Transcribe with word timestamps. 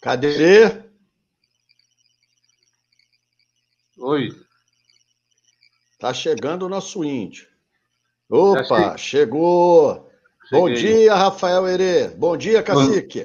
Cadê? 0.00 0.82
Oi. 3.98 4.28
Tá 5.98 6.14
chegando 6.14 6.66
o 6.66 6.68
nosso 6.68 7.02
índio. 7.02 7.48
Opa, 8.30 8.96
chegou. 8.96 10.08
Cheguei. 10.48 10.60
Bom 10.60 10.72
dia, 10.72 11.14
Rafael 11.14 11.66
Herê. 11.66 12.08
Bom 12.08 12.36
dia, 12.36 12.62
cacique. 12.62 13.24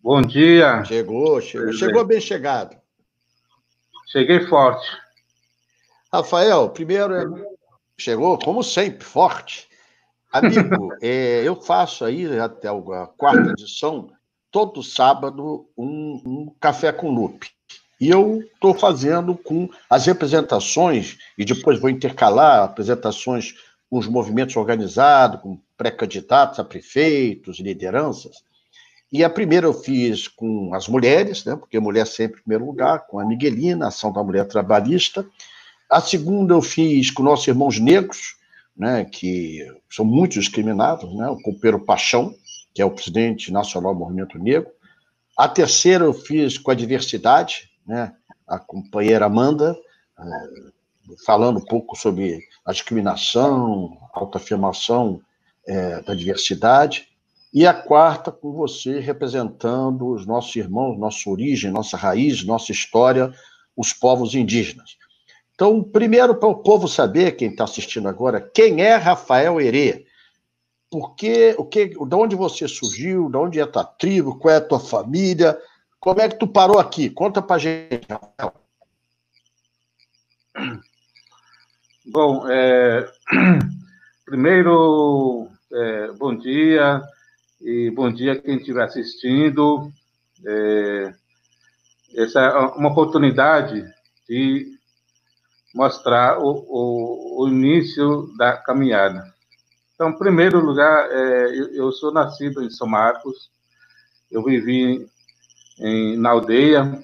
Bom, 0.00 0.14
bom 0.14 0.22
dia. 0.22 0.82
Chegou, 0.84 1.40
chegou. 1.40 1.72
Chegou 1.72 2.04
bem 2.06 2.20
chegado. 2.20 2.76
Cheguei 4.06 4.46
forte. 4.46 4.86
Rafael, 6.12 6.70
primeiro, 6.70 7.44
chegou, 7.98 8.38
como 8.38 8.62
sempre, 8.62 9.04
forte. 9.04 9.68
Amigo, 10.32 10.94
é, 11.02 11.42
eu 11.42 11.60
faço 11.60 12.04
aí 12.04 12.38
até 12.38 12.68
a 12.68 13.06
quarta 13.18 13.50
edição, 13.50 14.10
todo 14.54 14.84
sábado, 14.84 15.66
um, 15.76 16.22
um 16.24 16.54
café 16.60 16.92
com 16.92 17.10
Lupe. 17.10 17.50
E 18.00 18.08
eu 18.08 18.40
estou 18.54 18.72
fazendo 18.72 19.34
com 19.34 19.68
as 19.90 20.06
representações, 20.06 21.18
e 21.36 21.44
depois 21.44 21.80
vou 21.80 21.90
intercalar 21.90 22.62
apresentações 22.62 23.56
com 23.90 23.98
os 23.98 24.06
movimentos 24.06 24.54
organizados, 24.54 25.40
com 25.40 25.58
pré-candidatos 25.76 26.60
a 26.60 26.64
prefeitos, 26.64 27.58
lideranças. 27.58 28.44
E 29.10 29.24
a 29.24 29.30
primeira 29.30 29.66
eu 29.66 29.74
fiz 29.74 30.28
com 30.28 30.72
as 30.72 30.86
mulheres, 30.86 31.44
né, 31.44 31.56
porque 31.56 31.80
mulher 31.80 32.06
sempre 32.06 32.38
em 32.38 32.42
primeiro 32.44 32.64
lugar, 32.64 33.08
com 33.08 33.18
a 33.18 33.24
Miguelina, 33.24 33.88
Ação 33.88 34.12
da 34.12 34.22
Mulher 34.22 34.46
Trabalhista. 34.46 35.26
A 35.90 36.00
segunda 36.00 36.54
eu 36.54 36.62
fiz 36.62 37.10
com 37.10 37.24
nossos 37.24 37.48
irmãos 37.48 37.80
negros, 37.80 38.36
né, 38.76 39.04
que 39.04 39.66
são 39.90 40.04
muito 40.04 40.38
discriminados, 40.38 41.12
né, 41.12 41.28
o 41.28 41.42
Compeiro 41.42 41.80
Paixão, 41.80 42.32
que 42.74 42.82
é 42.82 42.84
o 42.84 42.90
presidente 42.90 43.52
nacional 43.52 43.94
do 43.94 44.00
Movimento 44.00 44.38
Negro. 44.38 44.70
A 45.38 45.48
terceira 45.48 46.04
eu 46.04 46.12
fiz 46.12 46.58
com 46.58 46.70
a 46.70 46.74
diversidade, 46.74 47.70
né, 47.86 48.12
a 48.46 48.58
companheira 48.58 49.26
Amanda, 49.26 49.76
eh, 50.18 50.70
falando 51.24 51.58
um 51.58 51.64
pouco 51.64 51.96
sobre 51.96 52.40
a 52.64 52.72
discriminação, 52.72 53.96
autoafirmação 54.12 55.20
é, 55.66 56.02
da 56.02 56.14
diversidade. 56.14 57.08
E 57.52 57.66
a 57.66 57.74
quarta 57.74 58.32
com 58.32 58.52
você 58.52 58.98
representando 58.98 60.08
os 60.08 60.26
nossos 60.26 60.54
irmãos, 60.56 60.98
nossa 60.98 61.28
origem, 61.30 61.70
nossa 61.70 61.96
raiz, 61.96 62.44
nossa 62.44 62.72
história, 62.72 63.32
os 63.76 63.92
povos 63.92 64.34
indígenas. 64.34 64.96
Então, 65.54 65.82
primeiro, 65.82 66.34
para 66.34 66.48
o 66.48 66.56
povo 66.56 66.88
saber, 66.88 67.36
quem 67.36 67.50
está 67.50 67.62
assistindo 67.62 68.08
agora, 68.08 68.40
quem 68.40 68.82
é 68.82 68.96
Rafael 68.96 69.60
Herê? 69.60 70.04
Porque, 70.94 71.56
o 71.58 71.64
que, 71.64 71.88
de 71.88 72.14
onde 72.14 72.36
você 72.36 72.68
surgiu, 72.68 73.28
de 73.28 73.36
onde 73.36 73.58
é 73.58 73.64
a 73.64 73.66
tua 73.66 73.82
tribo, 73.82 74.38
qual 74.38 74.54
é 74.54 74.58
a 74.58 74.64
tua 74.64 74.78
família, 74.78 75.58
como 75.98 76.20
é 76.20 76.28
que 76.28 76.38
tu 76.38 76.46
parou 76.46 76.78
aqui? 76.78 77.10
Conta 77.10 77.42
para 77.42 77.58
gente, 77.58 78.06
Rafael. 78.08 78.54
Bom, 82.06 82.48
é, 82.48 83.10
primeiro, 84.24 85.48
é, 85.72 86.12
bom 86.12 86.32
dia, 86.36 87.02
e 87.60 87.90
bom 87.90 88.12
dia 88.12 88.40
quem 88.40 88.58
estiver 88.58 88.84
assistindo. 88.84 89.90
É, 90.46 91.12
essa 92.14 92.40
é 92.40 92.56
uma 92.78 92.90
oportunidade 92.90 93.84
de 94.28 94.78
mostrar 95.74 96.38
o, 96.38 96.64
o, 96.68 97.42
o 97.42 97.48
início 97.48 98.32
da 98.38 98.56
caminhada. 98.56 99.33
Então, 99.94 100.10
em 100.10 100.18
primeiro 100.18 100.58
lugar, 100.58 101.08
é, 101.10 101.46
eu, 101.56 101.74
eu, 101.74 101.92
sou 101.92 102.12
nascido 102.12 102.62
em 102.62 102.70
São 102.70 102.86
Marcos, 102.86 103.50
eu 104.30 104.42
vivi 104.42 105.08
em, 105.78 106.16
na 106.16 106.30
aldeia, 106.30 107.00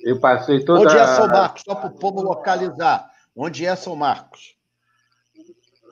eu 0.00 0.20
passei 0.20 0.64
toda... 0.64 0.82
Onde 0.82 0.96
é 0.96 1.06
São 1.06 1.26
Marcos? 1.26 1.62
Só 1.66 1.74
para 1.74 1.88
o 1.88 1.98
povo 1.98 2.22
localizar. 2.22 3.10
Onde 3.36 3.66
é 3.66 3.74
São 3.74 3.96
Marcos? 3.96 4.54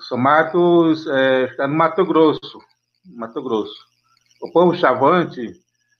São 0.08 0.18
Marcos 0.18 1.06
é, 1.08 1.44
está 1.44 1.66
no 1.66 1.74
Mato 1.74 2.04
Grosso, 2.04 2.60
Mato 3.04 3.42
Grosso. 3.42 3.84
O 4.40 4.52
povo 4.52 4.76
Chavante 4.76 5.52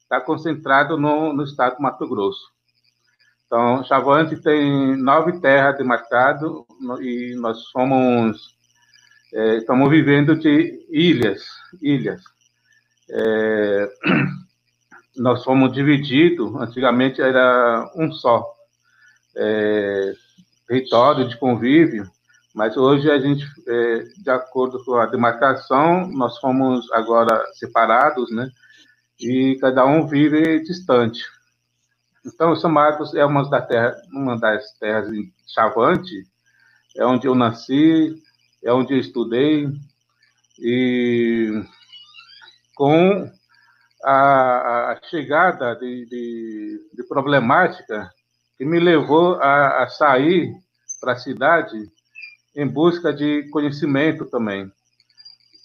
está 0.03 0.21
concentrado 0.21 0.97
no, 0.97 1.33
no 1.33 1.43
estado 1.43 1.77
do 1.77 1.83
Mato 1.83 2.09
Grosso. 2.09 2.53
Então, 3.47 3.83
Chavante 3.85 4.37
tem 4.37 4.97
nove 4.97 5.41
terras 5.41 5.77
demarcadas 5.77 6.51
e 7.01 7.35
nós 7.37 7.59
somos 7.71 8.57
é, 9.33 9.57
estamos 9.57 9.91
vivendo 9.91 10.37
de 10.37 10.87
ilhas, 10.91 11.43
ilhas. 11.81 12.23
É, 13.11 13.93
nós 15.17 15.43
fomos 15.45 15.73
divididos, 15.73 16.55
antigamente 16.57 17.21
era 17.21 17.91
um 17.97 18.13
só. 18.13 18.53
É, 19.35 20.13
território 20.73 21.29
de 21.29 21.37
convívio, 21.37 22.11
mas 22.55 22.77
hoje 22.77 23.11
a 23.11 23.19
gente, 23.19 23.45
é, 23.67 23.99
de 24.23 24.31
acordo 24.31 24.83
com 24.85 24.95
a 24.95 25.07
demarcação, 25.07 26.09
nós 26.09 26.39
fomos 26.39 26.91
agora 26.93 27.45
separados, 27.55 28.31
né? 28.31 28.49
E 29.21 29.57
cada 29.61 29.85
um 29.85 30.07
vive 30.07 30.63
distante. 30.63 31.23
Então, 32.25 32.57
São 32.57 32.71
Marcos 32.71 33.15
é 33.15 33.25
uma 33.25 33.49
das 33.49 33.67
terras, 33.67 33.97
uma 34.13 34.39
das 34.39 34.73
terras 34.79 35.13
em 35.13 35.33
Chavante, 35.47 36.25
é 36.97 37.05
onde 37.05 37.27
eu 37.27 37.35
nasci, 37.35 38.15
é 38.63 38.73
onde 38.73 38.95
eu 38.95 38.99
estudei, 38.99 39.69
e 40.59 41.63
com 42.75 43.31
a, 44.05 44.93
a 44.93 45.01
chegada 45.09 45.75
de, 45.77 46.07
de, 46.07 46.91
de 46.95 47.03
problemática 47.05 48.11
que 48.57 48.65
me 48.65 48.79
levou 48.79 49.35
a, 49.37 49.83
a 49.83 49.89
sair 49.89 50.53
para 51.01 51.13
a 51.13 51.17
cidade 51.17 51.91
em 52.55 52.67
busca 52.67 53.13
de 53.13 53.49
conhecimento 53.51 54.27
também. 54.27 54.71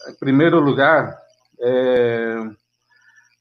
Em 0.09 0.15
primeiro 0.19 0.59
lugar, 0.59 1.17
é, 1.59 2.38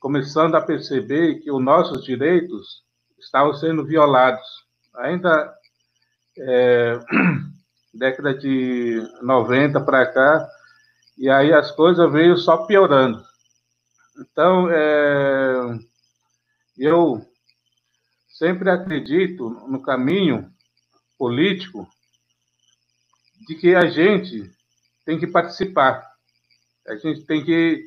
começando 0.00 0.54
a 0.56 0.60
perceber 0.60 1.40
que 1.40 1.50
os 1.50 1.62
nossos 1.62 2.04
direitos 2.04 2.82
estavam 3.18 3.54
sendo 3.54 3.84
violados. 3.84 4.46
Ainda 4.96 5.54
é, 6.38 6.98
década 7.96 8.34
de 8.34 9.02
90 9.22 9.80
para 9.80 10.06
cá, 10.06 10.48
e 11.18 11.28
aí 11.30 11.52
as 11.52 11.70
coisas 11.70 12.10
veio 12.12 12.36
só 12.36 12.66
piorando. 12.66 13.24
Então, 14.18 14.70
é, 14.70 15.78
eu 16.78 17.20
sempre 18.28 18.70
acredito 18.70 19.48
no 19.68 19.80
caminho 19.80 20.50
político 21.18 21.88
de 23.46 23.54
que 23.54 23.74
a 23.74 23.86
gente 23.86 24.50
tem 25.04 25.18
que 25.18 25.26
participar, 25.26 26.02
a 26.86 26.96
gente 26.96 27.24
tem 27.24 27.44
que 27.44 27.84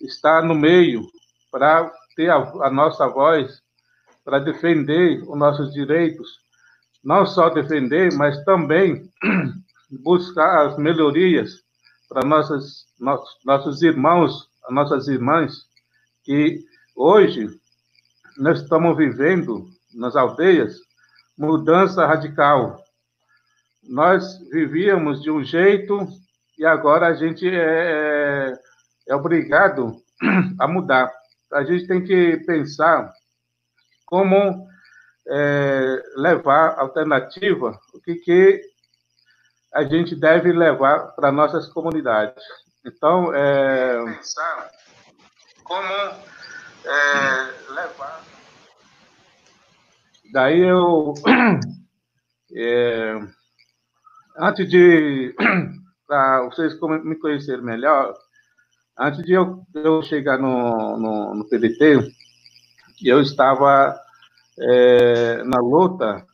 estar 0.00 0.42
no 0.42 0.54
meio 0.54 1.02
para 1.50 1.90
ter 2.16 2.30
a, 2.30 2.36
a 2.36 2.70
nossa 2.70 3.06
voz, 3.08 3.62
para 4.24 4.38
defender 4.38 5.22
os 5.22 5.38
nossos 5.38 5.72
direitos, 5.72 6.40
não 7.02 7.26
só 7.26 7.48
defender, 7.48 8.12
mas 8.14 8.42
também 8.44 9.10
buscar 10.02 10.66
as 10.66 10.78
melhorias 10.78 11.62
para 12.08 12.26
nossos, 12.26 12.86
nossos 13.44 13.82
irmãos, 13.82 14.48
nossas 14.68 15.08
irmãs, 15.08 15.64
que 16.24 16.58
hoje 16.94 17.48
nós 18.36 18.60
estamos 18.62 18.96
vivendo 18.96 19.68
nas 19.94 20.14
aldeias 20.16 20.76
mudança 21.36 22.06
radical. 22.06 22.84
Nós 23.82 24.38
vivíamos 24.50 25.22
de 25.22 25.30
um 25.30 25.42
jeito 25.42 26.06
e 26.58 26.66
agora 26.66 27.06
a 27.06 27.14
gente 27.14 27.48
é, 27.48 28.52
é, 28.52 28.58
é 29.08 29.16
obrigado 29.16 29.96
a 30.60 30.68
mudar. 30.68 31.10
A 31.52 31.64
gente 31.64 31.86
tem 31.86 32.04
que 32.04 32.36
pensar 32.46 33.10
como 34.04 34.68
é, 35.28 36.02
levar 36.16 36.78
alternativa, 36.78 37.78
o 37.94 38.00
que, 38.00 38.16
que 38.16 38.60
a 39.74 39.84
gente 39.84 40.16
deve 40.16 40.52
levar 40.52 41.12
para 41.14 41.30
nossas 41.30 41.68
comunidades. 41.68 42.42
Então, 42.84 43.34
é, 43.34 44.04
pensar 44.04 44.70
como 45.64 45.86
é, 46.84 47.72
levar 47.72 48.30
Daí 50.32 50.60
eu, 50.60 51.14
é, 52.54 53.18
antes 54.38 54.70
de, 54.70 55.34
para 56.06 56.42
vocês 56.44 56.78
me 57.02 57.16
conhecerem 57.16 57.64
melhor, 57.64 58.14
antes 58.96 59.24
de 59.24 59.32
eu, 59.32 59.66
eu 59.74 60.02
chegar 60.02 60.38
no, 60.38 60.96
no, 60.96 61.34
no 61.34 61.48
PDT, 61.48 62.12
eu 63.02 63.20
estava 63.20 63.98
é, 64.60 65.42
na 65.44 65.58
luta 65.58 66.24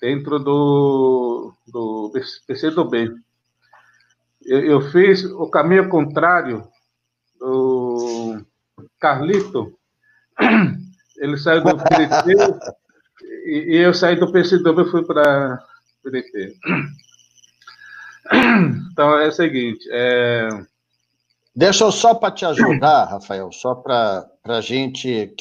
dentro 0.00 0.38
do, 0.38 1.52
do 1.66 2.12
PCdoB. 2.46 3.14
Eu, 4.44 4.60
eu 4.60 4.80
fiz 4.90 5.24
o 5.24 5.48
caminho 5.48 5.88
contrário 5.88 6.66
do 7.38 8.44
Carlito, 8.98 9.78
Ele 11.18 11.36
saiu 11.36 11.62
do 11.62 11.76
PDT 11.76 12.32
e, 13.44 13.76
e, 13.76 13.76
eu 13.76 13.94
saí 13.94 14.16
do 14.16 14.30
PCdoB 14.32 14.82
e 14.82 14.90
fui 14.90 15.04
para 15.04 15.62
PDT. 16.02 16.56
Então 18.92 19.18
é 19.18 19.28
o 19.28 19.32
seguinte. 19.32 19.86
É... 19.90 20.48
Deixa 21.54 21.84
eu 21.84 21.92
só 21.92 22.14
para 22.14 22.32
te 22.32 22.46
ajudar, 22.46 23.04
Rafael, 23.04 23.50
só 23.52 23.74
para 23.74 24.26
a 24.44 24.60
gente. 24.60 25.34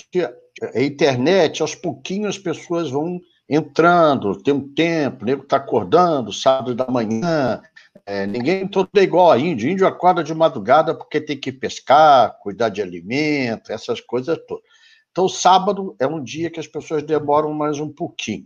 A 0.76 0.82
internet, 0.82 1.62
aos 1.62 1.74
pouquinhos 1.74 2.36
as 2.36 2.42
pessoas 2.42 2.92
vão 2.92 3.20
entrando, 3.50 4.42
tem 4.42 4.54
um 4.54 4.74
tempo, 4.74 5.24
o 5.24 5.26
nego 5.26 5.44
está 5.44 5.58
acordando, 5.58 6.32
sábado 6.32 6.74
da 6.76 6.88
manhã, 6.88 7.62
é, 8.06 8.26
ninguém 8.26 8.68
todo 8.68 8.90
é 8.96 9.02
igual 9.02 9.32
a 9.32 9.38
índio. 9.38 9.70
Índio 9.70 9.88
acorda 9.88 10.24
de 10.24 10.34
madrugada 10.34 10.96
porque 10.96 11.20
tem 11.20 11.40
que 11.40 11.52
pescar, 11.52 12.38
cuidar 12.40 12.70
de 12.70 12.82
alimento, 12.82 13.72
essas 13.72 14.00
coisas 14.00 14.38
todas. 14.48 14.64
Então, 15.12 15.28
sábado 15.28 15.96
é 16.00 16.08
um 16.08 16.24
dia 16.24 16.50
que 16.50 16.60
as 16.60 16.68
pessoas 16.68 17.04
demoram 17.04 17.54
mais 17.54 17.80
um 17.80 17.92
pouquinho. 17.92 18.46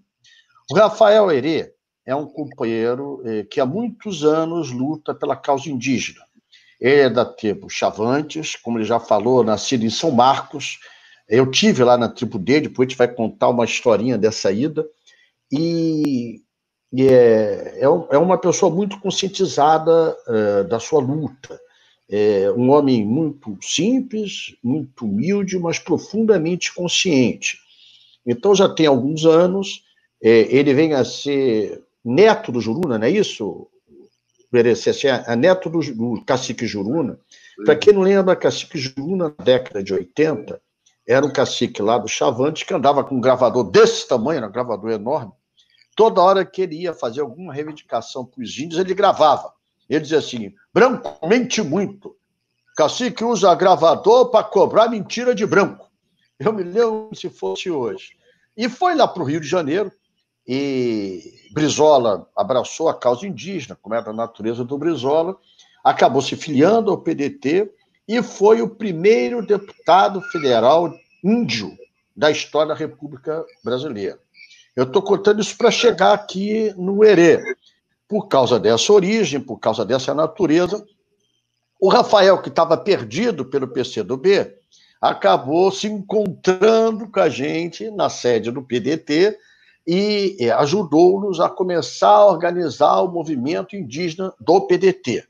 O 0.72 0.76
Rafael 0.76 1.32
Herê 1.32 1.72
é 2.06 2.16
um 2.16 2.26
companheiro 2.26 3.22
é, 3.24 3.44
que 3.44 3.62
há 3.62 3.66
muitos 3.66 4.24
anos 4.24 4.72
luta 4.72 5.14
pela 5.14 5.36
causa 5.36 5.70
indígena. 5.70 6.22
Ele 6.82 7.02
é 7.02 7.10
da 7.10 7.24
tribo 7.24 7.70
Chavantes, 7.70 8.56
como 8.56 8.80
ele 8.80 8.86
já 8.86 9.00
falou, 9.00 9.44
nascido 9.44 9.86
em 9.86 9.90
São 9.90 10.12
Marcos. 10.12 10.80
Eu 11.28 11.50
tive 11.50 11.84
lá 11.84 11.98
na 11.98 12.10
tribo 12.10 12.38
dele, 12.38 12.68
depois 12.68 12.88
a 12.88 12.90
gente 12.90 12.98
vai 12.98 13.08
contar 13.08 13.50
uma 13.50 13.66
historinha 13.66 14.18
dessa 14.18 14.52
ida. 14.52 14.86
E 15.52 16.42
e 16.98 17.10
é, 17.10 17.80
é, 17.80 17.84
é 17.84 18.18
uma 18.18 18.38
pessoa 18.38 18.74
muito 18.74 18.98
conscientizada 19.02 20.16
é, 20.28 20.64
da 20.64 20.80
sua 20.80 21.02
luta. 21.02 21.60
É 22.10 22.50
um 22.52 22.70
homem 22.70 23.06
muito 23.06 23.58
simples, 23.62 24.56
muito 24.64 25.04
humilde, 25.04 25.60
mas 25.60 25.78
profundamente 25.78 26.74
consciente. 26.74 27.58
Então, 28.26 28.56
já 28.56 28.70
tem 28.70 28.86
alguns 28.86 29.26
anos, 29.26 29.84
é, 30.24 30.48
ele 30.56 30.74
vem 30.74 30.94
a 30.94 31.04
ser 31.04 31.84
neto 32.04 32.50
do 32.50 32.62
Juruna, 32.62 32.98
não 32.98 33.08
é 33.08 33.10
isso? 33.10 33.68
Assim, 34.54 35.08
é 35.08 35.36
neto 35.36 35.70
do, 35.70 35.82
do 35.82 36.24
cacique 36.24 36.66
Juruna. 36.66 37.20
Para 37.66 37.76
quem 37.76 37.94
não 37.94 38.04
lembra, 38.04 38.38
cacique 38.38 38.78
Juruna, 38.78 39.36
na 39.38 39.44
década 39.44 39.84
de 39.84 39.94
80, 39.94 40.62
era 41.08 41.26
um 41.26 41.32
cacique 41.32 41.82
lá 41.82 41.98
do 41.98 42.08
Chavante 42.08 42.66
que 42.66 42.74
andava 42.74 43.04
com 43.04 43.16
um 43.16 43.22
gravador 43.22 43.64
desse 43.64 44.08
tamanho, 44.08 44.46
um 44.46 44.52
gravador 44.52 44.92
enorme, 44.92 45.32
toda 45.96 46.22
hora 46.22 46.46
que 46.46 46.62
ele 46.62 46.82
ia 46.82 46.94
fazer 46.94 47.22
alguma 47.22 47.54
reivindicação 47.54 48.26
para 48.26 48.42
os 48.44 48.58
índios, 48.58 48.80
ele 48.80 48.94
gravava. 48.94 49.54
Ele 49.90 50.02
dizia 50.02 50.18
assim: 50.18 50.54
branco 50.74 51.18
mente 51.28 51.62
muito. 51.62 52.16
Cacique 52.76 53.24
usa 53.24 53.56
gravador 53.56 54.30
para 54.30 54.44
cobrar 54.44 54.90
mentira 54.90 55.34
de 55.34 55.46
branco. 55.46 55.90
Eu 56.38 56.52
me 56.52 56.64
lembro 56.64 57.10
se 57.14 57.30
fosse 57.30 57.72
hoje. 57.72 58.18
E 58.58 58.68
foi 58.68 58.96
lá 58.96 59.08
para 59.08 59.24
o 59.24 59.26
Rio 59.26 59.40
de 59.40 59.48
Janeiro, 59.48 59.92
e 60.48 61.50
Brizola 61.52 62.28
abraçou 62.36 62.90
a 62.90 62.94
causa 62.94 63.26
indígena, 63.26 63.78
como 63.82 63.96
era 63.96 64.10
a 64.10 64.14
natureza 64.14 64.64
do 64.64 64.78
Brizola, 64.78 65.38
acabou 65.84 66.22
se 66.22 66.36
filiando 66.36 66.92
ao 66.92 66.98
PDT 66.98 67.72
e 68.08 68.22
foi 68.22 68.62
o 68.62 68.70
primeiro 68.70 69.46
deputado 69.46 70.22
federal 70.22 70.94
índio 71.24 71.76
da 72.16 72.30
história 72.32 72.70
da 72.70 72.80
República 72.80 73.44
Brasileira. 73.64 74.20
Eu 74.76 74.84
estou 74.84 75.02
contando 75.02 75.42
isso 75.42 75.58
para 75.58 75.72
chegar 75.72 76.14
aqui 76.14 76.74
no 76.78 77.04
Herê. 77.04 77.42
Por 78.08 78.28
causa 78.28 78.60
dessa 78.60 78.94
origem, 78.94 79.40
por 79.40 79.58
causa 79.58 79.84
dessa 79.84 80.14
natureza, 80.14 80.86
o 81.80 81.90
Rafael, 81.90 82.42
que 82.42 82.50
estava 82.50 82.78
perdido 82.78 83.46
pelo 83.46 83.68
PCdoB, 83.68 84.54
acabou 85.02 85.72
se 85.72 85.88
encontrando 85.88 87.10
com 87.10 87.20
a 87.20 87.30
gente 87.30 87.90
na 87.92 88.10
sede 88.10 88.52
do 88.52 88.62
PDT 88.62 89.38
e 89.88 90.36
é, 90.40 90.52
ajudou-nos 90.52 91.40
a 91.40 91.50
começar 91.50 92.10
a 92.10 92.26
organizar 92.26 93.02
o 93.02 93.12
movimento 93.12 93.76
indígena 93.76 94.34
do 94.40 94.62
PDT. 94.62 95.28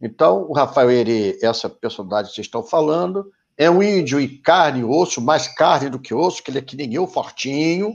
Então, 0.00 0.46
o 0.48 0.52
Rafael 0.52 0.90
Herê, 0.90 1.38
essa 1.42 1.68
personagem 1.68 2.30
que 2.30 2.34
vocês 2.34 2.46
estão 2.46 2.62
falando, 2.62 3.30
é 3.56 3.70
um 3.70 3.82
índio 3.82 4.20
e 4.20 4.28
carne 4.38 4.80
e 4.80 4.84
osso, 4.84 5.20
mais 5.20 5.48
carne 5.48 5.88
do 5.88 5.98
que 5.98 6.14
osso, 6.14 6.42
que 6.42 6.50
ele 6.50 6.58
é 6.58 6.62
que 6.62 6.76
nem 6.76 6.92
eu, 6.92 7.06
fortinho, 7.06 7.94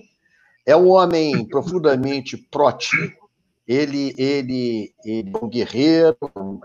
é 0.65 0.75
um 0.75 0.89
homem 0.89 1.46
profundamente 1.48 2.38
proativo. 2.38 3.22
Ele, 3.67 4.13
ele, 4.17 4.93
ele 5.05 5.31
é 5.34 5.46
um 5.46 5.48
guerreiro, 5.48 6.17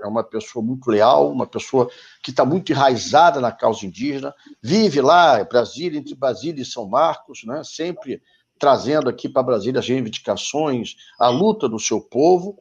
é 0.02 0.06
uma 0.06 0.24
pessoa 0.24 0.64
muito 0.64 0.90
leal, 0.90 1.30
uma 1.30 1.46
pessoa 1.46 1.88
que 2.22 2.30
está 2.30 2.44
muito 2.44 2.72
enraizada 2.72 3.38
na 3.38 3.52
causa 3.52 3.86
indígena, 3.86 4.34
vive 4.62 5.00
lá, 5.00 5.44
Brasília, 5.44 5.98
entre 5.98 6.14
Brasília 6.14 6.62
e 6.62 6.66
São 6.66 6.88
Marcos, 6.88 7.44
né? 7.44 7.62
sempre 7.62 8.20
trazendo 8.58 9.10
aqui 9.10 9.28
para 9.28 9.42
Brasília 9.42 9.78
as 9.78 9.86
reivindicações, 9.86 10.96
a 11.20 11.28
luta 11.28 11.68
do 11.68 11.78
seu 11.78 12.00
povo, 12.00 12.58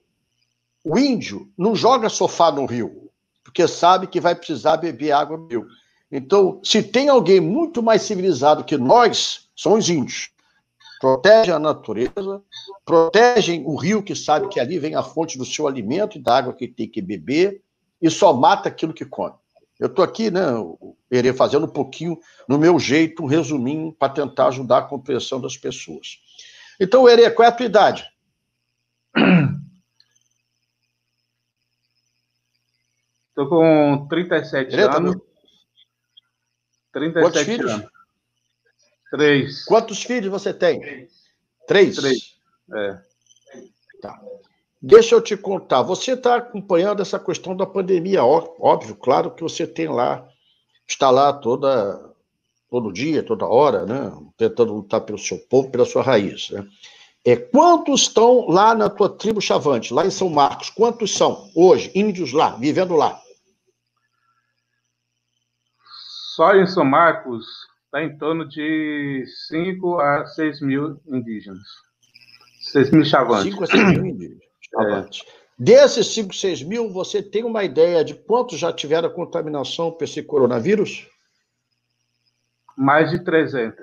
O 0.84 0.98
índio 0.98 1.50
não 1.56 1.74
joga 1.74 2.08
sofá 2.08 2.50
no 2.50 2.64
rio, 2.66 3.10
porque 3.44 3.66
sabe 3.68 4.06
que 4.06 4.20
vai 4.20 4.34
precisar 4.34 4.76
beber 4.78 5.12
água 5.12 5.36
no 5.36 5.46
rio. 5.46 5.66
Então, 6.10 6.60
se 6.64 6.82
tem 6.82 7.08
alguém 7.08 7.40
muito 7.40 7.82
mais 7.82 8.02
civilizado 8.02 8.64
que 8.64 8.76
nós, 8.76 9.48
são 9.54 9.74
os 9.74 9.88
índios 9.88 10.30
protegem 11.00 11.54
a 11.54 11.58
natureza, 11.58 12.42
protegem 12.84 13.64
o 13.64 13.74
rio 13.74 14.02
que 14.02 14.14
sabe 14.14 14.48
que 14.48 14.60
ali 14.60 14.78
vem 14.78 14.94
a 14.94 15.02
fonte 15.02 15.38
do 15.38 15.46
seu 15.46 15.66
alimento 15.66 16.18
e 16.18 16.20
da 16.20 16.36
água 16.36 16.52
que 16.52 16.68
tem 16.68 16.86
que 16.86 17.00
beber, 17.00 17.62
e 18.00 18.10
só 18.10 18.34
mata 18.34 18.68
aquilo 18.68 18.92
que 18.92 19.06
come. 19.06 19.34
Eu 19.78 19.86
estou 19.86 20.04
aqui, 20.04 20.30
né, 20.30 20.42
Herê, 21.10 21.32
fazendo 21.32 21.64
um 21.64 21.70
pouquinho, 21.70 22.18
no 22.46 22.58
meu 22.58 22.78
jeito, 22.78 23.22
um 23.22 23.26
resuminho 23.26 23.92
para 23.98 24.12
tentar 24.12 24.48
ajudar 24.48 24.78
a 24.78 24.82
compreensão 24.82 25.40
das 25.40 25.56
pessoas. 25.56 26.18
Então, 26.78 27.08
Herê, 27.08 27.30
qual 27.30 27.46
é 27.46 27.48
a 27.48 27.52
tua 27.52 27.66
idade? 27.66 28.04
Estou 33.40 33.48
com 33.48 34.06
37 34.08 34.74
Herê, 34.74 34.82
anos. 34.82 35.14
Tá 35.14 35.20
37 36.92 37.22
Quantos 37.22 37.42
filhos? 37.42 37.72
anos. 37.72 37.90
Três. 39.10 39.64
Quantos 39.64 40.02
filhos 40.02 40.30
você 40.30 40.52
tem? 40.52 41.08
Três. 41.66 41.96
Três. 41.96 42.36
É. 42.74 42.98
Tá. 44.02 44.20
Deixa 44.80 45.14
eu 45.14 45.22
te 45.22 45.36
contar. 45.36 45.82
Você 45.82 46.12
está 46.12 46.36
acompanhando 46.36 47.00
essa 47.00 47.18
questão 47.18 47.56
da 47.56 47.66
pandemia, 47.66 48.24
óbvio, 48.24 48.94
claro 48.96 49.30
que 49.30 49.42
você 49.42 49.66
tem 49.66 49.88
lá, 49.88 50.26
está 50.86 51.10
lá 51.10 51.32
toda, 51.32 52.14
todo 52.70 52.92
dia, 52.92 53.22
toda 53.22 53.46
hora, 53.46 53.84
né? 53.86 54.12
Tentando 54.36 54.74
lutar 54.74 55.00
pelo 55.02 55.18
seu 55.18 55.38
povo, 55.38 55.70
pela 55.70 55.84
sua 55.84 56.02
raiz. 56.02 56.50
Né? 56.50 56.66
É, 57.24 57.36
quantos 57.36 58.02
estão 58.02 58.46
lá 58.48 58.74
na 58.74 58.88
tua 58.88 59.08
tribo 59.08 59.40
Chavante, 59.40 59.92
lá 59.92 60.06
em 60.06 60.10
São 60.10 60.28
Marcos? 60.28 60.70
Quantos 60.70 61.12
são 61.12 61.50
hoje, 61.54 61.90
índios 61.94 62.32
lá, 62.32 62.50
vivendo 62.56 62.94
lá? 62.94 63.20
Só 66.40 66.56
em 66.56 66.66
São 66.66 66.86
Marcos 66.86 67.44
está 67.84 68.02
em 68.02 68.16
torno 68.16 68.48
de 68.48 69.26
5 69.50 70.00
a 70.00 70.24
6 70.24 70.62
mil 70.62 70.98
indígenas. 71.06 71.66
6 72.72 72.90
mil 72.92 73.04
chavantes. 73.04 73.52
5 73.52 73.64
a 73.64 73.66
6 73.66 73.88
mil 73.90 74.06
indígenas. 74.06 74.42
Chavantes. 74.72 75.22
É. 75.28 75.32
Desses 75.58 76.06
5, 76.14 76.34
6 76.34 76.62
mil, 76.62 76.90
você 76.90 77.22
tem 77.22 77.44
uma 77.44 77.62
ideia 77.62 78.02
de 78.02 78.14
quantos 78.14 78.58
já 78.58 78.72
tiveram 78.72 79.10
contaminação 79.10 79.92
por 79.92 80.04
esse 80.04 80.22
coronavírus? 80.22 81.06
Mais 82.74 83.10
de 83.10 83.18
300. 83.22 83.76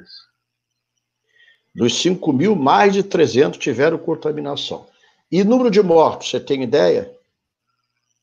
Dos 1.75 2.01
5 2.01 2.33
mil, 2.33 2.55
mais 2.55 2.91
de 2.91 3.03
300 3.03 3.59
tiveram 3.59 3.99
contaminação. 3.99 4.87
E 5.31 5.43
número 5.43 5.69
de 5.69 5.83
mortos, 5.83 6.31
você 6.31 6.39
tem 6.39 6.63
ideia? 6.63 7.15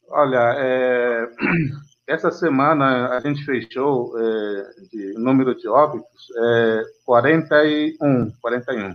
Olha, 0.08 0.56
é... 0.58 1.28
essa 2.06 2.30
semana 2.30 3.08
a 3.16 3.20
gente 3.20 3.44
fechou 3.44 4.12
é, 4.18 4.70
de 4.92 5.14
número 5.14 5.54
de 5.54 5.66
óbitos 5.68 6.26
é, 6.36 6.82
41, 7.04 8.32
41. 8.40 8.94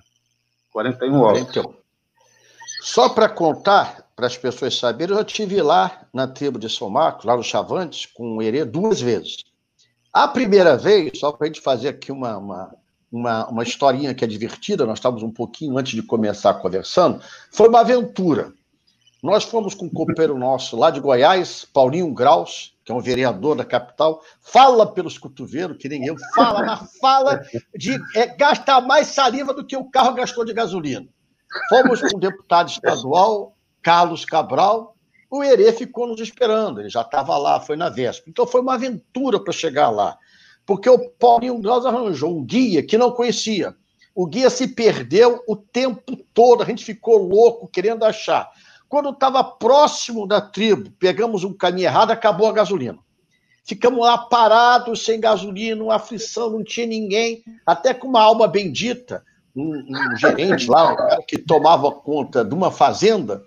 41 0.71 1.21
óbitos. 1.21 1.63
41. 1.63 1.79
Só 2.81 3.09
para 3.09 3.27
contar, 3.27 4.09
para 4.15 4.27
as 4.27 4.37
pessoas 4.37 4.77
saberem, 4.77 5.15
eu 5.15 5.21
estive 5.21 5.61
lá 5.61 6.05
na 6.13 6.27
tribo 6.27 6.57
de 6.57 6.69
São 6.69 6.89
Marcos, 6.89 7.25
lá 7.25 7.35
no 7.35 7.43
Chavantes, 7.43 8.05
com 8.05 8.37
o 8.37 8.41
Herê 8.41 8.63
duas 8.63 9.01
vezes. 9.01 9.37
A 10.13 10.27
primeira 10.27 10.77
vez, 10.77 11.19
só 11.19 11.31
para 11.31 11.45
a 11.45 11.47
gente 11.47 11.61
fazer 11.61 11.89
aqui 11.89 12.11
uma, 12.11 12.37
uma, 12.37 12.75
uma, 13.11 13.47
uma 13.49 13.63
historinha 13.63 14.13
que 14.13 14.23
é 14.23 14.27
divertida, 14.27 14.85
nós 14.85 14.99
estávamos 14.99 15.23
um 15.23 15.31
pouquinho 15.31 15.77
antes 15.77 15.93
de 15.93 16.03
começar 16.03 16.53
conversando, 16.55 17.21
foi 17.51 17.67
uma 17.67 17.81
aventura. 17.81 18.53
Nós 19.21 19.43
fomos 19.43 19.73
com 19.73 19.85
um 19.85 19.89
copeiro 19.89 20.37
nosso 20.37 20.77
lá 20.77 20.89
de 20.89 20.99
Goiás, 20.99 21.65
Paulinho 21.73 22.13
Graus, 22.13 22.73
que 22.85 22.91
é 22.91 22.95
um 22.95 23.01
vereador 23.01 23.55
da 23.55 23.65
capital, 23.65 24.21
fala 24.41 24.87
pelos 24.87 25.17
cotovelos, 25.17 25.77
que 25.77 25.89
nem 25.89 26.05
eu, 26.05 26.15
fala, 26.33 26.65
mas 26.65 26.97
fala 26.99 27.41
de 27.75 27.99
é, 28.15 28.27
gastar 28.27 28.81
mais 28.81 29.07
saliva 29.07 29.53
do 29.53 29.65
que 29.65 29.75
o 29.75 29.89
carro 29.89 30.13
gastou 30.13 30.45
de 30.45 30.53
gasolina. 30.53 31.07
Fomos 31.69 32.01
com 32.01 32.17
o 32.17 32.19
deputado 32.19 32.69
estadual, 32.69 33.55
Carlos 33.81 34.23
Cabral, 34.23 34.95
o 35.29 35.43
Herê 35.43 35.71
ficou 35.73 36.07
nos 36.07 36.19
esperando, 36.19 36.79
ele 36.79 36.89
já 36.89 37.01
estava 37.01 37.37
lá, 37.37 37.59
foi 37.59 37.75
na 37.75 37.89
véspera. 37.89 38.29
Então 38.29 38.47
foi 38.47 38.61
uma 38.61 38.73
aventura 38.73 39.39
para 39.39 39.53
chegar 39.53 39.89
lá, 39.89 40.17
porque 40.65 40.89
o 40.89 41.09
Paulinho 41.11 41.59
Graus 41.59 41.85
arranjou 41.85 42.35
um 42.35 42.43
guia 42.43 42.81
que 42.81 42.97
não 42.97 43.11
conhecia. 43.11 43.75
O 44.15 44.25
guia 44.25 44.49
se 44.49 44.67
perdeu 44.67 45.43
o 45.47 45.55
tempo 45.55 46.15
todo, 46.33 46.63
a 46.63 46.65
gente 46.65 46.83
ficou 46.83 47.17
louco 47.17 47.67
querendo 47.67 48.03
achar. 48.03 48.49
Quando 48.89 49.11
estava 49.11 49.43
próximo 49.43 50.27
da 50.27 50.41
tribo, 50.41 50.89
pegamos 50.97 51.43
um 51.43 51.53
caminho 51.53 51.85
errado, 51.85 52.09
acabou 52.09 52.47
a 52.47 52.51
gasolina. 52.51 52.97
Ficamos 53.63 53.99
lá 53.99 54.17
parados, 54.17 55.05
sem 55.05 55.19
gasolina, 55.19 55.83
uma 55.83 55.95
aflição, 55.95 56.49
não 56.49 56.63
tinha 56.63 56.87
ninguém, 56.87 57.43
até 57.63 57.93
com 57.93 58.07
uma 58.07 58.21
alma 58.21 58.47
bendita, 58.47 59.23
um, 59.55 59.85
um 59.87 60.17
gerente 60.17 60.67
lá, 60.67 60.91
um 60.91 60.95
cara 60.95 61.21
que 61.21 61.37
tomava 61.37 61.91
conta 61.91 62.43
de 62.43 62.55
uma 62.55 62.71
fazenda, 62.71 63.43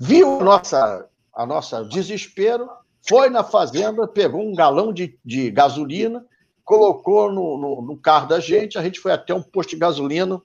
viu 0.00 0.40
a 0.40 0.42
nossa, 0.44 1.06
a 1.34 1.44
nossa 1.44 1.84
desespero, 1.84 2.66
foi 3.06 3.28
na 3.28 3.44
fazenda, 3.44 4.08
pegou 4.08 4.40
um 4.40 4.54
galão 4.54 4.90
de, 4.90 5.18
de 5.22 5.50
gasolina, 5.50 6.24
colocou 6.64 7.30
no, 7.30 7.58
no, 7.58 7.82
no, 7.82 7.96
carro 7.98 8.28
da 8.28 8.40
gente, 8.40 8.78
a 8.78 8.82
gente 8.82 9.00
foi 9.00 9.12
até 9.12 9.34
um 9.34 9.42
posto 9.42 9.70
de 9.70 9.76
gasolina 9.76 10.40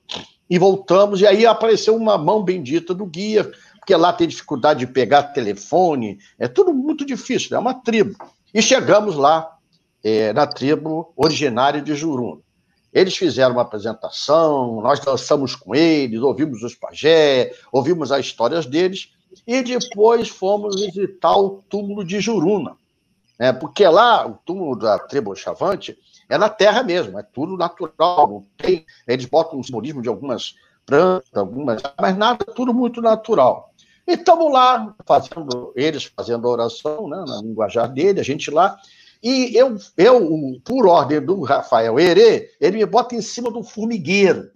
e 0.49 0.57
voltamos, 0.57 1.21
e 1.21 1.27
aí 1.27 1.45
apareceu 1.45 1.95
uma 1.95 2.17
mão 2.17 2.43
bendita 2.43 2.93
do 2.93 3.05
guia, 3.05 3.49
porque 3.87 3.95
lá 3.95 4.11
tem 4.11 4.27
dificuldade 4.27 4.81
de 4.81 4.87
pegar 4.87 5.23
telefone, 5.31 6.19
é 6.37 6.45
tudo 6.45 6.73
muito 6.73 7.05
difícil, 7.05 7.55
é 7.55 7.59
uma 7.59 7.73
tribo. 7.73 8.17
E 8.53 8.61
chegamos 8.61 9.15
lá, 9.15 9.55
é, 10.03 10.33
na 10.33 10.45
tribo 10.45 11.13
originária 11.15 11.81
de 11.81 11.95
Juruna. 11.95 12.41
Eles 12.91 13.15
fizeram 13.15 13.53
uma 13.53 13.61
apresentação, 13.61 14.81
nós 14.81 14.99
dançamos 14.99 15.55
com 15.55 15.73
eles, 15.73 16.19
ouvimos 16.19 16.61
os 16.63 16.75
pajé, 16.75 17.53
ouvimos 17.71 18.11
as 18.11 18.25
histórias 18.25 18.65
deles, 18.65 19.13
e 19.47 19.61
depois 19.61 20.27
fomos 20.27 20.75
visitar 20.81 21.37
o 21.37 21.63
túmulo 21.69 22.03
de 22.03 22.19
Juruna. 22.19 22.75
Né? 23.39 23.53
Porque 23.53 23.87
lá, 23.87 24.27
o 24.27 24.33
túmulo 24.45 24.75
da 24.75 24.99
tribo 24.99 25.33
Chavante 25.33 25.97
é 26.27 26.37
na 26.37 26.49
terra 26.49 26.83
mesmo, 26.83 27.17
é 27.17 27.23
tudo 27.23 27.55
natural. 27.55 28.27
Não 28.27 28.45
tem, 28.57 28.85
eles 29.07 29.25
botam 29.27 29.57
um 29.57 29.63
simbolismo 29.63 30.01
de 30.01 30.09
algumas 30.09 30.55
plantas, 30.85 31.29
algumas, 31.35 31.81
mas 31.99 32.17
nada, 32.17 32.43
tudo 32.45 32.73
muito 32.73 33.01
natural. 33.01 33.73
E 34.07 34.13
estamos 34.13 34.51
lá, 34.53 34.95
fazendo, 35.05 35.73
eles 35.75 36.05
fazendo 36.05 36.47
a 36.47 36.51
oração, 36.51 37.09
né, 37.09 37.25
na 37.27 37.41
linguajar 37.41 37.91
dele, 37.91 38.21
a 38.21 38.23
gente 38.23 38.49
lá. 38.49 38.77
E 39.21 39.53
eu, 39.53 39.75
eu, 39.97 40.61
por 40.63 40.87
ordem 40.87 41.19
do 41.19 41.41
Rafael 41.41 41.99
Herê, 41.99 42.51
ele 42.61 42.77
me 42.77 42.85
bota 42.85 43.15
em 43.15 43.21
cima 43.21 43.51
do 43.51 43.63
formigueiro. 43.63 44.49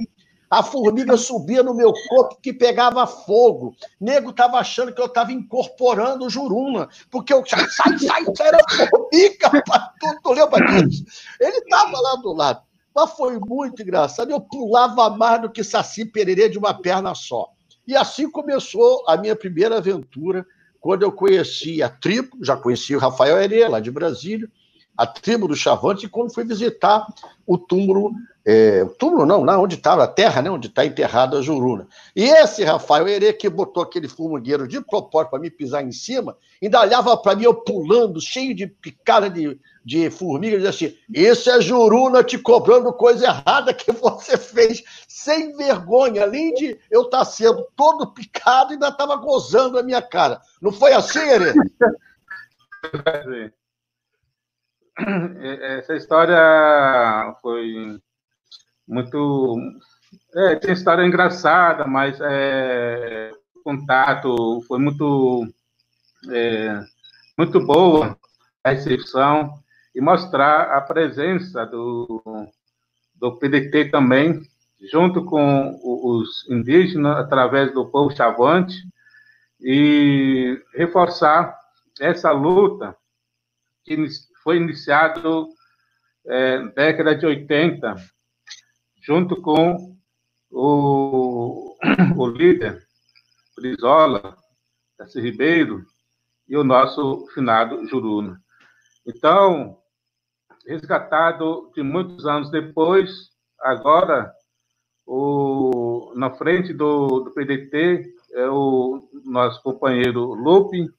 A 0.50 0.64
formiga 0.64 1.18
subia 1.18 1.64
no 1.64 1.74
meu 1.74 1.92
corpo 2.10 2.38
que 2.42 2.54
pegava 2.54 3.06
fogo. 3.08 3.76
Nego 4.00 4.30
estava 4.30 4.58
achando 4.58 4.94
que 4.94 5.02
eu 5.02 5.06
estava 5.06 5.32
incorporando 5.32 6.30
Juruna, 6.30 6.88
porque 7.10 7.34
eu 7.34 7.44
sai, 7.46 7.68
sai, 7.70 7.98
sai, 8.00 8.48
era 8.48 8.60
formiga, 8.90 9.50
tu, 10.00 10.22
tu 10.24 10.34
lembra 10.34 10.66
disso? 10.66 11.06
Ele 11.40 11.58
estava 11.58 12.00
lá 12.00 12.16
do 12.16 12.34
lado. 12.34 12.62
Mas 12.94 13.12
foi 13.12 13.40
muito 13.40 13.82
engraçado. 13.82 14.32
Eu 14.32 14.42
pulava 14.42 15.10
mais 15.10 15.42
do 15.42 15.50
que 15.50 15.64
Saci 15.64 16.06
Pererê 16.06 16.50
de 16.50 16.58
uma 16.58 16.74
perna 16.74 17.16
só. 17.16 17.50
E 17.88 17.96
assim 17.96 18.30
começou 18.30 19.04
a 19.08 19.18
minha 19.18 19.36
primeira 19.36 19.78
aventura, 19.78 20.46
quando 20.80 21.04
eu 21.04 21.12
conheci 21.12 21.82
a 21.82 21.90
tribo, 21.90 22.38
já 22.42 22.58
conheci 22.58 22.96
o 22.96 23.00
Rafael 23.00 23.42
Herê, 23.42 23.68
lá 23.68 23.80
de 23.80 23.92
Brasília, 23.92 24.50
a 24.98 25.06
tribo 25.06 25.48
do 25.48 25.56
Chavante, 25.56 26.06
e 26.06 26.10
quando 26.10 26.34
fui 26.34 26.44
visitar 26.44 27.06
o 27.46 27.58
túmulo 27.58 28.14
é, 28.44 28.84
o 28.84 28.90
túmulo 28.90 29.26
não, 29.26 29.44
lá 29.44 29.60
onde 29.60 29.76
estava 29.76 30.04
a 30.04 30.08
terra, 30.08 30.42
né, 30.42 30.50
onde 30.50 30.68
está 30.68 30.84
enterrada 30.84 31.38
a 31.38 31.42
Juruna. 31.42 31.88
E 32.16 32.24
esse 32.24 32.64
Rafael 32.64 33.08
Herê 33.08 33.32
que 33.34 33.48
botou 33.48 33.84
aquele 33.84 34.08
formigueiro 34.08 34.68
de 34.68 34.82
propósito 34.82 35.30
para 35.30 35.40
me 35.40 35.52
pisar 35.52 35.84
em 35.84 35.92
cima, 35.92 36.36
ainda 36.62 36.82
olhava 36.82 37.16
para 37.16 37.36
mim 37.36 37.44
eu 37.44 37.54
pulando, 37.54 38.20
cheio 38.20 38.56
de 38.56 38.66
picada 38.66 39.30
de, 39.30 39.60
de 39.86 40.10
formiga, 40.10 40.56
e 40.56 40.58
dizia 40.58 40.70
assim: 40.72 40.98
Isso 41.14 41.52
é 41.52 41.62
Juruna 41.62 42.24
te 42.24 42.40
cobrando 42.40 42.92
coisa 42.94 43.26
errada 43.26 43.74
que 43.76 43.92
você 43.92 44.36
fez, 44.38 44.84
sem 45.08 45.56
vergonha, 45.56 46.24
além 46.24 46.52
de 46.56 46.80
eu 46.90 47.04
estar 47.04 47.20
tá 47.20 47.26
sendo 47.26 47.68
todo 47.76 48.12
picado, 48.12 48.74
ainda 48.74 48.88
estava 48.88 49.16
gozando 49.18 49.78
a 49.78 49.84
minha 49.84 50.02
cara. 50.02 50.42
Não 50.60 50.72
foi 50.72 50.94
assim, 50.94 51.20
Herê? 51.20 51.54
Essa 55.78 55.96
história 55.96 57.36
foi 57.42 58.00
muito. 58.92 59.58
É, 60.36 60.56
tem 60.56 60.74
história 60.74 61.06
engraçada, 61.06 61.88
mas 61.88 62.20
é, 62.20 63.32
contato 63.64 64.62
foi 64.68 64.80
muito, 64.80 65.48
é, 66.30 66.78
muito 67.38 67.66
boa 67.66 68.18
a 68.62 68.72
recepção 68.72 69.54
e 69.96 70.02
mostrar 70.02 70.78
a 70.78 70.82
presença 70.82 71.66
do, 71.66 72.22
do 73.16 73.38
PDT 73.38 73.86
também, 73.90 74.42
junto 74.92 75.24
com 75.24 75.80
os 75.84 76.46
indígenas, 76.50 77.18
através 77.18 77.74
do 77.74 77.86
povo 77.90 78.14
chavante, 78.14 78.76
e 79.60 80.62
reforçar 80.74 81.58
essa 82.00 82.32
luta 82.32 82.96
que 83.86 84.06
foi 84.44 84.58
iniciada 84.58 85.22
é, 86.26 86.60
década 86.76 87.16
de 87.16 87.26
80, 87.26 87.96
junto 89.02 89.42
com 89.42 89.96
o, 90.50 91.76
o 92.18 92.28
líder 92.28 92.86
Brizola, 93.56 94.38
Cassi 94.98 95.20
Ribeiro, 95.20 95.86
e 96.48 96.56
o 96.58 96.64
nosso 96.64 97.28
finado 97.34 97.88
Juruna. 97.88 98.40
Então, 99.06 99.78
resgatado 100.68 101.72
de 101.76 101.82
muitos 101.82 102.26
anos 102.26 102.52
depois, 102.52 103.30
agora, 103.60 104.32
o, 105.06 106.14
na 106.16 106.32
frente 106.32 106.74
do, 106.74 107.22
do 107.22 107.32
PDT, 107.32 108.14
é 108.34 108.48
o 108.50 109.10
nosso 109.26 109.62
companheiro 109.64 110.34
Lupe, 110.34 110.90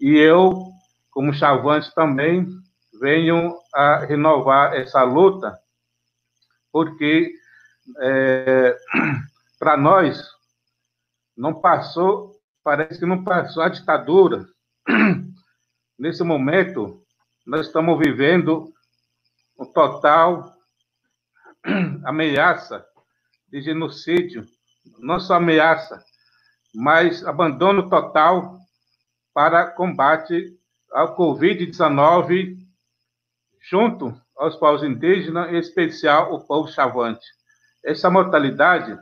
e 0.00 0.16
eu, 0.16 0.70
como 1.10 1.32
chavante 1.32 1.94
também, 1.94 2.46
venho 3.00 3.54
a 3.74 4.04
renovar 4.04 4.74
essa 4.74 5.02
luta 5.02 5.58
porque 6.76 7.32
é, 8.02 8.76
para 9.58 9.78
nós 9.78 10.22
não 11.34 11.58
passou, 11.58 12.38
parece 12.62 12.98
que 12.98 13.06
não 13.06 13.24
passou 13.24 13.62
a 13.62 13.70
ditadura. 13.70 14.46
Nesse 15.98 16.22
momento, 16.22 17.02
nós 17.46 17.66
estamos 17.66 17.98
vivendo 17.98 18.70
um 19.58 19.64
total 19.64 20.54
ameaça 22.04 22.84
de 23.48 23.62
genocídio 23.62 24.46
não 24.98 25.18
só 25.18 25.36
ameaça, 25.36 26.04
mas 26.74 27.24
abandono 27.24 27.88
total 27.88 28.58
para 29.32 29.70
combate 29.70 30.54
ao 30.92 31.16
Covid-19 31.16 32.58
junto 33.62 34.25
aos 34.36 34.56
povos 34.56 34.82
indígenas, 34.82 35.50
em 35.52 35.58
especial 35.58 36.32
o 36.32 36.40
povo 36.40 36.68
chavante. 36.68 37.26
Essa 37.84 38.10
mortalidade 38.10 38.98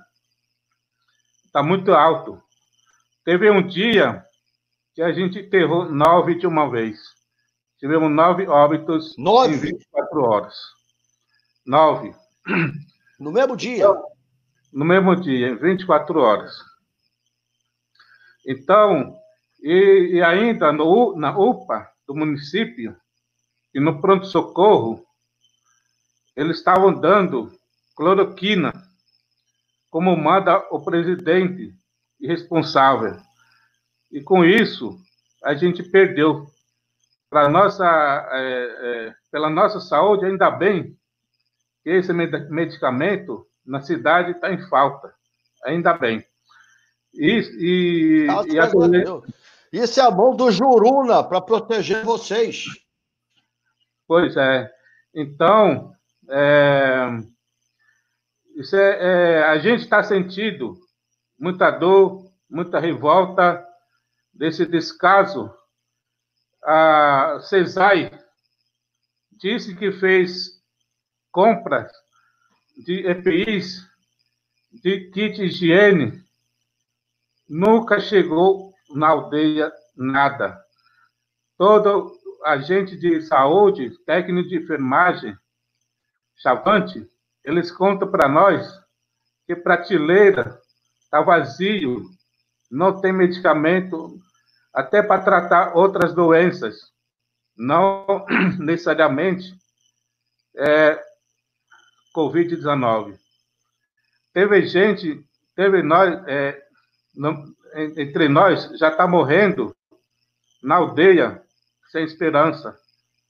está 1.46 1.62
muito 1.62 1.92
alto. 1.92 2.40
Teve 3.24 3.50
um 3.50 3.66
dia 3.66 4.24
que 4.94 5.02
a 5.02 5.12
gente 5.12 5.38
enterrou 5.38 5.90
nove 5.90 6.36
de 6.36 6.46
uma 6.46 6.70
vez. 6.70 6.98
Tivemos 7.78 8.10
nove 8.10 8.46
óbitos 8.46 9.14
nove? 9.18 9.54
em 9.54 9.58
24 9.58 10.22
horas. 10.22 10.54
Nove. 11.66 12.14
No 13.18 13.30
mesmo 13.30 13.56
dia? 13.56 13.86
No 14.72 14.84
mesmo 14.84 15.14
dia, 15.14 15.48
em 15.48 15.56
24 15.56 16.18
horas. 16.18 16.52
Então, 18.46 19.16
e, 19.62 20.14
e 20.14 20.22
ainda 20.22 20.72
no, 20.72 21.16
na 21.16 21.36
UPA 21.36 21.88
do 22.06 22.14
município, 22.14 22.96
e 23.72 23.80
no 23.80 24.00
pronto-socorro, 24.00 25.04
eles 26.36 26.58
estavam 26.58 26.92
dando 26.92 27.52
cloroquina, 27.96 28.72
como 29.90 30.16
manda 30.16 30.66
o 30.70 30.80
presidente 30.80 31.74
irresponsável. 32.20 33.16
E 34.10 34.20
com 34.20 34.44
isso, 34.44 34.98
a 35.44 35.54
gente 35.54 35.82
perdeu. 35.82 36.46
Para 37.30 37.48
nossa, 37.48 37.84
é, 38.32 39.08
é, 39.08 39.14
pela 39.30 39.50
nossa 39.50 39.80
saúde, 39.80 40.24
ainda 40.24 40.50
bem 40.50 40.96
que 41.82 41.90
esse 41.90 42.12
medicamento 42.12 43.46
na 43.66 43.80
cidade 43.80 44.32
está 44.32 44.52
em 44.52 44.68
falta. 44.68 45.12
Ainda 45.64 45.94
bem. 45.94 46.24
E, 47.12 47.40
e, 47.58 48.26
e 48.52 48.58
a... 48.58 48.70
Isso 49.72 50.00
é 50.00 50.04
a 50.04 50.10
mão 50.10 50.36
do 50.36 50.50
Juruna 50.50 51.24
para 51.24 51.40
proteger 51.40 52.04
vocês. 52.04 52.66
Pois 54.06 54.36
é. 54.36 54.70
Então, 55.12 55.93
é, 56.28 57.08
isso 58.56 58.76
é, 58.76 59.38
é 59.38 59.44
a 59.44 59.58
gente 59.58 59.80
está 59.80 60.02
sentindo 60.02 60.76
muita 61.38 61.70
dor, 61.70 62.30
muita 62.48 62.78
revolta 62.78 63.64
desse 64.32 64.64
descaso. 64.66 65.52
A 66.64 67.40
CESAI 67.42 68.10
disse 69.32 69.74
que 69.76 69.92
fez 69.92 70.62
compras 71.30 71.92
de 72.76 73.06
EPIs, 73.06 73.86
de 74.72 75.10
kit 75.10 75.42
higiene, 75.42 76.24
nunca 77.48 78.00
chegou 78.00 78.72
na 78.94 79.08
aldeia 79.08 79.72
nada. 79.96 80.58
Todo 81.56 82.12
agente 82.44 82.96
de 82.96 83.22
saúde, 83.22 83.90
técnico 84.04 84.48
de 84.48 84.56
enfermagem, 84.56 85.36
chavante, 86.36 87.06
eles 87.44 87.70
contam 87.70 88.10
para 88.10 88.28
nós 88.28 88.66
que 89.46 89.54
prateleira 89.54 90.58
está 91.02 91.20
vazio, 91.20 92.02
não 92.70 93.00
tem 93.00 93.12
medicamento 93.12 94.18
até 94.72 95.02
para 95.02 95.22
tratar 95.22 95.76
outras 95.76 96.12
doenças, 96.12 96.74
não 97.56 98.26
necessariamente 98.58 99.54
é, 100.56 101.00
Covid-19. 102.14 103.16
Teve 104.32 104.66
gente, 104.66 105.24
teve 105.54 105.82
nós, 105.82 106.20
é, 106.26 106.60
entre 107.96 108.28
nós, 108.28 108.76
já 108.78 108.88
está 108.88 109.06
morrendo 109.06 109.74
na 110.62 110.76
aldeia 110.76 111.40
sem 111.92 112.04
esperança, 112.04 112.76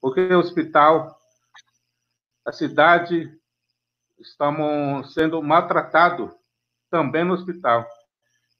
porque 0.01 0.21
o 0.21 0.38
hospital, 0.38 1.19
a 2.44 2.52
cidade, 2.52 3.33
estamos 4.18 5.14
sendo 5.14 5.42
maltratados 5.42 6.30
também 6.90 7.24
no 7.24 7.35
hospital. 7.35 7.87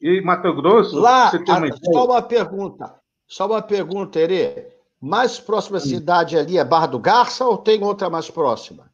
E 0.01 0.21
Mato 0.21 0.53
Grosso. 0.55 0.99
Lá, 0.99 1.31
uma 1.31 1.77
só 1.93 2.05
uma 2.05 2.23
pergunta. 2.23 3.01
Só 3.27 3.47
uma 3.47 3.63
pergunta, 3.63 4.19
Herê. 4.19 4.75
Mais 5.01 5.39
próxima 5.39 5.79
Sim. 5.81 5.91
cidade 5.91 6.37
ali 6.37 6.59
é 6.59 6.65
Barra 6.65 6.87
do 6.87 6.99
Garça 6.99 7.45
ou 7.45 7.59
tem 7.59 7.83
outra 7.83 8.09
mais 8.09 8.31
próxima? 8.31 8.91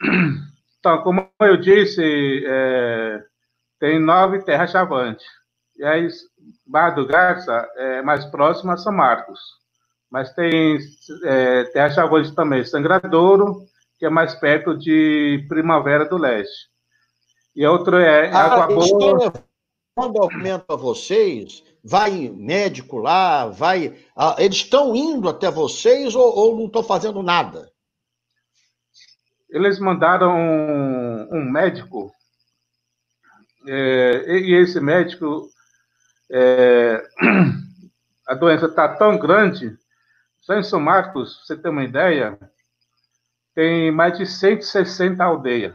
Então, 0.80 1.02
como 1.02 1.28
eu 1.40 1.56
disse, 1.56 2.44
é, 2.46 3.24
tem 3.80 4.00
nove 4.00 4.44
terras 4.44 4.70
chavantes. 4.70 5.26
E 5.76 5.84
aí, 5.84 6.08
Barra 6.64 6.90
do 6.90 7.04
Garça 7.04 7.68
é 7.74 8.00
mais 8.00 8.24
próximo 8.26 8.70
a 8.70 8.76
São 8.76 8.92
Marcos. 8.92 9.40
Mas 10.10 10.32
tem 10.32 10.78
é, 11.24 11.64
terra 11.64 11.90
chavantes 11.90 12.34
também, 12.34 12.64
Sangradouro, 12.64 13.66
que 13.98 14.06
é 14.06 14.10
mais 14.10 14.34
perto 14.34 14.76
de 14.76 15.44
Primavera 15.48 16.04
do 16.06 16.16
Leste. 16.16 16.68
E 17.54 17.66
outro 17.66 17.96
é 17.98 18.30
ah, 18.30 18.38
Água 18.38 18.66
Boa. 18.68 19.32
Quando 19.94 20.22
aumento 20.22 20.72
a 20.72 20.76
vocês, 20.76 21.64
vai 21.82 22.28
médico 22.28 22.98
lá, 22.98 23.48
vai. 23.48 23.98
Ah, 24.16 24.36
eles 24.38 24.58
estão 24.58 24.94
indo 24.94 25.28
até 25.28 25.50
vocês 25.50 26.14
ou, 26.14 26.24
ou 26.24 26.56
não 26.56 26.66
estão 26.66 26.84
fazendo 26.84 27.20
nada? 27.22 27.68
Eles 29.50 29.80
mandaram 29.80 30.36
um, 30.38 31.28
um 31.32 31.50
médico, 31.50 32.12
é, 33.66 34.38
e 34.38 34.54
esse 34.54 34.78
médico, 34.78 35.48
é, 36.30 37.02
a 38.28 38.34
doença 38.34 38.66
está 38.66 38.88
tão 38.94 39.18
grande, 39.18 39.76
só 40.48 40.54
em 40.54 40.62
São 40.62 40.80
Marcos, 40.80 41.44
você 41.44 41.54
ter 41.58 41.68
uma 41.68 41.84
ideia, 41.84 42.38
tem 43.54 43.92
mais 43.92 44.16
de 44.16 44.24
160 44.24 45.22
aldeias. 45.22 45.74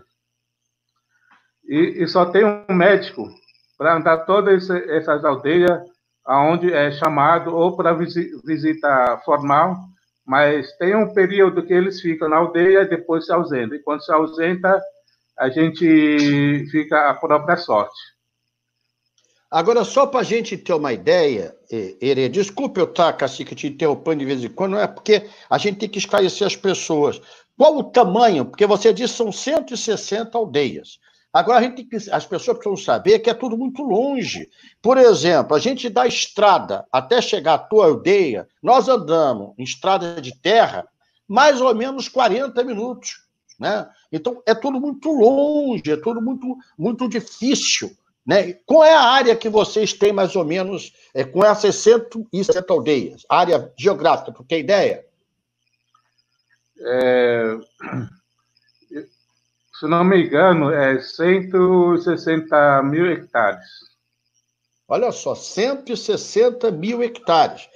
E, 1.63 2.01
e 2.01 2.07
só 2.07 2.25
tem 2.25 2.43
um 2.43 2.73
médico 2.73 3.29
para 3.77 3.95
andar 3.95 4.25
todas 4.25 4.67
essas 4.71 5.23
aldeias, 5.23 5.79
aonde 6.25 6.73
é 6.73 6.91
chamado 6.91 7.55
ou 7.55 7.77
para 7.77 7.93
visita 7.93 9.21
formal, 9.23 9.77
mas 10.25 10.75
tem 10.77 10.95
um 10.95 11.13
período 11.13 11.61
que 11.61 11.73
eles 11.73 12.01
ficam 12.01 12.27
na 12.27 12.37
aldeia 12.37 12.81
e 12.81 12.89
depois 12.89 13.27
se 13.27 13.31
ausentam. 13.31 13.77
E 13.77 13.83
quando 13.83 14.03
se 14.03 14.11
ausenta, 14.11 14.81
a 15.37 15.49
gente 15.49 16.65
fica 16.71 17.11
à 17.11 17.13
própria 17.13 17.57
sorte. 17.57 18.12
Agora, 19.53 19.83
só 19.83 20.07
para 20.07 20.21
a 20.21 20.23
gente 20.23 20.57
ter 20.57 20.73
uma 20.73 20.91
ideia, 20.91 21.55
Herê, 21.69 22.27
desculpe 22.27 22.79
eu 22.79 22.85
estar, 22.85 23.13
cacique, 23.13 23.53
te 23.53 23.67
interrompendo 23.67 24.17
de 24.21 24.25
vez 24.25 24.43
em 24.43 24.49
quando, 24.49 24.71
não 24.71 24.79
é 24.79 24.87
porque 24.87 25.29
a 25.47 25.59
gente 25.59 25.77
tem 25.77 25.87
que 25.87 25.99
esclarecer 25.99 26.47
as 26.47 26.55
pessoas. 26.55 27.21
Qual 27.55 27.77
o 27.77 27.83
tamanho? 27.83 28.45
Porque 28.45 28.65
você 28.65 28.91
disse 28.91 29.13
são 29.13 29.31
160 29.31 30.35
aldeias. 30.35 30.97
Agora, 31.31 31.59
a 31.59 31.61
gente 31.61 31.83
que, 31.83 31.97
as 32.09 32.25
pessoas 32.25 32.57
precisam 32.57 32.75
saber 32.75 33.19
que 33.19 33.29
é 33.29 33.33
tudo 33.35 33.55
muito 33.55 33.83
longe. 33.83 34.49
Por 34.81 34.97
exemplo, 34.97 35.55
a 35.55 35.59
gente 35.59 35.87
da 35.87 36.07
estrada 36.07 36.83
até 36.91 37.21
chegar 37.21 37.53
à 37.53 37.59
tua 37.59 37.85
aldeia, 37.85 38.47
nós 38.59 38.89
andamos 38.89 39.53
em 39.59 39.63
estrada 39.63 40.19
de 40.19 40.35
terra 40.35 40.83
mais 41.27 41.61
ou 41.61 41.75
menos 41.75 42.09
40 42.09 42.63
minutos. 42.63 43.21
Né? 43.59 43.87
Então, 44.11 44.41
é 44.47 44.55
tudo 44.55 44.81
muito 44.81 45.11
longe, 45.11 45.91
é 45.91 45.97
tudo 45.97 46.19
muito, 46.19 46.57
muito 46.75 47.07
difícil. 47.07 47.95
Né? 48.25 48.53
Qual 48.65 48.83
é 48.83 48.93
a 48.93 49.01
área 49.01 49.35
que 49.35 49.49
vocês 49.49 49.93
têm, 49.93 50.13
mais 50.13 50.35
ou 50.35 50.45
menos, 50.45 50.93
é, 51.13 51.23
com 51.23 51.43
essas 51.43 51.75
160 51.75 52.71
aldeias? 52.71 53.25
Área 53.29 53.71
geográfica, 53.77 54.31
tu 54.31 54.43
tem 54.43 54.59
ideia? 54.61 55.05
É 56.79 57.57
se 59.83 59.89
não 59.89 60.01
me 60.05 60.25
engano, 60.25 60.71
é 60.71 60.97
160 60.97 62.83
mil 62.83 63.11
hectares. 63.11 63.67
Olha 64.87 65.11
só, 65.11 65.35
160 65.35 66.71
mil 66.71 67.03
hectares. 67.03 67.67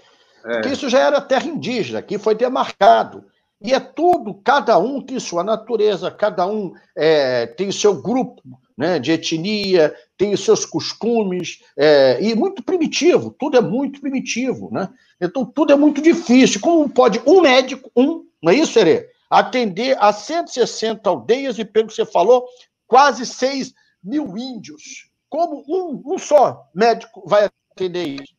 É. 0.46 0.54
Porque 0.54 0.70
isso 0.70 0.90
já 0.90 1.00
era 1.00 1.20
terra 1.20 1.48
indígena, 1.48 2.02
que 2.02 2.18
foi 2.18 2.34
demarcado. 2.34 3.26
E 3.60 3.74
é 3.74 3.80
tudo, 3.82 4.36
cada 4.36 4.78
um 4.78 5.02
tem 5.02 5.20
sua 5.20 5.44
natureza, 5.44 6.10
cada 6.10 6.48
um 6.48 6.74
é, 6.96 7.48
tem 7.48 7.68
o 7.68 7.74
seu 7.74 8.02
grupo 8.02 8.42
né, 8.78 9.00
de 9.00 9.12
etnia, 9.12 9.96
tem 10.18 10.34
os 10.34 10.46
seus 10.46 10.66
costumes, 10.66 11.64
é, 11.76 12.20
e 12.22 12.36
muito 12.36 12.62
primitivo, 12.62 13.36
tudo 13.38 13.58
é 13.58 13.62
muito 13.62 14.00
primitivo. 14.00 14.70
Né? 14.72 14.88
Então, 15.20 15.44
tudo 15.44 15.74
é 15.74 15.76
muito 15.76 16.02
difícil. 16.02 16.62
Como 16.62 16.88
pode 16.88 17.22
um 17.26 17.42
médico, 17.42 17.92
um, 17.96 18.26
não 18.42 18.52
é 18.52 18.56
isso, 18.56 18.78
Herê? 18.78 19.10
atender 19.30 19.98
a 20.00 20.14
160 20.14 21.10
aldeias 21.10 21.58
e, 21.60 21.66
pelo 21.66 21.88
que 21.88 21.94
você 21.94 22.06
falou, 22.06 22.46
quase 22.86 23.26
6 23.26 23.74
mil 24.04 24.38
índios. 24.38 25.10
Como 25.30 25.64
um, 25.68 26.14
um 26.14 26.18
só 26.18 26.70
médico 26.74 27.28
vai 27.28 27.50
atender 27.72 28.22
isso? 28.22 28.34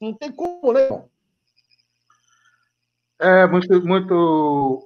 Não 0.00 0.12
tem 0.12 0.30
como, 0.30 0.72
né? 0.72 1.02
É 3.18 3.46
muito, 3.46 3.84
muito. 3.84 4.84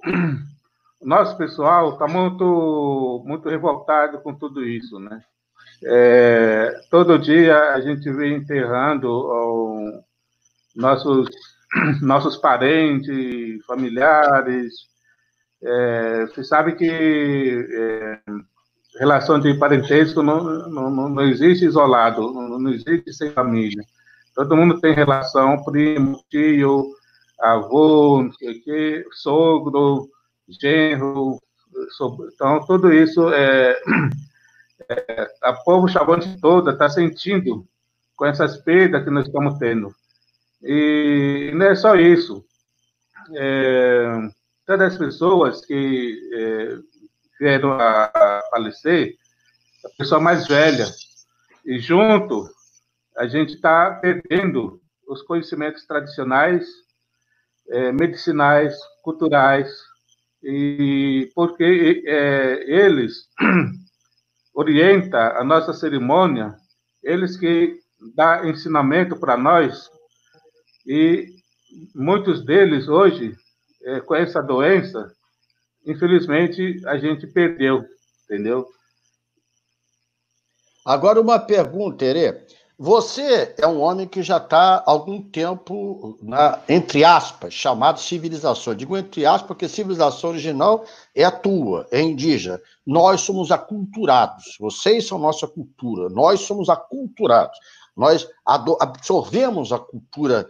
Nosso 1.03 1.37
pessoal 1.37 1.93
está 1.93 2.07
muito, 2.07 3.23
muito 3.25 3.49
revoltado 3.49 4.19
com 4.21 4.33
tudo 4.33 4.63
isso, 4.65 4.99
né? 4.99 5.21
É, 5.85 6.71
todo 6.89 7.19
dia 7.19 7.73
a 7.73 7.81
gente 7.81 8.09
vem 8.11 8.35
enterrando 8.35 9.09
ó, 9.09 10.01
nossos, 10.75 11.29
nossos 12.01 12.37
parentes, 12.37 13.65
familiares. 13.65 14.73
É, 15.61 16.25
você 16.25 16.43
sabe 16.43 16.75
que 16.75 16.89
é, 16.89 18.19
relação 18.99 19.39
de 19.39 19.53
parentesco 19.55 20.21
não, 20.21 20.69
não, 20.69 21.09
não 21.09 21.23
existe 21.23 21.65
isolado, 21.65 22.31
não, 22.31 22.69
existe 22.69 23.13
sem 23.13 23.31
família. 23.31 23.83
Todo 24.35 24.55
mundo 24.55 24.79
tem 24.79 24.93
relação, 24.93 25.63
primo, 25.63 26.23
tio, 26.29 26.85
avô, 27.39 28.23
não 28.23 28.31
sei 28.33 28.51
o 28.51 28.63
quê, 28.63 29.05
sogro, 29.11 30.09
genro. 30.47 31.41
Então, 32.33 32.65
tudo 32.65 32.93
isso 32.93 33.29
é, 33.33 33.75
é 34.89 35.31
a 35.41 35.53
povo 35.53 35.87
chavante 35.87 36.39
toda 36.39 36.71
está 36.71 36.89
sentindo 36.89 37.67
com 38.15 38.25
essas 38.25 38.57
perdas 38.57 39.03
que 39.03 39.09
nós 39.09 39.25
estamos 39.25 39.57
tendo. 39.57 39.93
E 40.61 41.51
não 41.55 41.65
é 41.65 41.75
só 41.75 41.95
isso. 41.95 42.45
É, 43.35 44.29
todas 44.65 44.93
as 44.93 44.97
pessoas 44.97 45.65
que 45.65 46.19
é, 46.33 46.77
vieram 47.39 47.73
a, 47.73 48.05
a 48.05 48.41
falecer, 48.49 49.15
a 49.85 49.89
pessoa 49.97 50.21
mais 50.21 50.47
velha, 50.47 50.85
e 51.65 51.79
junto 51.79 52.49
a 53.17 53.27
gente 53.27 53.55
está 53.55 53.91
perdendo 53.91 54.81
os 55.07 55.21
conhecimentos 55.21 55.85
tradicionais, 55.85 56.65
é, 57.69 57.91
medicinais, 57.91 58.75
culturais, 59.01 59.69
e 60.43 61.31
porque 61.33 62.03
é, 62.05 62.63
eles 62.67 63.29
orientam 64.53 65.19
a 65.19 65.43
nossa 65.43 65.73
cerimônia, 65.73 66.55
eles 67.01 67.37
que 67.37 67.79
dá 68.15 68.47
ensinamento 68.47 69.17
para 69.17 69.37
nós, 69.37 69.89
e 70.85 71.27
muitos 71.95 72.43
deles 72.45 72.87
hoje, 72.87 73.35
é, 73.83 74.01
com 74.01 74.15
essa 74.15 74.41
doença, 74.41 75.11
infelizmente 75.85 76.81
a 76.85 76.97
gente 76.97 77.25
perdeu, 77.27 77.85
entendeu? 78.25 78.67
Agora 80.85 81.21
uma 81.21 81.39
pergunta, 81.39 82.03
Ere. 82.03 82.45
Você 82.83 83.55
é 83.57 83.65
um 83.65 83.79
homem 83.79 84.05
que 84.05 84.21
já 84.21 84.35
está 84.35 84.75
há 84.75 84.91
algum 84.91 85.21
tempo, 85.21 86.17
na, 86.21 86.59
entre 86.67 87.05
aspas, 87.05 87.53
chamado 87.53 87.97
civilização. 87.97 88.75
Digo 88.75 88.97
entre 88.97 89.25
aspas 89.25 89.47
porque 89.47 89.69
civilização 89.69 90.31
original 90.31 90.83
é 91.15 91.23
a 91.23 91.31
tua, 91.31 91.87
é 91.91 92.01
indígena. 92.01 92.59
Nós 92.85 93.21
somos 93.21 93.51
aculturados. 93.51 94.57
Vocês 94.59 95.07
são 95.07 95.17
nossa 95.17 95.47
cultura. 95.47 96.09
Nós 96.09 96.41
somos 96.41 96.67
aculturados. 96.67 97.57
Nós 97.95 98.27
absorvemos 98.45 99.71
a 99.71 99.79
cultura 99.79 100.45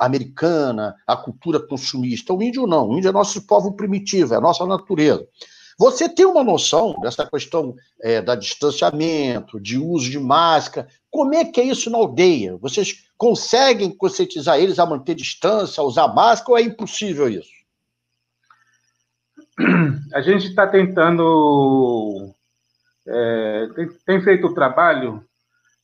americana, 0.00 0.96
a 1.06 1.16
cultura 1.16 1.60
consumista. 1.60 2.34
O 2.34 2.42
índio 2.42 2.66
não. 2.66 2.88
O 2.88 2.98
índio 2.98 3.10
é 3.10 3.12
nosso 3.12 3.46
povo 3.46 3.76
primitivo, 3.76 4.34
é 4.34 4.36
a 4.36 4.40
nossa 4.40 4.66
natureza. 4.66 5.24
Você 5.78 6.08
tem 6.08 6.26
uma 6.26 6.42
noção 6.42 6.96
dessa 7.00 7.24
questão 7.24 7.76
é, 8.02 8.20
da 8.20 8.34
distanciamento, 8.34 9.60
de 9.60 9.78
uso 9.78 10.10
de 10.10 10.18
máscara? 10.18 10.88
Como 11.08 11.32
é 11.34 11.44
que 11.44 11.60
é 11.60 11.64
isso 11.64 11.88
na 11.88 11.98
aldeia? 11.98 12.56
Vocês 12.56 13.04
conseguem 13.16 13.96
conscientizar 13.96 14.58
eles 14.58 14.80
a 14.80 14.86
manter 14.86 15.14
distância, 15.14 15.80
a 15.80 15.84
usar 15.84 16.08
máscara, 16.08 16.50
ou 16.50 16.58
é 16.58 16.62
impossível 16.62 17.28
isso? 17.28 17.56
A 20.12 20.20
gente 20.20 20.48
está 20.48 20.66
tentando, 20.66 22.34
é, 23.06 23.68
tem, 23.76 23.88
tem, 24.04 24.22
feito 24.22 24.48
o 24.48 24.54
trabalho 24.54 25.24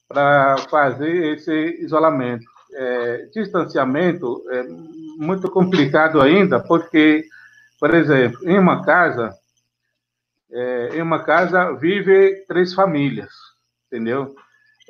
para 0.09 0.59
fazer 0.71 1.37
esse 1.37 1.53
isolamento. 1.81 2.45
É, 2.73 3.29
distanciamento 3.33 4.43
é 4.51 4.65
muito 5.19 5.49
complicado 5.49 6.21
ainda, 6.21 6.59
porque, 6.59 7.25
por 7.79 7.95
exemplo, 7.95 8.49
em 8.49 8.59
uma 8.59 8.85
casa, 8.85 9.37
é, 10.51 10.97
em 10.97 11.03
uma 11.03 11.23
casa 11.23 11.73
vive 11.73 12.45
três 12.47 12.75
famílias, 12.75 13.33
entendeu? 13.87 14.35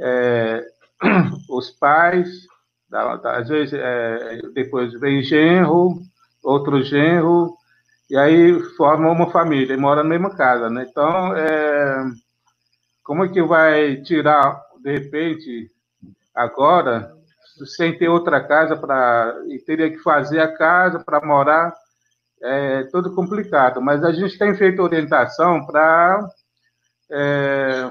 É, 0.01 0.65
os 1.49 1.71
pais, 1.71 2.47
às 2.93 3.49
vezes, 3.49 3.75
é, 3.75 4.41
depois 4.53 4.93
vem 4.95 5.23
genro, 5.23 6.01
outro 6.43 6.83
genro, 6.83 7.57
e 8.11 8.17
aí 8.17 8.61
formam 8.77 9.13
uma 9.13 9.31
família, 9.31 9.75
e 9.75 9.79
moram 9.79 10.03
na 10.03 10.09
mesma 10.09 10.35
casa, 10.35 10.69
né? 10.69 10.87
Então, 10.89 11.37
é, 11.37 12.05
como 13.03 13.25
é 13.25 13.29
que 13.29 13.43
vai 13.43 13.97
tirar, 14.03 14.61
de 14.83 14.93
repente, 14.93 15.71
agora, 16.35 17.15
sem 17.77 17.97
ter 17.97 18.09
outra 18.09 18.43
casa 18.43 18.77
para. 18.77 19.43
e 19.49 19.59
teria 19.59 19.91
que 19.91 19.99
fazer 19.99 20.41
a 20.41 20.53
casa 20.53 20.99
para 20.99 21.25
morar 21.25 21.73
é 22.45 22.85
tudo 22.85 23.15
complicado, 23.15 23.81
mas 23.81 24.05
a 24.05 24.13
gente 24.13 24.39
tem 24.39 24.55
feito 24.55 24.83
orientação 24.83 25.65
para 25.65 26.29
é, 27.11 27.91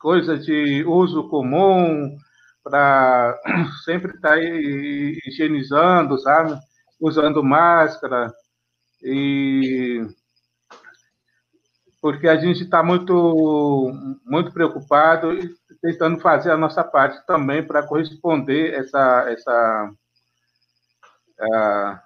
coisas 0.00 0.44
de 0.44 0.84
uso 0.84 1.28
comum, 1.28 2.16
para 2.64 3.38
sempre 3.84 4.14
estar 4.14 4.30
tá 4.30 4.40
higienizando, 4.40 6.18
sabe? 6.18 6.58
Usando 6.98 7.44
máscara, 7.44 8.32
e 9.02 10.06
porque 12.00 12.28
a 12.28 12.36
gente 12.36 12.62
está 12.62 12.82
muito, 12.82 13.92
muito 14.24 14.50
preocupado 14.52 15.32
e 15.34 15.54
tentando 15.80 16.20
fazer 16.20 16.50
a 16.50 16.56
nossa 16.56 16.82
parte 16.82 17.24
também 17.26 17.62
para 17.64 17.86
corresponder 17.86 18.74
essa, 18.74 19.30
essa 19.30 19.90
a, 21.40 22.02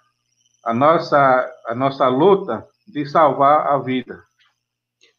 a 0.67 0.75
nossa, 0.75 1.55
a 1.67 1.75
nossa 1.77 2.09
luta 2.09 2.67
de 2.89 3.07
salvar 3.07 3.69
a 3.69 3.79
vida. 3.79 4.21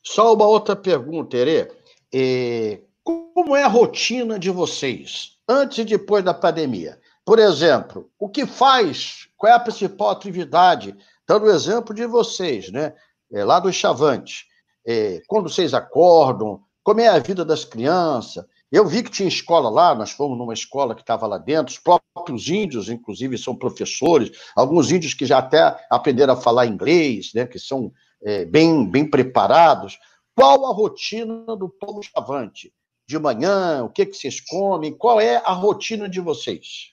Só 0.03 0.33
uma 0.33 0.45
outra 0.45 0.75
pergunta, 0.75 1.38
Ere. 1.38 1.71
É, 2.13 2.81
como 3.01 3.55
é 3.55 3.63
a 3.63 3.67
rotina 3.69 4.38
de 4.38 4.49
vocês, 4.49 5.38
antes 5.47 5.77
e 5.77 5.86
depois 5.86 6.23
da 6.23 6.33
pandemia? 6.33 6.99
Por 7.25 7.39
exemplo, 7.39 8.10
o 8.19 8.27
que 8.27 8.45
faz, 8.45 9.29
qual 9.38 9.51
é 9.51 9.55
a 9.55 9.60
principal 9.60 10.10
atividade, 10.10 10.95
dando 11.25 11.45
o 11.45 11.51
exemplo 11.51 11.95
de 11.95 12.05
vocês, 12.05 12.69
né? 12.69 12.93
É, 13.31 13.43
lá 13.45 13.60
do 13.60 13.71
Chavante. 13.71 14.45
É, 14.86 15.21
quando 15.27 15.49
vocês 15.49 15.73
acordam, 15.73 16.62
como 16.83 16.99
é 16.99 17.07
a 17.07 17.19
vida 17.19 17.45
das 17.45 17.63
crianças, 17.63 18.45
eu 18.71 18.86
vi 18.86 19.01
que 19.01 19.12
tinha 19.12 19.27
escola 19.27 19.69
lá, 19.69 19.95
nós 19.95 20.12
fomos 20.12 20.38
numa 20.38 20.53
escola 20.53 20.93
que 20.93 21.01
estava 21.01 21.25
lá 21.25 21.38
dentro, 21.38 21.71
os 21.73 21.80
próprios 21.80 22.49
índios, 22.49 22.89
inclusive, 22.89 23.38
são 23.38 23.56
professores, 23.56 24.32
alguns 24.56 24.91
índios 24.91 25.13
que 25.13 25.25
já 25.25 25.38
até 25.38 25.77
aprenderam 25.89 26.34
a 26.34 26.41
falar 26.41 26.65
inglês, 26.65 27.32
né, 27.34 27.45
que 27.45 27.58
são 27.58 27.91
é, 28.21 28.43
bem, 28.43 28.89
bem 28.89 29.10
preparados. 29.10 29.97
Qual 30.36 30.65
a 30.65 30.73
rotina 30.73 31.56
do 31.56 31.69
povo 31.69 32.01
chavante? 32.03 32.73
De 33.08 33.17
manhã, 33.17 33.84
o 33.86 33.89
que, 33.89 34.06
que 34.06 34.17
vocês 34.17 34.41
comem? 34.41 34.93
Qual 34.93 35.21
é 35.21 35.38
a 35.38 35.53
rotina 35.53 36.10
de 36.10 36.19
vocês? 36.19 36.91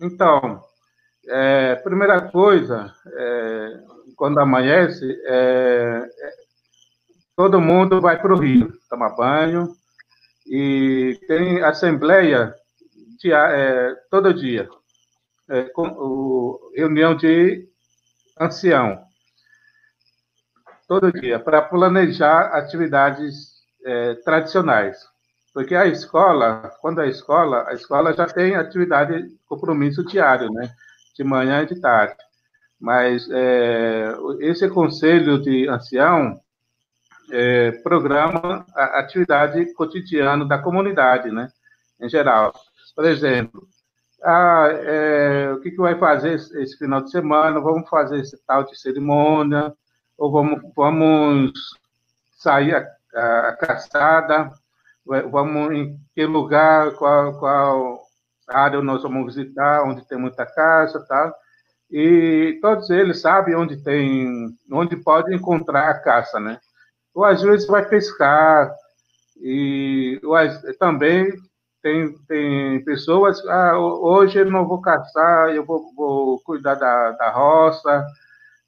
Então, 0.00 0.60
é, 1.28 1.76
primeira 1.76 2.28
coisa, 2.30 2.92
é, 3.06 3.80
quando 4.16 4.40
amanhece, 4.40 5.04
é, 5.24 6.08
todo 7.42 7.60
mundo 7.60 8.00
vai 8.00 8.22
para 8.22 8.32
o 8.32 8.38
rio 8.38 8.72
tomar 8.88 9.16
banho 9.16 9.74
e 10.46 11.18
tem 11.26 11.60
assembleia 11.60 12.54
dia, 13.18 13.36
é, 13.36 13.96
todo 14.08 14.32
dia, 14.32 14.68
é, 15.50 15.64
com, 15.64 15.88
o, 15.88 16.72
reunião 16.76 17.16
de 17.16 17.66
ancião, 18.38 19.02
todo 20.86 21.10
dia, 21.10 21.40
para 21.40 21.60
planejar 21.60 22.42
atividades 22.54 23.54
é, 23.84 24.14
tradicionais. 24.24 24.98
Porque 25.52 25.74
a 25.74 25.86
escola, 25.86 26.72
quando 26.80 27.00
a 27.00 27.08
escola, 27.08 27.68
a 27.68 27.74
escola 27.74 28.14
já 28.14 28.26
tem 28.26 28.54
atividade, 28.54 29.36
compromisso 29.46 30.04
diário, 30.04 30.48
né? 30.52 30.72
De 31.16 31.24
manhã 31.24 31.62
e 31.62 31.66
de 31.66 31.80
tarde. 31.80 32.14
Mas 32.80 33.28
é, 33.32 34.14
esse 34.38 34.68
conselho 34.68 35.42
de 35.42 35.68
ancião 35.68 36.40
é, 37.30 37.72
programa 37.82 38.66
a 38.74 39.00
atividade 39.00 39.72
cotidiana 39.74 40.44
da 40.44 40.58
comunidade, 40.58 41.30
né? 41.30 41.48
Em 42.00 42.08
geral. 42.08 42.52
Por 42.94 43.04
exemplo, 43.04 43.66
ah, 44.22 44.68
é, 44.70 45.52
o 45.52 45.60
que, 45.60 45.70
que 45.70 45.76
vai 45.76 45.98
fazer 45.98 46.34
esse, 46.34 46.76
final 46.76 47.02
de 47.02 47.10
semana? 47.10 47.60
Vamos 47.60 47.88
fazer 47.88 48.20
esse 48.20 48.36
tal 48.46 48.64
de 48.64 48.78
cerimônia, 48.78 49.72
ou 50.16 50.30
vamos, 50.30 50.60
vamos 50.76 51.52
sair 52.38 52.74
a, 52.74 52.86
a, 53.14 53.48
a 53.48 53.56
caçada, 53.56 54.50
vamos 55.04 55.72
em 55.72 55.98
que 56.14 56.24
lugar, 56.24 56.92
qual, 56.92 57.38
qual 57.38 58.02
área 58.48 58.80
nós 58.80 59.02
vamos 59.02 59.34
visitar, 59.34 59.82
onde 59.84 60.06
tem 60.06 60.18
muita 60.18 60.46
caça, 60.46 61.00
tá? 61.06 61.32
E 61.90 62.58
todos 62.62 62.90
eles 62.90 63.20
sabem 63.20 63.54
onde 63.54 63.82
tem, 63.82 64.56
onde 64.70 64.96
pode 64.96 65.34
encontrar 65.34 65.90
a 65.90 65.98
caça, 65.98 66.40
né? 66.40 66.58
Ou 67.14 67.24
às 67.24 67.42
vezes 67.42 67.66
vai 67.66 67.86
pescar, 67.88 68.74
e 69.40 70.20
também 70.78 71.32
tem, 71.82 72.16
tem 72.28 72.84
pessoas, 72.84 73.44
ah, 73.48 73.76
hoje 73.76 74.38
eu 74.38 74.50
não 74.50 74.66
vou 74.66 74.80
caçar, 74.80 75.50
eu 75.50 75.66
vou, 75.66 75.92
vou 75.96 76.40
cuidar 76.40 76.76
da, 76.76 77.10
da 77.12 77.30
roça. 77.30 78.06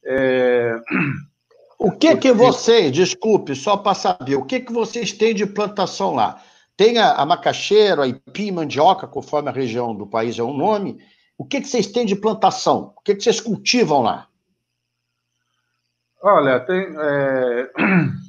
É... 0.04 0.76
O 1.78 1.92
que 1.92 2.16
que 2.16 2.32
vocês, 2.32 2.90
desculpe, 2.90 3.54
só 3.54 3.76
para 3.76 3.94
saber, 3.94 4.36
o 4.36 4.44
que 4.44 4.60
que 4.60 4.72
vocês 4.72 5.12
têm 5.12 5.34
de 5.34 5.46
plantação 5.46 6.14
lá? 6.14 6.40
Tem 6.76 6.98
a, 6.98 7.12
a 7.12 7.24
macaxeira, 7.26 8.02
a 8.02 8.08
ipim, 8.08 8.50
mandioca, 8.50 9.06
conforme 9.06 9.48
a 9.48 9.52
região 9.52 9.94
do 9.94 10.06
país 10.06 10.38
é 10.38 10.42
o 10.42 10.48
um 10.48 10.56
nome. 10.56 10.98
O 11.38 11.44
que 11.44 11.60
que 11.60 11.68
vocês 11.68 11.86
têm 11.86 12.04
de 12.04 12.16
plantação? 12.16 12.92
O 12.96 13.00
que 13.00 13.14
que 13.14 13.22
vocês 13.22 13.40
cultivam 13.40 14.02
lá? 14.02 14.26
Olha, 16.20 16.58
tem... 16.60 16.88
É... 16.98 17.70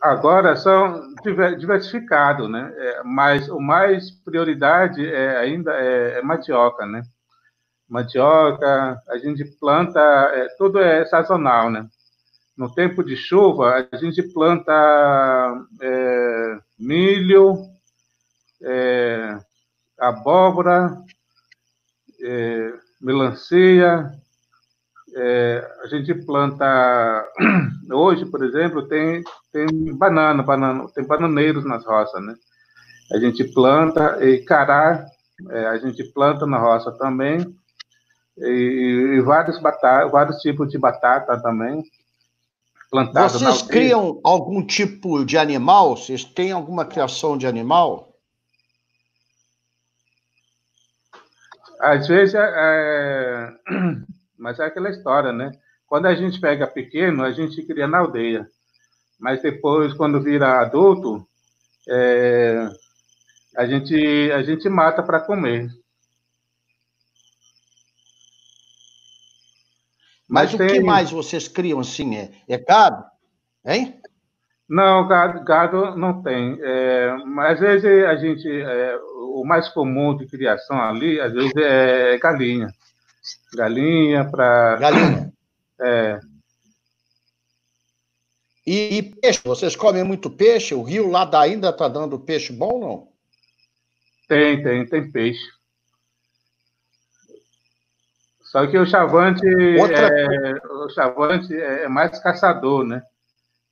agora 0.00 0.56
são 0.56 1.14
diversificados, 1.58 2.50
né? 2.50 2.72
É, 2.76 3.02
mas 3.04 3.48
o 3.48 3.60
mais 3.60 4.10
prioridade 4.10 5.06
é, 5.06 5.36
ainda 5.36 5.72
é, 5.72 6.18
é, 6.18 6.22
mandioca, 6.22 6.86
né? 6.86 7.02
Mandioca, 7.88 9.02
a 9.08 9.18
gente 9.18 9.44
planta, 9.58 10.00
é, 10.00 10.48
tudo 10.56 10.80
é 10.80 11.04
sazonal, 11.04 11.70
né? 11.70 11.86
No 12.56 12.72
tempo 12.72 13.02
de 13.04 13.16
chuva, 13.16 13.88
a 13.90 13.96
gente 13.96 14.22
planta 14.22 14.72
é, 15.80 16.58
milho, 16.78 17.58
é, 18.62 19.38
abóbora, 19.98 20.96
melancia, 23.00 24.12
é, 25.14 25.70
a 25.82 25.86
gente 25.88 26.14
planta 26.14 27.26
hoje, 27.92 28.24
por 28.26 28.44
exemplo, 28.44 28.86
tem 28.88 29.22
tem 29.52 29.66
banana, 29.96 30.42
banana, 30.42 30.88
tem 30.94 31.04
bananeiros 31.04 31.64
nas 31.64 31.84
roças, 31.84 32.22
né? 32.24 32.34
A 33.12 33.18
gente 33.18 33.44
planta 33.52 34.24
e 34.24 34.44
cará, 34.44 35.04
é, 35.50 35.66
a 35.66 35.78
gente 35.78 36.04
planta 36.12 36.46
na 36.46 36.58
roça 36.58 36.92
também 36.92 37.54
e, 38.38 39.16
e 39.16 39.20
vários 39.20 39.60
batata, 39.60 40.08
vários 40.08 40.36
tipos 40.38 40.68
de 40.68 40.78
batata 40.78 41.40
também. 41.42 41.82
Plantado 42.90 43.38
Vocês 43.38 43.62
criam 43.62 44.20
algum 44.24 44.64
tipo 44.64 45.24
de 45.24 45.38
animal? 45.38 45.96
Vocês 45.96 46.24
têm 46.24 46.52
alguma 46.52 46.84
criação 46.84 47.38
de 47.38 47.46
animal? 47.46 48.14
Às 51.80 52.08
vezes, 52.08 52.34
é, 52.34 52.40
é 52.40 53.52
mas 54.40 54.58
é 54.58 54.64
aquela 54.64 54.90
história, 54.90 55.32
né? 55.32 55.52
Quando 55.86 56.06
a 56.06 56.14
gente 56.14 56.40
pega 56.40 56.66
pequeno, 56.66 57.22
a 57.22 57.30
gente 57.30 57.62
cria 57.64 57.86
na 57.86 57.98
aldeia. 57.98 58.48
Mas 59.18 59.42
depois, 59.42 59.92
quando 59.92 60.22
vira 60.22 60.60
adulto, 60.60 61.26
é, 61.88 62.68
a, 63.56 63.66
gente, 63.66 64.32
a 64.32 64.42
gente 64.42 64.68
mata 64.68 65.02
para 65.02 65.20
comer. 65.20 65.68
Mas, 70.28 70.52
Mas 70.52 70.54
o 70.54 70.58
tem... 70.58 70.68
que 70.68 70.80
mais 70.80 71.10
vocês 71.10 71.48
criam 71.48 71.80
assim? 71.80 72.16
É, 72.16 72.30
é 72.48 72.58
gado? 72.58 73.04
Hein? 73.64 74.00
Não, 74.68 75.06
gado, 75.08 75.44
gado 75.44 75.96
não 75.96 76.22
tem. 76.22 76.56
É, 76.62 77.16
mas 77.26 77.54
às 77.54 77.82
vezes 77.82 78.04
a 78.04 78.14
gente. 78.14 78.48
É, 78.48 78.96
o 79.32 79.44
mais 79.44 79.68
comum 79.68 80.16
de 80.16 80.26
criação 80.26 80.80
ali, 80.80 81.20
às 81.20 81.32
vezes, 81.32 81.52
é 81.56 82.16
galinha. 82.18 82.68
Galinha 83.54 84.28
para. 84.30 84.76
Galinha. 84.76 85.32
É. 85.80 86.20
E, 88.66 88.98
e, 88.98 89.02
peixe, 89.02 89.40
vocês 89.44 89.74
comem 89.74 90.04
muito 90.04 90.30
peixe? 90.30 90.74
O 90.74 90.82
rio 90.82 91.08
lá 91.08 91.28
ainda 91.40 91.70
está 91.70 91.88
dando 91.88 92.20
peixe 92.20 92.52
bom 92.52 92.74
ou 92.74 92.80
não? 92.80 93.08
Tem, 94.28 94.62
tem, 94.62 94.86
tem 94.86 95.10
peixe. 95.10 95.44
Só 98.42 98.66
que 98.66 98.76
o 98.76 98.86
chavante, 98.86 99.46
Outra... 99.80 100.08
é, 100.08 100.52
o 100.66 100.88
chavante 100.90 101.54
é 101.54 101.88
mais 101.88 102.18
caçador, 102.20 102.84
né? 102.84 103.02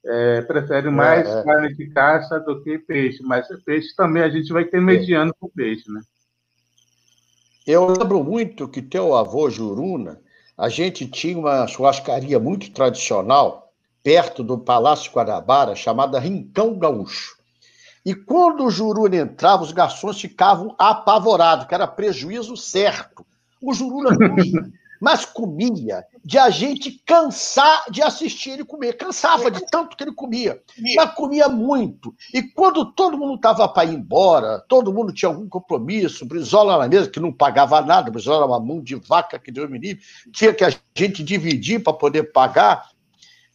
É, 0.04 0.42
prefere 0.42 0.88
mais 0.88 1.28
é, 1.28 1.40
é. 1.40 1.44
carne 1.44 1.74
de 1.74 1.90
caça 1.90 2.38
do 2.40 2.62
que 2.62 2.78
peixe, 2.78 3.22
mas 3.22 3.46
peixe 3.64 3.94
também 3.96 4.22
a 4.22 4.28
gente 4.28 4.52
vai 4.52 4.64
ter 4.64 4.80
mediano 4.80 5.34
com 5.38 5.48
peixe, 5.48 5.90
né? 5.90 6.00
Eu 7.68 7.86
lembro 7.86 8.24
muito 8.24 8.66
que 8.66 8.80
teu 8.80 9.14
avô 9.14 9.50
Juruna, 9.50 10.18
a 10.56 10.70
gente 10.70 11.06
tinha 11.06 11.38
uma 11.38 11.66
churrascaria 11.66 12.40
muito 12.40 12.70
tradicional 12.70 13.70
perto 14.02 14.42
do 14.42 14.56
Palácio 14.56 15.12
Guarabara, 15.12 15.76
chamada 15.76 16.18
Rincão 16.18 16.78
Gaúcho. 16.78 17.36
E 18.06 18.14
quando 18.14 18.64
o 18.64 18.70
Juruna 18.70 19.16
entrava, 19.16 19.64
os 19.64 19.72
garçons 19.72 20.18
ficavam 20.18 20.74
apavorados, 20.78 21.66
que 21.66 21.74
era 21.74 21.86
prejuízo 21.86 22.56
certo. 22.56 23.26
O 23.60 23.74
Juruna 23.74 24.16
mas 25.00 25.24
comia 25.24 26.04
de 26.24 26.38
a 26.38 26.50
gente 26.50 26.90
cansar 27.04 27.84
de 27.90 28.02
assistir 28.02 28.50
ele 28.50 28.64
comer. 28.64 28.96
Cansava 28.96 29.50
de 29.50 29.64
tanto 29.70 29.96
que 29.96 30.04
ele 30.04 30.12
comia, 30.12 30.60
mas 30.96 31.14
comia 31.14 31.48
muito. 31.48 32.14
E 32.32 32.42
quando 32.42 32.92
todo 32.92 33.18
mundo 33.18 33.36
estava 33.36 33.68
para 33.68 33.84
ir 33.84 33.94
embora, 33.94 34.64
todo 34.68 34.92
mundo 34.92 35.12
tinha 35.12 35.28
algum 35.28 35.48
compromisso, 35.48 36.26
Brizola 36.26 36.78
na 36.78 36.88
mesa, 36.88 37.10
que 37.10 37.20
não 37.20 37.32
pagava 37.32 37.80
nada, 37.80 38.10
Brizola 38.10 38.38
era 38.38 38.46
uma 38.46 38.60
mão 38.60 38.80
de 38.80 38.94
vaca 38.96 39.38
que 39.38 39.52
deu 39.52 39.68
menino, 39.68 39.98
tinha 40.32 40.52
que 40.52 40.64
a 40.64 40.72
gente 40.94 41.22
dividir 41.22 41.82
para 41.82 41.92
poder 41.92 42.32
pagar. 42.32 42.90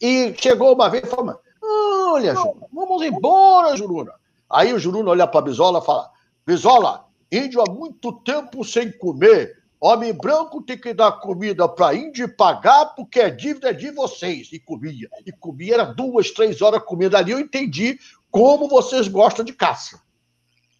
E 0.01 0.33
chegou 0.37 0.73
uma 0.73 0.89
vez 0.89 1.03
e 1.03 1.07
falou: 1.07 1.39
Olha, 1.61 2.35
Juruna, 2.35 2.67
vamos 2.71 3.01
embora, 3.01 3.75
Juruna. 3.75 4.13
Aí 4.49 4.73
o 4.73 4.79
Juruna 4.79 5.11
olha 5.11 5.27
para 5.27 5.41
Brizola 5.41 5.79
e 5.79 5.85
fala: 5.85 6.11
Brizola, 6.45 7.05
índio 7.31 7.61
há 7.61 7.71
muito 7.71 8.11
tempo 8.11 8.63
sem 8.63 8.91
comer 8.91 9.62
Homem 9.85 10.13
branco 10.13 10.61
tem 10.61 10.77
que 10.77 10.93
dar 10.93 11.11
comida 11.11 11.67
para 11.67 11.93
índio 11.93 12.23
e 12.23 12.27
pagar 12.29 12.95
porque 12.95 13.19
a 13.19 13.27
dívida 13.27 13.71
é 13.71 13.73
de 13.73 13.91
vocês. 13.91 14.47
E 14.53 14.57
comia. 14.57 15.09
E 15.25 15.31
comia, 15.33 15.73
era 15.73 15.83
duas, 15.83 16.31
três 16.31 16.61
horas 16.61 16.81
comida 16.83 17.17
ali. 17.17 17.33
Eu 17.33 17.39
entendi 17.41 17.99
como 18.31 18.69
vocês 18.69 19.09
gostam 19.09 19.43
de 19.43 19.51
caça. 19.51 19.99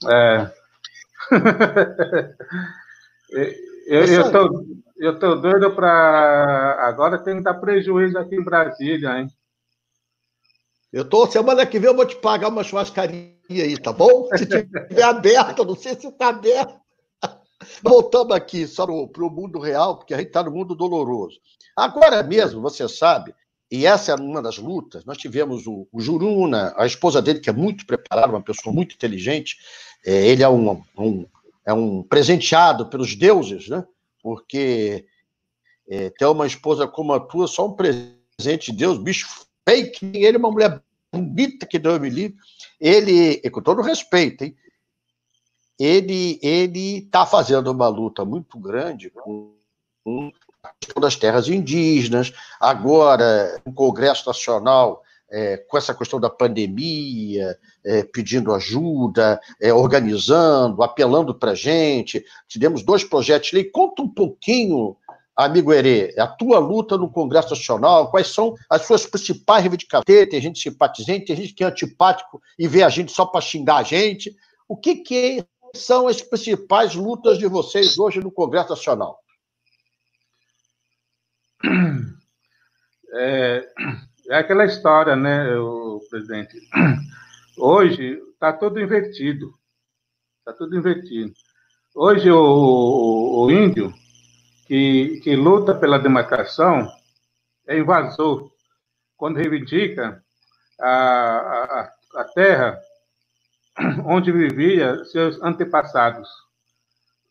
É. 0.10 0.50
eu, 3.88 4.06
eu, 4.06 4.32
tô, 4.32 4.66
eu 4.96 5.20
tô 5.20 5.36
doido 5.36 5.76
para. 5.76 6.78
Agora 6.88 7.22
tem 7.22 7.36
que 7.36 7.44
dar 7.44 7.56
prejuízo 7.56 8.18
aqui 8.18 8.38
em 8.38 8.44
Brasília, 8.44 9.20
hein? 9.20 9.28
Eu 10.94 11.04
tô, 11.04 11.28
semana 11.28 11.66
que 11.66 11.78
vem 11.78 11.90
eu 11.90 11.96
vou 11.96 12.06
te 12.06 12.16
pagar 12.16 12.48
uma 12.48 12.64
churrascaria 12.64 13.36
aí, 13.50 13.78
tá 13.78 13.92
bom? 13.92 14.30
Se 14.38 14.46
tiver 14.46 15.04
aberto, 15.04 15.66
não 15.66 15.76
sei 15.76 15.94
se 15.96 16.08
está 16.08 16.30
aberto. 16.30 16.83
Voltamos 17.82 18.36
aqui 18.36 18.68
só 18.68 18.86
para 18.86 19.26
o 19.26 19.30
mundo 19.30 19.60
real, 19.60 19.98
porque 19.98 20.14
a 20.14 20.18
gente 20.18 20.28
está 20.28 20.44
no 20.44 20.52
mundo 20.52 20.76
doloroso. 20.76 21.40
Agora 21.76 22.22
mesmo, 22.24 22.62
você 22.62 22.88
sabe, 22.88 23.34
e 23.72 23.86
essa 23.86 24.12
é 24.12 24.16
uma 24.16 24.42
das 24.42 24.58
lutas, 24.58 25.04
nós 25.06 25.18
tivemos 25.18 25.66
o, 25.66 25.88
o 25.92 26.00
Juruna, 26.00 26.74
a 26.78 26.86
esposa 26.86 27.22
dele, 27.22 27.40
que 27.40 27.50
é 27.50 27.54
muito 27.54 27.86
preparada, 27.86 28.32
uma 28.32 28.42
pessoa 28.42 28.74
muito 28.74 28.94
inteligente, 28.94 29.58
é, 30.06 30.28
ele 30.28 30.44
é 30.44 30.50
um, 30.50 30.82
um, 30.98 31.26
é 31.66 31.74
um 31.74 32.04
presenteado 32.04 32.88
pelos 32.88 33.16
deuses, 33.16 33.68
né? 33.70 33.84
porque 34.22 35.06
é, 35.90 36.10
ter 36.12 36.26
uma 36.26 36.46
esposa 36.46 36.88
como 36.88 37.14
a 37.14 37.20
tua, 37.20 37.48
só 37.48 37.68
um 37.68 37.74
presente 37.74 38.72
de 38.72 38.78
Deus, 38.78 38.98
bicho 38.98 39.28
fake, 39.68 40.12
ele 40.14 40.38
é 40.38 40.40
uma 40.40 40.52
mulher 40.52 40.82
bonita 41.12 41.66
que 41.66 41.80
Deus 41.80 42.00
me 42.00 42.10
livre, 42.10 42.38
ele, 42.80 43.38
com 43.50 43.62
todo 43.62 43.82
respeito, 43.82 44.44
hein? 44.44 44.56
Ele 45.80 46.40
ele 46.42 47.00
está 47.00 47.26
fazendo 47.26 47.72
uma 47.72 47.88
luta 47.88 48.24
muito 48.24 48.60
grande 48.60 49.10
com, 49.10 49.52
a 50.64 50.70
questão 50.80 51.02
das 51.02 51.16
terras 51.16 51.48
indígenas, 51.48 52.34
agora 52.60 53.62
o 53.66 53.74
Congresso 53.74 54.28
Nacional 54.28 55.04
é, 55.34 55.58
com 55.58 55.78
essa 55.78 55.96
questão 55.96 56.20
da 56.20 56.30
pandemia, 56.30 57.58
é, 57.84 58.04
pedindo 58.04 58.54
ajuda, 58.54 59.42
é, 59.60 59.74
organizando, 59.74 60.84
apelando 60.84 61.34
para 61.34 61.56
gente. 61.56 62.24
Tivemos 62.48 62.84
dois 62.84 63.04
projetos 63.04 63.50
de 63.50 63.56
lei. 63.56 63.66
Conta 63.66 64.04
um 64.04 64.08
pouquinho, 64.08 64.96
amigo 65.36 65.74
Herê, 65.74 66.14
a 66.20 66.28
tua 66.28 66.60
luta 66.60 66.98
no 67.00 67.10
Congresso 67.10 67.50
Nacional, 67.50 68.12
quais 68.12 68.28
são 68.28 68.54
as 68.70 68.84
suas 68.86 69.08
principais 69.08 69.64
reivindicações? 69.64 70.30
Tem 70.30 70.40
gente 70.40 70.60
simpatizante, 70.60 71.26
tem 71.26 71.36
gente 71.36 71.54
que 71.54 71.64
é 71.64 71.68
antipático 71.68 72.40
e 72.58 72.68
vê 72.68 72.84
a 72.84 72.90
gente 72.90 73.12
só 73.12 73.26
para 73.26 73.42
xingar 73.42 73.78
a 73.78 73.84
gente. 73.84 74.36
O 74.68 74.78
que, 74.78 74.98
que 74.98 75.40
é 75.40 75.46
são 75.74 76.08
as 76.08 76.22
principais 76.22 76.94
lutas 76.94 77.38
de 77.38 77.48
vocês 77.48 77.98
hoje 77.98 78.20
no 78.20 78.32
Congresso 78.32 78.70
Nacional? 78.70 79.20
É, 83.16 83.68
é 84.30 84.36
aquela 84.38 84.66
história, 84.66 85.16
né, 85.16 85.56
o 85.56 86.00
presidente? 86.10 86.58
Hoje 87.56 88.20
está 88.34 88.52
tudo 88.52 88.80
invertido. 88.80 89.54
Está 90.40 90.52
tudo 90.54 90.76
invertido. 90.76 91.32
Hoje 91.94 92.32
o, 92.32 92.40
o, 92.40 93.46
o, 93.46 93.52
índio 93.52 93.94
que, 94.66 95.20
que 95.24 95.36
luta 95.36 95.76
pela 95.76 96.00
demarcação 96.00 96.88
é 97.68 97.78
invasor. 97.78 98.52
quando 99.16 99.38
reivindica 99.38 100.24
a, 100.82 100.90
a, 100.90 101.94
a 102.16 102.24
terra 102.34 102.80
onde 104.06 104.32
vivia 104.32 105.04
seus 105.06 105.42
antepassados. 105.42 106.30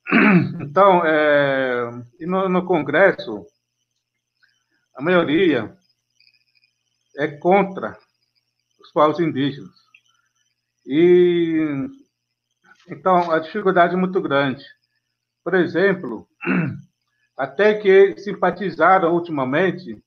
Então, 0.62 1.05
é, 1.05 1.90
no, 2.20 2.48
no 2.48 2.64
Congresso, 2.64 3.44
a 4.96 5.02
maioria 5.02 5.76
é 7.18 7.28
contra 7.28 7.96
os 8.81 8.90
povos 8.90 9.20
indígenas. 9.20 9.70
E 10.87 11.88
então 12.88 13.31
a 13.31 13.38
dificuldade 13.38 13.94
é 13.94 13.98
muito 13.98 14.20
grande. 14.20 14.64
Por 15.44 15.55
exemplo, 15.55 16.26
até 17.37 17.74
que 17.74 18.16
simpatizaram 18.18 19.12
ultimamente 19.12 20.02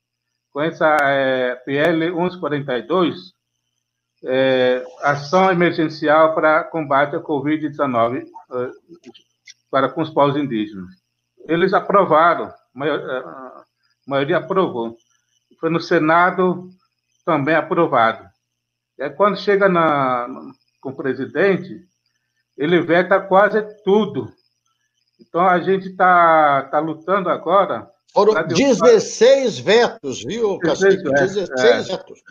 com 0.52 0.62
essa 0.62 0.98
é, 1.02 1.56
PL 1.56 2.12
1142, 2.12 3.35
é, 4.26 4.84
ação 5.02 5.52
emergencial 5.52 6.34
para 6.34 6.64
combate 6.64 7.16
à 7.16 7.20
Covid-19 7.20 8.24
é, 8.24 8.70
para 9.70 9.90
com 9.90 10.02
os 10.02 10.10
povos 10.10 10.36
indígenas. 10.36 10.90
Eles 11.48 11.74
aprovaram, 11.74 12.52
a 12.76 13.64
maioria 14.08 14.38
aprovou. 14.38 14.98
Foi 15.60 15.70
no 15.70 15.80
Senado 15.80 16.70
também 17.24 17.56
aprovado. 17.56 18.28
E 18.98 19.04
aí, 19.04 19.10
quando 19.10 19.38
chega 19.38 19.70
na, 19.70 20.28
com 20.82 20.90
o 20.90 20.96
presidente, 20.96 21.86
ele 22.58 22.82
veta 22.82 23.20
quase 23.20 23.62
tudo. 23.84 24.32
Então, 25.20 25.42
a 25.42 25.60
gente 25.60 25.90
está 25.90 26.64
tá 26.64 26.80
lutando 26.80 27.30
agora. 27.30 27.90
Foram 28.14 28.48
16 28.48 29.60
vetos, 29.60 30.24
viu, 30.24 30.58
Cacique? 30.60 31.04
16 31.04 31.90
é. 31.90 31.92
vetos. 31.92 32.24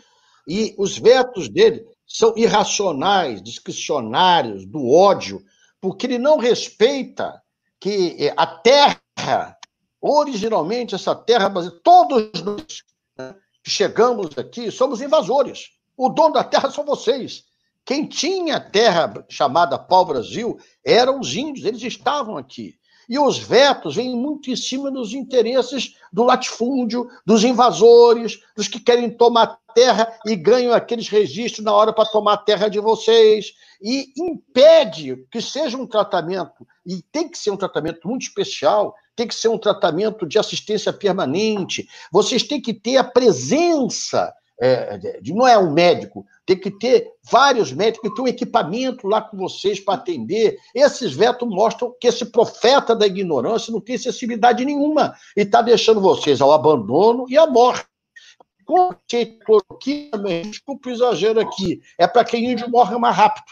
E 0.47 0.75
os 0.77 0.97
vetos 0.97 1.47
dele 1.49 1.85
são 2.07 2.33
irracionais, 2.37 3.41
discricionários, 3.41 4.65
do 4.65 4.89
ódio, 4.89 5.43
porque 5.81 6.05
ele 6.05 6.17
não 6.17 6.37
respeita 6.37 7.41
que 7.79 8.15
eh, 8.19 8.33
a 8.37 8.47
terra, 8.47 9.57
originalmente 10.01 10.95
essa 10.95 11.15
terra, 11.15 11.51
todos 11.83 12.41
nós 12.41 12.83
né, 13.17 13.35
que 13.63 13.69
chegamos 13.69 14.37
aqui 14.37 14.71
somos 14.71 15.01
invasores. 15.01 15.69
O 15.97 16.09
dono 16.09 16.33
da 16.33 16.43
terra 16.43 16.69
são 16.69 16.85
vocês. 16.85 17.43
Quem 17.85 18.07
tinha 18.07 18.59
terra 18.59 19.25
chamada 19.29 19.77
pau-brasil 19.77 20.57
eram 20.83 21.19
os 21.19 21.35
índios, 21.35 21.65
eles 21.65 21.83
estavam 21.83 22.37
aqui. 22.37 22.75
E 23.09 23.19
os 23.19 23.37
vetos 23.37 23.95
vêm 23.95 24.15
muito 24.15 24.49
em 24.49 24.55
cima 24.55 24.89
dos 24.91 25.13
interesses 25.13 25.95
do 26.11 26.23
latifúndio, 26.23 27.07
dos 27.25 27.43
invasores, 27.43 28.39
dos 28.55 28.67
que 28.67 28.79
querem 28.79 29.09
tomar 29.09 29.59
terra 29.73 30.11
e 30.25 30.35
ganham 30.35 30.73
aqueles 30.73 31.09
registros 31.09 31.63
na 31.63 31.73
hora 31.73 31.91
para 31.91 32.09
tomar 32.09 32.37
terra 32.37 32.67
de 32.69 32.79
vocês. 32.79 33.53
E 33.81 34.13
impede 34.17 35.25
que 35.29 35.41
seja 35.41 35.77
um 35.77 35.85
tratamento, 35.85 36.65
e 36.85 37.01
tem 37.11 37.27
que 37.29 37.37
ser 37.37 37.51
um 37.51 37.57
tratamento 37.57 38.07
muito 38.07 38.23
especial, 38.23 38.95
tem 39.15 39.27
que 39.27 39.35
ser 39.35 39.49
um 39.49 39.57
tratamento 39.57 40.25
de 40.25 40.39
assistência 40.39 40.91
permanente. 40.91 41.87
Vocês 42.11 42.43
têm 42.43 42.61
que 42.61 42.73
ter 42.73 42.97
a 42.97 43.03
presença 43.03 44.33
é, 44.59 44.97
de, 45.21 45.33
não 45.33 45.47
é 45.47 45.57
um 45.57 45.71
médico, 45.71 46.25
tem 46.45 46.57
que 46.57 46.71
ter 46.71 47.11
vários 47.29 47.73
médicos, 47.73 48.13
tem 48.13 48.23
um 48.23 48.27
equipamento 48.27 49.07
lá 49.07 49.21
com 49.21 49.37
vocês 49.37 49.79
para 49.79 49.95
atender. 49.95 50.57
Esses 50.73 51.13
vetos 51.13 51.47
mostram 51.47 51.93
que 51.99 52.07
esse 52.07 52.25
profeta 52.25 52.95
da 52.95 53.05
ignorância 53.05 53.71
não 53.71 53.81
tem 53.81 53.97
sensibilidade 53.97 54.63
nenhuma 54.63 55.13
e 55.35 55.41
está 55.41 55.61
deixando 55.61 55.99
vocês 55.99 56.41
ao 56.41 56.53
abandono 56.53 57.25
e 57.29 57.37
à 57.37 57.45
morte. 57.45 57.85
Com 58.65 58.89
cloroquina, 59.45 60.41
desculpa 60.43 60.89
o 60.89 60.91
exagero 60.91 61.39
aqui, 61.39 61.81
é 61.99 62.07
para 62.07 62.23
que 62.23 62.37
índio 62.37 62.69
morra 62.69 62.97
mais 62.97 63.15
rápido. 63.15 63.45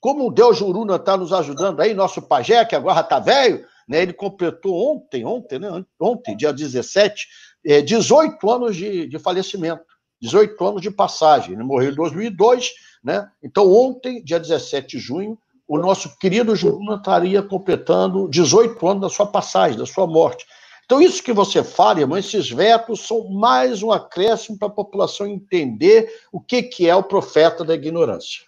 Como 0.00 0.26
o 0.26 0.30
Deus 0.30 0.58
Juruna 0.58 0.96
está 0.96 1.16
nos 1.16 1.32
ajudando 1.32 1.80
aí, 1.80 1.94
nosso 1.94 2.20
pajé, 2.20 2.64
que 2.64 2.74
agora 2.74 3.00
está 3.00 3.20
velho, 3.20 3.64
né, 3.88 4.02
ele 4.02 4.12
completou 4.12 4.92
ontem, 4.92 5.24
ontem, 5.24 5.58
né, 5.58 5.84
ontem, 6.00 6.36
dia 6.36 6.52
17, 6.52 7.26
é, 7.64 7.80
18 7.80 8.50
anos 8.50 8.76
de, 8.76 9.06
de 9.06 9.18
falecimento. 9.18 9.82
18 10.20 10.64
anos 10.64 10.82
de 10.82 10.90
passagem. 10.90 11.54
Ele 11.54 11.62
morreu 11.62 11.90
em 11.90 11.94
2002, 11.94 12.72
né? 13.02 13.30
Então, 13.42 13.70
ontem, 13.70 14.22
dia 14.22 14.40
17 14.40 14.96
de 14.96 14.98
junho, 14.98 15.38
o 15.66 15.78
nosso 15.78 16.18
querido 16.18 16.54
Juruna 16.54 16.96
estaria 16.96 17.42
completando 17.42 18.28
18 18.28 18.86
anos 18.86 19.02
da 19.02 19.08
sua 19.08 19.26
passagem, 19.26 19.78
da 19.78 19.86
sua 19.86 20.06
morte. 20.06 20.46
Então, 20.84 21.00
isso 21.00 21.22
que 21.22 21.32
você 21.32 21.64
fala, 21.64 22.00
irmão, 22.00 22.18
esses 22.18 22.50
vetos 22.50 23.06
são 23.06 23.28
mais 23.30 23.82
um 23.82 23.90
acréscimo 23.90 24.58
para 24.58 24.68
a 24.68 24.70
população 24.70 25.26
entender 25.26 26.10
o 26.30 26.40
que, 26.40 26.62
que 26.62 26.88
é 26.88 26.94
o 26.94 27.02
profeta 27.02 27.64
da 27.64 27.74
ignorância. 27.74 28.42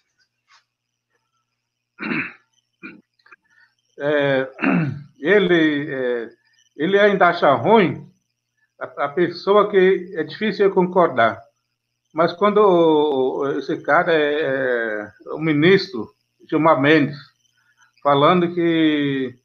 É, 3.98 4.50
ele, 5.18 5.90
é, 5.90 6.30
ele 6.76 6.98
ainda 6.98 7.28
acha 7.28 7.50
ruim 7.54 8.06
a, 8.78 9.06
a 9.06 9.08
pessoa 9.08 9.70
que 9.70 10.12
é 10.14 10.22
difícil 10.22 10.70
concordar. 10.70 11.45
Mas 12.16 12.32
quando 12.32 13.46
esse 13.58 13.76
cara 13.82 14.10
é, 14.10 14.40
é 15.26 15.32
o 15.34 15.38
ministro 15.38 16.10
Gilmar 16.48 16.80
Mendes, 16.80 17.18
falando 18.02 18.54
que 18.54 19.38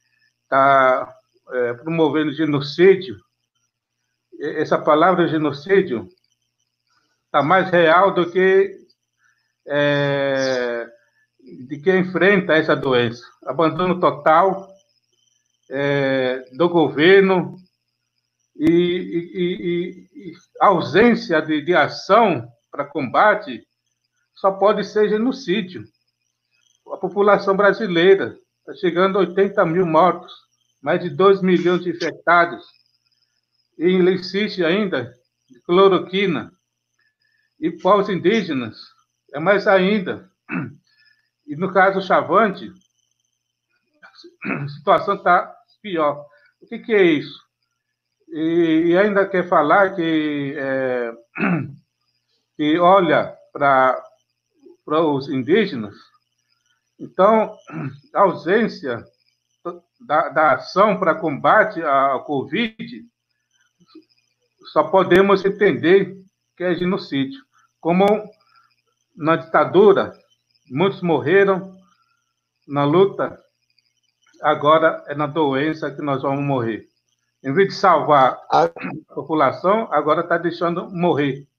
está 0.43 1.13
é, 1.49 1.74
promovendo 1.74 2.32
genocídio, 2.32 3.17
essa 4.39 4.78
palavra 4.78 5.28
genocídio 5.28 6.07
está 7.26 7.43
mais 7.43 7.69
real 7.69 8.13
do 8.13 8.32
que 8.32 8.80
é, 9.67 10.88
de 11.67 11.78
quem 11.78 11.99
enfrenta 11.99 12.53
essa 12.53 12.74
doença. 12.74 13.22
Abandono 13.47 13.99
total 13.99 14.65
é, 15.69 16.45
do 16.53 16.69
governo 16.69 17.57
e, 18.55 18.72
e, 18.72 19.30
e, 19.34 20.30
e 20.30 20.34
ausência 20.61 21.41
de, 21.41 21.61
de 21.61 21.76
ação 21.76 22.49
para 22.72 22.86
combate 22.86 23.67
só 24.36 24.51
pode 24.51 24.84
ser 24.86 25.09
genocídio. 25.09 25.84
A 26.91 26.97
população 26.97 27.55
brasileira 27.55 28.38
está 28.59 28.74
chegando 28.76 29.17
a 29.17 29.22
80 29.22 29.65
mil 29.65 29.86
mortos, 29.86 30.32
mais 30.82 31.01
de 31.01 31.09
2 31.09 31.41
milhões 31.41 31.84
de 31.84 31.91
infectados, 31.91 32.65
e 33.78 33.91
insiste 33.91 34.63
ainda 34.63 35.13
de 35.49 35.59
cloroquina. 35.61 36.51
E 37.59 37.69
povos 37.69 38.09
indígenas, 38.09 38.78
é 39.34 39.39
mais 39.39 39.67
ainda. 39.67 40.30
E 41.45 41.55
no 41.55 41.74
caso 41.74 42.01
Chavante, 42.01 42.72
a 44.45 44.67
situação 44.69 45.15
está 45.15 45.53
pior. 45.82 46.26
O 46.61 46.67
que, 46.67 46.80
que, 46.80 46.93
é 46.93 47.03
isso? 47.03 47.39
E, 48.30 48.84
e 48.88 48.97
ainda 48.97 49.28
quer 49.28 49.47
falar 49.49 49.95
que 49.95 50.55
é, 50.57 51.11
que 52.62 52.78
olha 52.78 53.36
para 53.51 53.97
os 54.88 55.28
indígenas, 55.28 55.95
então, 56.99 57.57
a 58.14 58.22
ausência 58.22 59.03
da, 59.99 60.30
da 60.30 60.51
ação 60.51 60.99
para 60.99 61.16
combate 61.16 61.82
à 61.82 62.20
Covid, 62.20 63.03
só 64.72 64.84
podemos 64.84 65.43
entender 65.43 66.16
que 66.55 66.64
é 66.64 66.76
genocídio. 66.76 67.41
Como 67.80 68.05
na 69.16 69.38
ditadura, 69.38 70.14
muitos 70.70 71.01
morreram 71.01 71.76
na 72.68 72.84
luta, 72.84 73.41
agora 74.39 75.03
é 75.07 75.16
na 75.16 75.26
doença 75.26 75.89
que 75.89 76.03
nós 76.03 76.22
vamos 76.22 76.45
morrer. 76.45 76.86
Em 77.43 77.51
vez 77.53 77.70
de 77.70 77.74
salvar 77.74 78.39
a 78.51 78.70
população, 79.16 79.91
agora 79.91 80.22
está 80.22 80.38
deixando 80.38 80.88
morrer. 80.91 81.49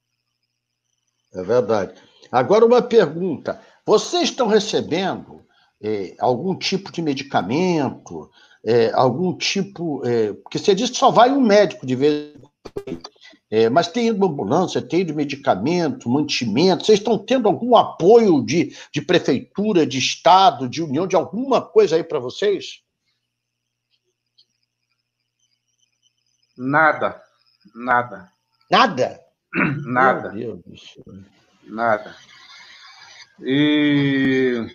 É 1.35 1.43
verdade. 1.43 1.95
Agora, 2.30 2.64
uma 2.64 2.83
pergunta: 2.83 3.61
vocês 3.85 4.24
estão 4.24 4.47
recebendo 4.47 5.45
é, 5.83 6.14
algum 6.18 6.57
tipo 6.57 6.93
de 6.93 7.03
medicamento, 7.03 8.30
é, 8.64 8.93
algum 8.93 9.37
tipo. 9.37 10.07
É, 10.07 10.33
porque 10.35 10.59
você 10.59 10.74
disse 10.74 10.93
que 10.93 10.99
só 10.99 11.11
vai 11.11 11.30
um 11.30 11.41
médico 11.41 11.87
de 11.87 11.97
vez 11.97 12.35
em 12.35 12.41
quando. 12.85 13.03
É, 13.51 13.68
mas 13.68 13.89
tem 13.89 14.09
ido 14.09 14.24
ambulância, 14.24 14.80
tem 14.80 15.01
ido 15.01 15.14
medicamento, 15.14 16.09
mantimento. 16.09 16.87
Vocês 16.87 16.99
estão 16.99 17.18
tendo 17.18 17.47
algum 17.47 17.76
apoio 17.76 18.43
de, 18.43 18.74
de 18.91 19.03
prefeitura, 19.03 19.87
de 19.87 19.99
estado, 19.99 20.66
de 20.66 20.83
união, 20.83 21.07
de 21.07 21.14
alguma 21.14 21.61
coisa 21.61 21.97
aí 21.97 22.03
para 22.03 22.18
vocês? 22.18 22.80
Nada, 26.57 27.20
nada. 27.74 28.33
Nada? 28.70 29.22
Nada. 29.55 30.32
Nada. 31.64 32.16
E 33.40 34.66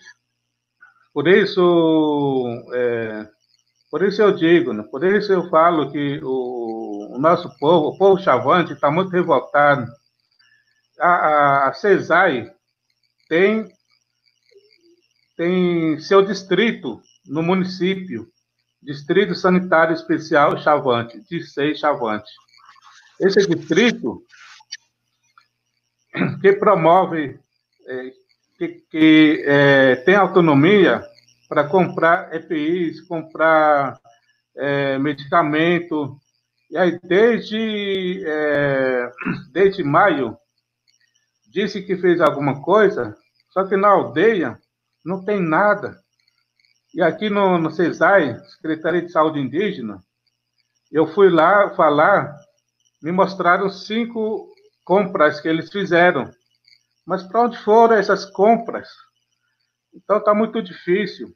por 1.13 1.27
isso, 1.27 2.45
é, 2.73 3.27
por 3.89 4.03
isso 4.03 4.21
eu 4.21 4.31
digo, 4.33 4.73
né? 4.73 4.83
por 4.83 5.03
isso 5.03 5.31
eu 5.31 5.49
falo 5.49 5.91
que 5.91 6.19
o, 6.23 7.15
o 7.15 7.19
nosso 7.19 7.49
povo, 7.57 7.89
o 7.89 7.97
povo 7.97 8.21
chavante, 8.21 8.73
está 8.73 8.91
muito 8.91 9.09
revoltado. 9.09 9.91
a, 10.99 11.69
a 11.69 11.73
CESAI 11.73 12.51
tem, 13.27 13.67
tem 15.35 15.99
seu 15.99 16.21
distrito 16.21 17.01
no 17.25 17.41
município, 17.41 18.31
Distrito 18.81 19.33
Sanitário 19.33 19.93
Especial 19.93 20.57
Chavante, 20.59 21.19
DICEI 21.29 21.75
Chavante. 21.75 22.31
Esse 23.19 23.47
distrito 23.47 24.23
que 26.41 26.53
promove, 26.53 27.39
é, 27.87 28.11
que, 28.57 28.67
que 28.89 29.43
é, 29.45 29.95
tem 29.97 30.15
autonomia 30.15 31.03
para 31.47 31.67
comprar 31.67 32.33
EPIs, 32.33 33.01
comprar 33.01 33.99
é, 34.55 34.97
medicamento. 34.97 36.17
E 36.69 36.77
aí, 36.77 36.99
desde, 37.03 38.23
é, 38.25 39.11
desde 39.51 39.83
maio, 39.83 40.37
disse 41.49 41.81
que 41.81 41.95
fez 41.95 42.19
alguma 42.19 42.61
coisa, 42.61 43.15
só 43.49 43.65
que 43.65 43.77
na 43.77 43.89
aldeia 43.89 44.59
não 45.03 45.23
tem 45.23 45.41
nada. 45.41 45.99
E 46.93 47.01
aqui 47.01 47.29
no, 47.29 47.57
no 47.57 47.71
CESAI, 47.71 48.39
Secretaria 48.55 49.01
de 49.01 49.11
Saúde 49.11 49.39
Indígena, 49.39 50.01
eu 50.91 51.07
fui 51.07 51.29
lá 51.29 51.69
falar, 51.75 52.35
me 53.01 53.11
mostraram 53.11 53.69
cinco 53.69 54.47
compras 54.87 55.41
que 55.41 55.49
eles 55.49 55.69
fizeram. 55.69 56.31
Mas 57.05 57.21
para 57.21 57.41
onde 57.41 57.57
foram 57.57 57.95
essas 57.95 58.23
compras? 58.23 58.87
Então 59.93 60.17
está 60.17 60.33
muito 60.33 60.63
difícil. 60.63 61.27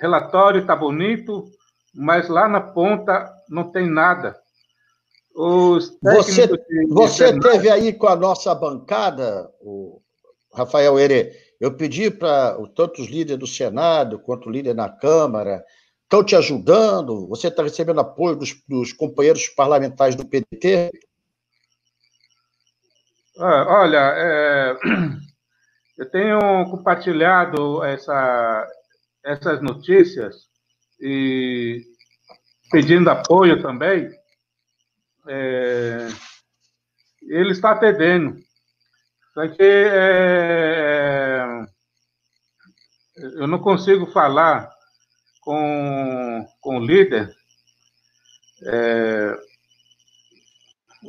Relatório 0.00 0.62
está 0.62 0.74
bonito, 0.74 1.44
mas 1.94 2.30
lá 2.30 2.48
na 2.48 2.60
ponta 2.60 3.30
não 3.50 3.70
tem 3.70 3.86
nada. 3.86 4.34
você, 5.34 6.46
de... 6.46 6.86
você 6.88 7.38
teve 7.38 7.68
aí 7.68 7.92
com 7.92 8.06
a 8.06 8.16
nossa 8.16 8.54
bancada, 8.54 9.50
o 9.60 10.00
Rafael 10.54 10.98
Herê, 10.98 11.36
eu 11.60 11.76
pedi 11.76 12.10
para 12.10 12.56
tanto 12.74 13.02
os 13.02 13.08
líderes 13.08 13.38
do 13.38 13.46
Senado 13.46 14.18
quanto 14.18 14.48
o 14.48 14.52
líder 14.52 14.74
na 14.74 14.88
Câmara, 14.88 15.62
estão 16.04 16.24
te 16.24 16.34
ajudando? 16.34 17.28
Você 17.28 17.48
está 17.48 17.62
recebendo 17.62 18.00
apoio 18.00 18.36
dos, 18.36 18.54
dos, 18.66 18.92
companheiros 18.92 19.48
parlamentares 19.48 20.14
do 20.14 20.26
PT? 20.26 20.90
Ah, 23.38 23.64
olha, 23.66 23.98
é, 23.98 24.76
eu 25.98 26.10
tenho 26.10 26.38
compartilhado 26.70 27.82
essa, 27.82 28.68
essas 29.24 29.62
notícias 29.62 30.34
e 31.00 31.82
pedindo 32.70 33.08
apoio 33.10 33.62
também, 33.62 34.10
é, 35.28 36.08
ele 37.22 37.52
está 37.52 37.72
atendendo. 37.72 38.38
Só 39.34 39.48
que 39.48 39.62
é, 39.62 41.42
eu 43.16 43.46
não 43.46 43.58
consigo 43.58 44.06
falar 44.12 44.70
com, 45.40 46.46
com 46.60 46.78
o 46.78 46.84
líder. 46.84 47.34
É, 48.64 49.36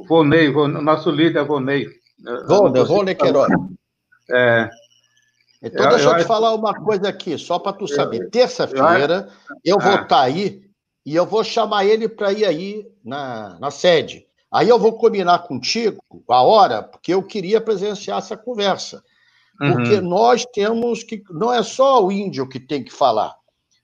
Vonei, 0.08 0.50
o 0.50 0.68
nosso 0.68 1.12
líder 1.12 1.40
é 1.40 1.44
Vonei. 1.44 2.03
Vonei, 2.48 2.84
Vonei 2.84 3.16
Queiroz. 3.16 3.52
É, 4.32 4.70
então, 5.64 5.88
deixa 5.90 6.06
eu, 6.06 6.12
eu 6.12 6.18
te 6.18 6.26
falar 6.26 6.54
uma 6.54 6.74
coisa 6.74 7.08
aqui, 7.08 7.38
só 7.38 7.58
para 7.58 7.72
tu 7.72 7.88
saber. 7.88 8.30
Terça-feira 8.30 9.30
eu, 9.64 9.76
eu 9.76 9.80
vou 9.80 9.94
estar 9.94 10.04
ah. 10.04 10.08
tá 10.08 10.22
aí 10.22 10.62
e 11.06 11.16
eu 11.16 11.26
vou 11.26 11.42
chamar 11.42 11.86
ele 11.86 12.10
para 12.10 12.34
ir 12.34 12.44
aí 12.44 12.86
na, 13.04 13.58
na 13.60 13.72
sede. 13.72 14.26
Aí 14.52 14.68
eu 14.68 14.78
vou 14.78 14.94
combinar 14.94 15.40
contigo 15.40 16.04
a 16.30 16.44
hora, 16.44 16.84
porque 16.84 17.14
eu 17.14 17.24
queria 17.24 17.62
presenciar 17.62 18.20
essa 18.20 18.36
conversa. 18.36 19.02
Porque 19.58 19.96
uhum. 19.96 20.10
nós 20.10 20.46
temos 20.54 21.04
que. 21.04 21.24
Não 21.30 21.54
é 21.54 21.64
só 21.64 22.04
o 22.04 22.12
índio 22.12 22.48
que 22.48 22.60
tem 22.60 22.84
que 22.84 22.92
falar. 22.92 23.34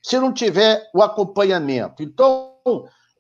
se 0.03 0.19
não 0.19 0.31
tiver 0.33 0.91
o 0.95 1.03
acompanhamento? 1.03 2.03
Então, 2.03 2.53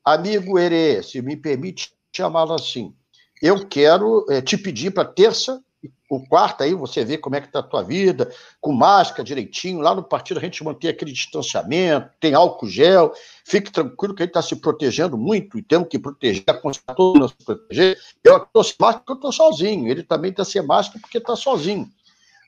amigo 0.05 0.59
Herê, 0.59 1.03
se 1.03 1.23
me 1.23 1.37
permite 1.37 1.95
chamá-lo 2.15 2.53
assim, 2.53 2.95
eu 3.43 3.67
quero 3.67 4.27
é, 4.31 4.41
te 4.41 4.57
pedir 4.59 4.93
para 4.93 5.05
terça 5.05 5.61
o 6.09 6.25
quarto 6.25 6.63
aí, 6.63 6.73
você 6.73 7.05
vê 7.05 7.19
como 7.19 7.35
é 7.35 7.41
que 7.41 7.49
está 7.49 7.59
a 7.59 7.63
tua 7.63 7.83
vida, 7.83 8.33
com 8.61 8.73
máscara 8.73 9.25
direitinho. 9.25 9.81
Lá 9.81 9.95
no 9.95 10.03
partido 10.03 10.39
a 10.39 10.43
gente 10.43 10.63
mantém 10.63 10.89
aquele 10.89 11.13
distanciamento, 11.13 12.11
tem 12.21 12.33
álcool 12.33 12.69
gel. 12.69 13.13
Fique 13.45 13.73
tranquilo 13.73 14.15
que 14.15 14.23
a 14.23 14.27
gente 14.27 14.31
está 14.31 14.43
se 14.43 14.55
protegendo 14.57 15.19
muito 15.19 15.59
e 15.59 15.63
temos 15.63 15.89
que 15.89 15.99
proteger, 15.99 16.45
a 16.47 16.95
todos 16.95 17.31
se 17.33 17.45
proteger. 17.45 17.99
Eu 18.23 18.37
estou 18.37 18.63
sem 18.63 18.77
máscara 18.79 18.99
porque 19.05 19.13
eu 19.13 19.17
estou 19.17 19.33
sozinho. 19.33 19.89
Ele 19.89 20.03
também 20.05 20.31
está 20.31 20.45
sem 20.45 20.63
máscara 20.63 21.01
porque 21.01 21.19
está 21.19 21.35
sozinho. 21.35 21.91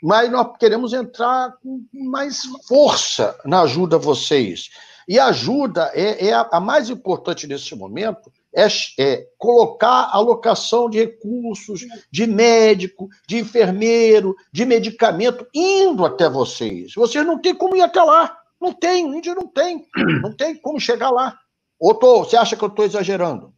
Mas 0.00 0.30
nós 0.30 0.56
queremos 0.56 0.92
entrar 0.92 1.56
com 1.60 1.84
mais 1.92 2.42
força 2.68 3.36
na 3.44 3.62
ajuda 3.62 3.96
a 3.96 3.98
vocês. 3.98 4.70
E 5.08 5.18
a 5.18 5.26
ajuda 5.26 5.90
é, 5.94 6.28
é 6.28 6.32
a, 6.32 6.48
a 6.52 6.60
mais 6.60 6.90
importante 6.90 7.46
nesse 7.46 7.74
momento, 7.74 8.30
é, 8.58 8.66
é, 8.98 9.28
colocar 9.38 10.10
alocação 10.10 10.90
de 10.90 10.98
recursos, 10.98 11.86
de 12.10 12.26
médico, 12.26 13.08
de 13.24 13.38
enfermeiro, 13.38 14.34
de 14.52 14.64
medicamento 14.64 15.46
indo 15.54 16.04
até 16.04 16.28
vocês. 16.28 16.92
Vocês 16.94 17.24
não 17.24 17.38
têm 17.38 17.54
como 17.54 17.76
ir 17.76 17.82
até 17.82 18.02
lá. 18.02 18.36
Não 18.60 18.72
tem, 18.72 19.06
o 19.06 19.14
índio 19.14 19.36
não 19.36 19.46
tem. 19.46 19.86
Não 20.20 20.32
tem 20.32 20.56
como 20.56 20.80
chegar 20.80 21.10
lá. 21.10 21.38
Ou 21.78 21.94
tô, 21.94 22.24
você 22.24 22.36
acha 22.36 22.56
que 22.56 22.64
eu 22.64 22.68
estou 22.68 22.84
exagerando? 22.84 23.54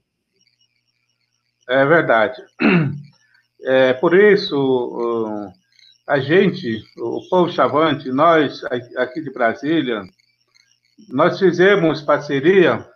É 1.66 1.84
verdade. 1.86 2.42
É, 3.62 3.92
por 3.92 4.14
isso, 4.14 5.52
a 6.08 6.18
gente, 6.18 6.82
o 6.96 7.28
povo 7.28 7.52
chavante, 7.52 8.10
nós 8.10 8.64
aqui 8.96 9.20
de 9.20 9.30
Brasília, 9.30 10.02
nós 11.10 11.38
fizemos 11.38 12.00
parceria 12.00 12.86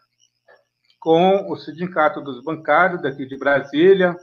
com 1.05 1.53
o 1.53 1.57
Sindicato 1.59 2.23
dos 2.23 2.43
Bancários 2.43 3.03
daqui 3.03 3.27
de 3.27 3.37
Brasília, 3.37 4.17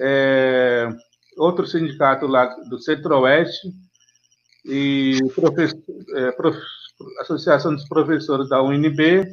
é, 0.00 0.88
outro 1.36 1.66
sindicato 1.66 2.26
lá 2.26 2.46
do 2.70 2.78
Centro-Oeste 2.78 3.68
e 4.64 5.18
é, 6.16 6.32
prof, 6.32 6.58
Associação 7.20 7.74
dos 7.74 7.86
Professores 7.86 8.48
da 8.48 8.62
UNB. 8.62 9.26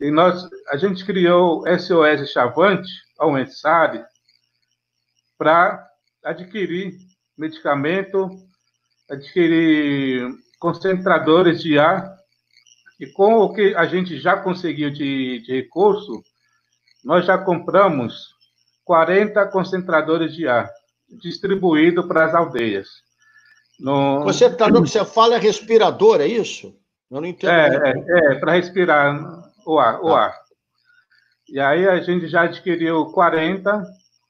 E 0.00 0.10
nós, 0.10 0.44
a 0.70 0.76
gente 0.76 1.06
criou 1.06 1.62
SOS 1.68 2.32
Chavante, 2.32 2.90
ao 3.16 3.30
UNSAD, 3.30 4.04
para 5.38 5.88
adquirir 6.24 6.94
medicamento, 7.36 8.28
adquirir 9.08 10.28
concentradores 10.58 11.62
de 11.62 11.78
ar 11.78 12.17
e 12.98 13.06
com 13.06 13.36
o 13.36 13.52
que 13.52 13.74
a 13.74 13.86
gente 13.86 14.18
já 14.18 14.36
conseguiu 14.36 14.90
de, 14.90 15.40
de 15.40 15.52
recurso, 15.52 16.22
nós 17.04 17.24
já 17.24 17.38
compramos 17.38 18.28
40 18.84 19.46
concentradores 19.48 20.34
de 20.34 20.48
ar 20.48 20.68
distribuídos 21.08 22.06
para 22.06 22.26
as 22.26 22.34
aldeias. 22.34 22.88
No... 23.78 24.24
Você 24.24 24.50
tá, 24.50 24.68
no 24.68 24.82
que 24.82 24.90
você 24.90 25.04
fala 25.04 25.36
é 25.36 25.38
respirador, 25.38 26.20
é 26.20 26.26
isso? 26.26 26.74
Eu 27.10 27.20
não 27.20 27.28
entendo. 27.28 27.52
É, 27.52 27.92
é, 27.92 28.32
é 28.32 28.34
para 28.34 28.52
respirar 28.52 29.16
o 29.64 29.78
ar, 29.78 30.00
o 30.02 30.14
ah. 30.14 30.26
ar. 30.26 30.34
E 31.48 31.58
aí 31.58 31.88
a 31.88 32.00
gente 32.00 32.28
já 32.28 32.42
adquiriu 32.42 33.06
40, 33.06 33.82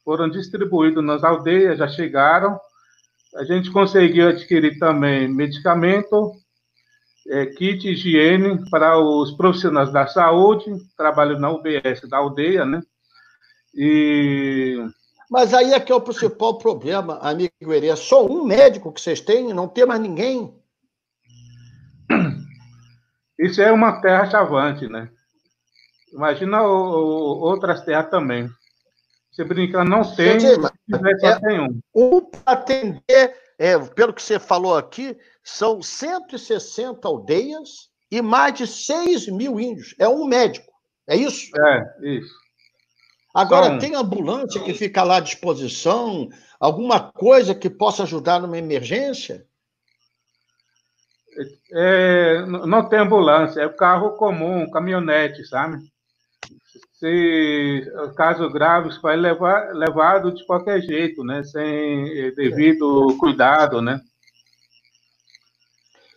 foram 0.04 0.28
distribuídos 0.28 1.04
nas 1.04 1.24
aldeias, 1.24 1.78
já 1.78 1.88
chegaram. 1.88 2.60
A 3.36 3.44
gente 3.44 3.72
conseguiu 3.72 4.28
adquirir 4.28 4.78
também 4.78 5.28
medicamento, 5.28 6.32
é, 7.28 7.46
kit 7.46 7.88
higiene 7.88 8.68
para 8.70 8.98
os 8.98 9.32
profissionais 9.32 9.92
da 9.92 10.06
saúde, 10.06 10.64
trabalho 10.96 11.38
na 11.38 11.50
UBS 11.50 12.08
da 12.08 12.18
aldeia, 12.18 12.64
né? 12.64 12.80
E... 13.74 14.78
Mas 15.30 15.52
aí 15.52 15.74
é 15.74 15.80
que 15.80 15.92
é 15.92 15.94
o 15.94 16.00
principal 16.00 16.56
problema, 16.56 17.18
amigo 17.18 17.52
Herê. 17.60 17.88
É 17.88 17.96
só 17.96 18.26
um 18.26 18.44
médico 18.44 18.92
que 18.92 19.00
vocês 19.00 19.20
têm, 19.20 19.52
não 19.52 19.68
tem 19.68 19.84
mais 19.84 20.00
ninguém. 20.00 20.54
Isso 23.38 23.60
é 23.60 23.70
uma 23.70 24.00
terra 24.00 24.30
chavante, 24.30 24.88
né? 24.88 25.10
Imagina 26.12 26.62
o, 26.62 26.66
o, 26.66 27.40
outras 27.40 27.84
terras 27.84 28.10
também. 28.10 28.48
Você 29.30 29.44
brinca, 29.44 29.84
não 29.84 30.02
tem, 30.16 30.38
tiver, 30.38 31.18
só 31.20 31.28
é, 31.28 31.40
tem 31.40 31.60
um. 31.60 31.80
Um 31.94 32.20
para 32.22 32.40
atender, 32.46 33.36
é, 33.58 33.78
pelo 33.78 34.14
que 34.14 34.22
você 34.22 34.40
falou 34.40 34.76
aqui, 34.76 35.16
são 35.48 35.82
160 35.82 37.08
aldeias 37.08 37.88
e 38.10 38.20
mais 38.20 38.54
de 38.54 38.66
6 38.66 39.28
mil 39.28 39.58
índios. 39.58 39.94
É 39.98 40.06
um 40.06 40.26
médico, 40.26 40.70
é 41.06 41.16
isso? 41.16 41.50
É, 41.58 42.16
isso. 42.16 42.34
Agora, 43.34 43.66
então, 43.66 43.78
tem 43.78 43.94
ambulância 43.94 44.60
que 44.62 44.74
fica 44.74 45.02
lá 45.02 45.16
à 45.16 45.20
disposição? 45.20 46.28
Alguma 46.60 47.00
coisa 47.00 47.54
que 47.54 47.70
possa 47.70 48.02
ajudar 48.02 48.40
numa 48.40 48.58
emergência? 48.58 49.46
É, 51.72 52.44
não 52.46 52.88
tem 52.88 52.98
ambulância, 52.98 53.60
é 53.60 53.66
o 53.66 53.76
carro 53.76 54.16
comum, 54.16 54.68
caminhonete, 54.70 55.46
sabe? 55.46 55.78
Se 56.94 57.90
caso 58.16 58.50
graves, 58.50 59.00
vai 59.00 59.16
levar 59.16 59.72
levado 59.72 60.34
de 60.34 60.44
qualquer 60.44 60.82
jeito, 60.82 61.22
né? 61.22 61.42
Sem 61.44 62.34
devido 62.34 63.16
cuidado, 63.18 63.80
né? 63.80 64.00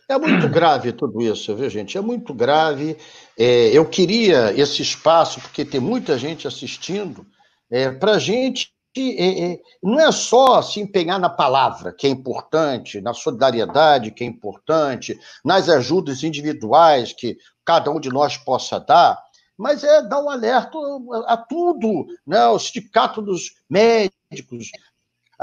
É 0.08 0.18
muito 0.18 0.48
grave 0.48 0.92
tudo 0.92 1.22
isso, 1.22 1.54
viu, 1.54 1.70
gente? 1.70 1.96
É 1.96 2.00
muito 2.00 2.34
grave. 2.34 2.96
É, 3.38 3.68
eu 3.68 3.88
queria 3.88 4.52
esse 4.58 4.82
espaço, 4.82 5.40
porque 5.40 5.64
tem 5.64 5.80
muita 5.80 6.18
gente 6.18 6.46
assistindo, 6.46 7.26
é, 7.70 7.90
para 7.90 8.12
a 8.12 8.18
gente. 8.18 8.72
É, 8.94 9.58
não 9.82 9.98
é 9.98 10.12
só 10.12 10.60
se 10.60 10.78
empenhar 10.78 11.18
na 11.18 11.30
palavra, 11.30 11.94
que 11.94 12.06
é 12.06 12.10
importante, 12.10 13.00
na 13.00 13.14
solidariedade, 13.14 14.10
que 14.10 14.22
é 14.22 14.26
importante, 14.26 15.18
nas 15.42 15.70
ajudas 15.70 16.22
individuais 16.22 17.14
que 17.14 17.38
cada 17.64 17.90
um 17.90 17.98
de 17.98 18.10
nós 18.10 18.36
possa 18.36 18.78
dar, 18.78 19.18
mas 19.56 19.82
é 19.82 20.02
dar 20.02 20.22
um 20.22 20.28
alerta 20.28 20.76
a, 20.76 21.34
a 21.34 21.36
tudo, 21.38 22.06
né? 22.26 22.46
o 22.48 22.58
sindicato 22.58 23.22
dos 23.22 23.52
médicos, 23.70 24.70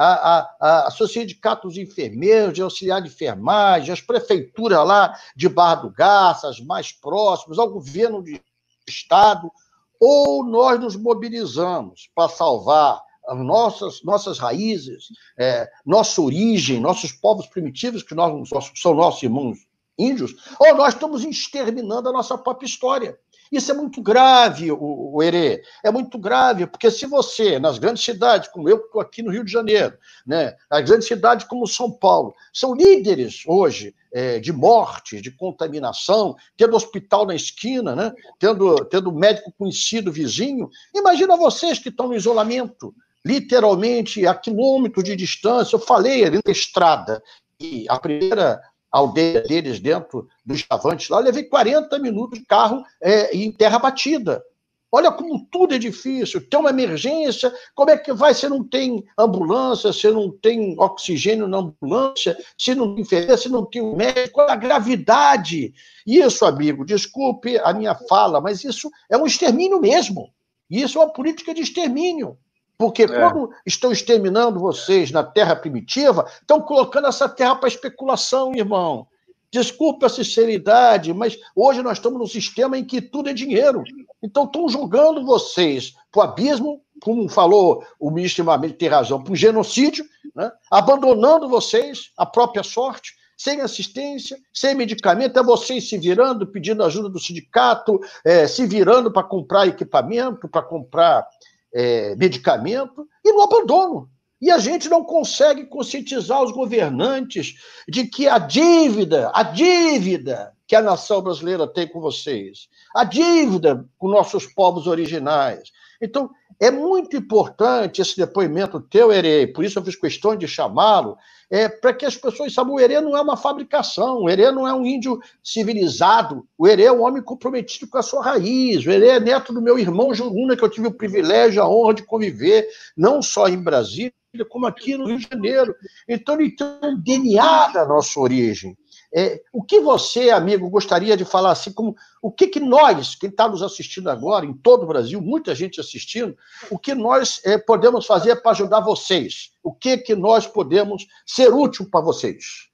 a, 0.01 0.49
a, 0.59 0.87
a 0.87 0.91
sindicato 0.91 1.67
dos 1.67 1.77
enfermeiros, 1.77 2.53
de 2.53 2.61
auxiliar 2.61 3.01
de 3.01 3.09
enfermagem, 3.09 3.91
as 3.91 3.99
prefeituras 3.99 4.87
lá 4.87 5.13
de 5.35 5.49
Barra 5.49 5.75
do 5.75 5.91
Garça, 5.91 6.47
as 6.47 6.61
mais 6.61 6.91
próximas, 6.93 7.59
ao 7.59 7.69
governo 7.69 8.23
de 8.23 8.41
Estado, 8.87 9.51
ou 9.99 10.45
nós 10.45 10.79
nos 10.79 10.95
mobilizamos 10.95 12.09
para 12.15 12.29
salvar 12.29 13.01
as 13.27 13.37
nossas, 13.37 14.01
nossas 14.03 14.39
raízes, 14.39 15.09
é, 15.37 15.69
nossa 15.85 16.21
origem, 16.21 16.79
nossos 16.79 17.11
povos 17.11 17.45
primitivos, 17.47 18.01
que 18.01 18.15
nós, 18.15 18.49
são 18.75 18.93
nossos 18.93 19.21
irmãos 19.21 19.57
índios, 19.97 20.33
ou 20.57 20.75
nós 20.75 20.93
estamos 20.93 21.25
exterminando 21.25 22.07
a 22.07 22.13
nossa 22.13 22.37
própria 22.37 22.65
história. 22.65 23.19
Isso 23.51 23.71
é 23.71 23.73
muito 23.73 24.01
grave, 24.01 24.71
o, 24.71 24.77
o. 24.77 25.23
É 25.23 25.91
muito 25.91 26.17
grave, 26.17 26.67
porque 26.67 26.91
se 26.91 27.05
você, 27.05 27.59
nas 27.59 27.79
grandes 27.79 28.03
cidades, 28.03 28.47
como 28.49 28.69
eu 28.69 28.77
estou 28.77 29.01
aqui 29.01 29.23
no 29.23 29.31
Rio 29.31 29.43
de 29.43 29.51
Janeiro, 29.51 29.97
né, 30.25 30.55
as 30.69 30.87
grandes 30.87 31.07
cidades 31.07 31.47
como 31.47 31.65
São 31.67 31.91
Paulo, 31.91 32.33
são 32.53 32.75
líderes 32.75 33.43
hoje 33.47 33.95
é, 34.13 34.39
de 34.39 34.53
morte, 34.53 35.19
de 35.21 35.31
contaminação, 35.31 36.35
tendo 36.55 36.75
hospital 36.75 37.25
na 37.25 37.35
esquina, 37.35 37.95
né, 37.95 38.13
tendo, 38.37 38.85
tendo 38.85 39.11
médico 39.11 39.53
conhecido 39.57 40.11
vizinho, 40.11 40.69
imagina 40.93 41.35
vocês 41.35 41.79
que 41.79 41.89
estão 41.89 42.07
no 42.07 42.15
isolamento, 42.15 42.93
literalmente 43.25 44.25
a 44.25 44.33
quilômetros 44.33 45.03
de 45.03 45.15
distância. 45.15 45.75
Eu 45.75 45.79
falei 45.79 46.23
ali 46.23 46.39
na 46.45 46.51
estrada, 46.51 47.21
e 47.59 47.85
a 47.89 47.99
primeira 47.99 48.61
aldeia 48.91 49.41
deles 49.41 49.79
dentro 49.79 50.27
dos 50.45 50.59
chavantes 50.59 51.09
lá, 51.09 51.19
levei 51.19 51.43
40 51.43 51.97
minutos 51.99 52.39
de 52.39 52.45
carro 52.45 52.83
é, 53.01 53.35
em 53.35 53.51
terra 53.51 53.79
batida. 53.79 54.43
Olha 54.91 55.11
como 55.11 55.45
tudo 55.51 55.75
é 55.75 55.77
difícil. 55.77 56.47
Tem 56.49 56.59
uma 56.59 56.71
emergência, 56.71 57.53
como 57.75 57.91
é 57.91 57.97
que 57.97 58.11
vai 58.11 58.33
se 58.33 58.49
não 58.49 58.63
tem 58.63 59.03
ambulância, 59.17 59.93
se 59.93 60.09
não 60.09 60.31
tem 60.31 60.75
oxigênio 60.79 61.47
na 61.47 61.59
ambulância, 61.59 62.35
se 62.57 62.73
não 62.73 62.95
tem 62.95 63.03
enfermeira, 63.03 63.37
se 63.37 63.49
não 63.49 63.65
tem 63.65 63.83
um 63.83 63.95
médico? 63.95 64.41
A 64.41 64.55
gravidade. 64.55 65.73
Isso, 66.07 66.43
amigo, 66.43 66.83
desculpe 66.83 67.59
a 67.59 67.71
minha 67.71 67.93
fala, 67.93 68.41
mas 68.41 68.63
isso 68.63 68.89
é 69.09 69.15
um 69.15 69.27
extermínio 69.27 69.79
mesmo. 69.79 70.33
Isso 70.69 70.97
é 70.97 71.03
uma 71.03 71.13
política 71.13 71.53
de 71.53 71.61
extermínio. 71.61 72.37
Porque 72.79 73.03
é. 73.03 73.07
quando 73.07 73.51
estão 73.65 73.91
exterminando 73.91 74.57
vocês 74.57 75.11
na 75.11 75.21
terra 75.21 75.53
primitiva, 75.53 76.25
estão 76.39 76.61
colocando 76.61 77.07
essa 77.07 77.27
terra 77.27 77.57
para 77.57 77.67
especulação, 77.67 78.55
irmão. 78.55 79.05
Desculpe 79.51 80.05
a 80.05 80.09
sinceridade, 80.09 81.13
mas 81.13 81.37
hoje 81.53 81.83
nós 81.83 81.97
estamos 81.97 82.17
num 82.17 82.25
sistema 82.25 82.77
em 82.77 82.85
que 82.85 83.01
tudo 83.01 83.29
é 83.29 83.33
dinheiro. 83.33 83.83
Então 84.23 84.45
estão 84.45 84.69
jogando 84.69 85.25
vocês 85.25 85.93
para 86.09 86.19
o 86.19 86.23
abismo, 86.23 86.81
como 87.01 87.27
falou 87.27 87.83
o 87.99 88.09
ministro 88.09 88.43
Imamento, 88.43 88.77
tem 88.77 88.87
razão, 88.87 89.21
para 89.21 89.33
um 89.33 89.35
genocídio, 89.35 90.05
né? 90.33 90.49
abandonando 90.71 91.49
vocês 91.49 92.11
à 92.15 92.25
própria 92.25 92.63
sorte, 92.63 93.13
sem 93.35 93.59
assistência, 93.59 94.37
sem 94.53 94.73
medicamento, 94.73 95.37
é 95.37 95.43
vocês 95.43 95.89
se 95.89 95.97
virando, 95.97 96.47
pedindo 96.47 96.83
ajuda 96.83 97.09
do 97.09 97.19
sindicato, 97.19 97.99
é, 98.23 98.47
se 98.47 98.65
virando 98.65 99.11
para 99.11 99.23
comprar 99.23 99.67
equipamento, 99.67 100.47
para 100.47 100.61
comprar 100.61 101.27
é, 101.73 102.15
medicamento 102.15 103.07
e 103.23 103.31
no 103.31 103.41
abandono. 103.41 104.09
E 104.41 104.49
a 104.49 104.57
gente 104.57 104.87
não 104.87 105.03
consegue 105.03 105.65
conscientizar 105.65 106.41
os 106.41 106.51
governantes 106.51 107.55
de 107.87 108.05
que 108.05 108.27
a 108.27 108.37
dívida, 108.37 109.31
a 109.33 109.43
dívida 109.43 110.53
que 110.65 110.75
a 110.75 110.81
nação 110.81 111.21
brasileira 111.21 111.67
tem 111.67 111.87
com 111.87 111.99
vocês, 111.99 112.69
a 112.95 113.03
dívida 113.03 113.85
com 113.97 114.07
nossos 114.07 114.45
povos 114.45 114.87
originais. 114.87 115.71
Então, 116.01 116.29
é 116.59 116.69
muito 116.69 117.15
importante 117.15 118.01
esse 118.01 118.17
depoimento 118.17 118.81
teu, 118.81 119.11
Herê, 119.11 119.47
por 119.47 119.63
isso 119.63 119.79
eu 119.79 119.83
fiz 119.83 119.95
questão 119.95 120.35
de 120.35 120.47
chamá-lo, 120.47 121.17
é, 121.49 121.69
para 121.69 121.93
que 121.93 122.05
as 122.05 122.15
pessoas 122.15 122.53
saibam, 122.53 122.75
o 122.75 122.79
Herê 122.79 122.99
não 122.99 123.15
é 123.15 123.21
uma 123.21 123.37
fabricação, 123.37 124.23
o 124.23 124.29
Herê 124.29 124.51
não 124.51 124.67
é 124.67 124.73
um 124.73 124.85
índio 124.85 125.19
civilizado, 125.43 126.45
o 126.57 126.67
Herê 126.67 126.83
é 126.83 126.91
um 126.91 127.01
homem 127.01 127.23
comprometido 127.23 127.87
com 127.87 127.97
a 127.97 128.03
sua 128.03 128.21
raiz, 128.21 128.85
o 128.85 128.91
Herê 128.91 129.07
é 129.07 129.19
neto 129.19 129.53
do 129.53 129.61
meu 129.61 129.79
irmão 129.79 130.13
Juruna, 130.13 130.57
que 130.57 130.63
eu 130.63 130.69
tive 130.69 130.87
o 130.87 130.93
privilégio, 130.93 131.61
a 131.61 131.69
honra 131.69 131.93
de 131.93 132.03
conviver, 132.03 132.67
não 132.95 133.21
só 133.21 133.47
em 133.47 133.57
Brasília, 133.57 134.13
como 134.49 134.67
aqui 134.67 134.95
no 134.95 135.07
Rio 135.07 135.17
de 135.17 135.27
Janeiro. 135.27 135.73
Então 136.07 136.39
ele 136.39 136.51
tem 136.51 136.67
um 136.83 137.01
DNA 137.01 137.69
da 137.69 137.85
nossa 137.85 138.19
origem. 138.19 138.77
É, 139.11 139.41
o 139.51 139.63
que 139.63 139.79
você, 139.79 140.29
amigo, 140.29 140.69
gostaria 140.69 141.17
de 141.17 141.25
falar 141.25 141.51
assim, 141.51 141.73
como 141.73 141.95
o 142.21 142.31
que, 142.31 142.47
que 142.47 142.59
nós, 142.59 143.15
quem 143.15 143.29
está 143.29 143.47
nos 143.47 143.63
assistindo 143.63 144.09
agora, 144.09 144.45
em 144.45 144.53
todo 144.53 144.83
o 144.83 144.87
Brasil, 144.87 145.19
muita 145.19 145.55
gente 145.55 145.79
assistindo, 145.79 146.37
o 146.69 146.77
que 146.77 146.93
nós 146.93 147.41
é, 147.43 147.57
podemos 147.57 148.05
fazer 148.05 148.35
para 148.37 148.51
ajudar 148.51 148.81
vocês? 148.81 149.51
O 149.63 149.73
que, 149.73 149.97
que 149.97 150.15
nós 150.15 150.45
podemos 150.45 151.07
ser 151.25 151.51
útil 151.51 151.89
para 151.89 152.01
vocês? 152.01 152.69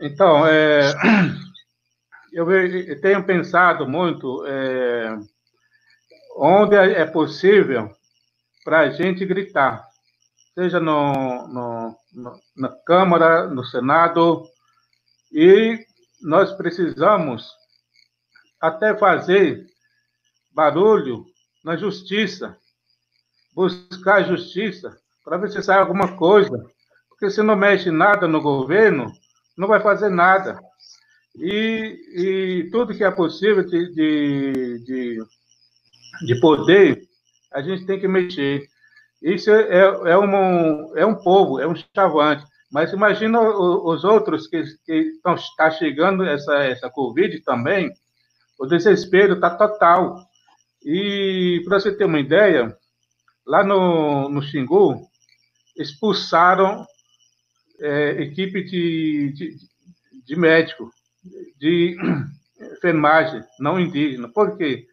Então, 0.00 0.46
é, 0.46 0.92
eu 2.32 3.00
tenho 3.00 3.24
pensado 3.24 3.88
muito 3.88 4.44
é, 4.46 5.18
onde 6.36 6.76
é 6.76 7.06
possível 7.06 7.90
para 8.62 8.80
a 8.80 8.90
gente 8.90 9.24
gritar 9.24 9.87
seja 10.58 10.80
no, 10.80 11.46
no, 11.46 11.96
no, 12.12 12.40
na 12.56 12.68
Câmara, 12.84 13.46
no 13.46 13.64
Senado, 13.64 14.42
e 15.30 15.78
nós 16.20 16.50
precisamos 16.50 17.48
até 18.60 18.98
fazer 18.98 19.64
barulho 20.52 21.24
na 21.64 21.76
justiça, 21.76 22.58
buscar 23.54 24.24
justiça, 24.24 24.98
para 25.24 25.36
ver 25.36 25.48
se 25.52 25.62
sai 25.62 25.78
alguma 25.78 26.16
coisa. 26.16 26.50
Porque 27.08 27.30
se 27.30 27.40
não 27.40 27.54
mexe 27.54 27.92
nada 27.92 28.26
no 28.26 28.40
governo, 28.40 29.06
não 29.56 29.68
vai 29.68 29.78
fazer 29.80 30.08
nada. 30.08 30.58
E, 31.36 32.64
e 32.64 32.70
tudo 32.72 32.96
que 32.96 33.04
é 33.04 33.10
possível 33.12 33.62
de, 33.62 33.94
de, 33.94 34.78
de, 34.84 35.18
de 36.26 36.40
poder, 36.40 37.00
a 37.52 37.62
gente 37.62 37.86
tem 37.86 38.00
que 38.00 38.08
mexer. 38.08 38.68
Isso 39.22 39.50
é, 39.50 39.62
é, 39.62 39.80
é, 40.12 40.18
um, 40.18 40.96
é 40.96 41.06
um 41.06 41.14
povo, 41.14 41.60
é 41.60 41.66
um 41.66 41.74
chavante. 41.94 42.44
Mas 42.70 42.92
imagina 42.92 43.40
os 43.40 44.04
outros 44.04 44.46
que, 44.46 44.62
estão 44.86 45.36
tá 45.56 45.70
chegando 45.70 46.24
essa, 46.24 46.54
essa 46.64 46.90
Covid 46.90 47.40
também, 47.40 47.90
o 48.58 48.66
desespero 48.66 49.34
está 49.34 49.50
total. 49.50 50.18
E 50.84 51.62
para 51.64 51.80
você 51.80 51.96
ter 51.96 52.04
uma 52.04 52.20
ideia, 52.20 52.76
lá 53.46 53.64
no, 53.64 54.28
no 54.28 54.42
Xingu, 54.42 55.08
expulsaram 55.76 56.84
é, 57.80 58.22
equipe 58.22 58.62
de, 58.64 59.32
de, 59.32 59.56
de 60.26 60.36
médico, 60.36 60.90
de 61.58 61.96
enfermagem 62.76 63.42
não 63.58 63.80
indígena. 63.80 64.28
Por 64.28 64.56
quê? 64.56 64.86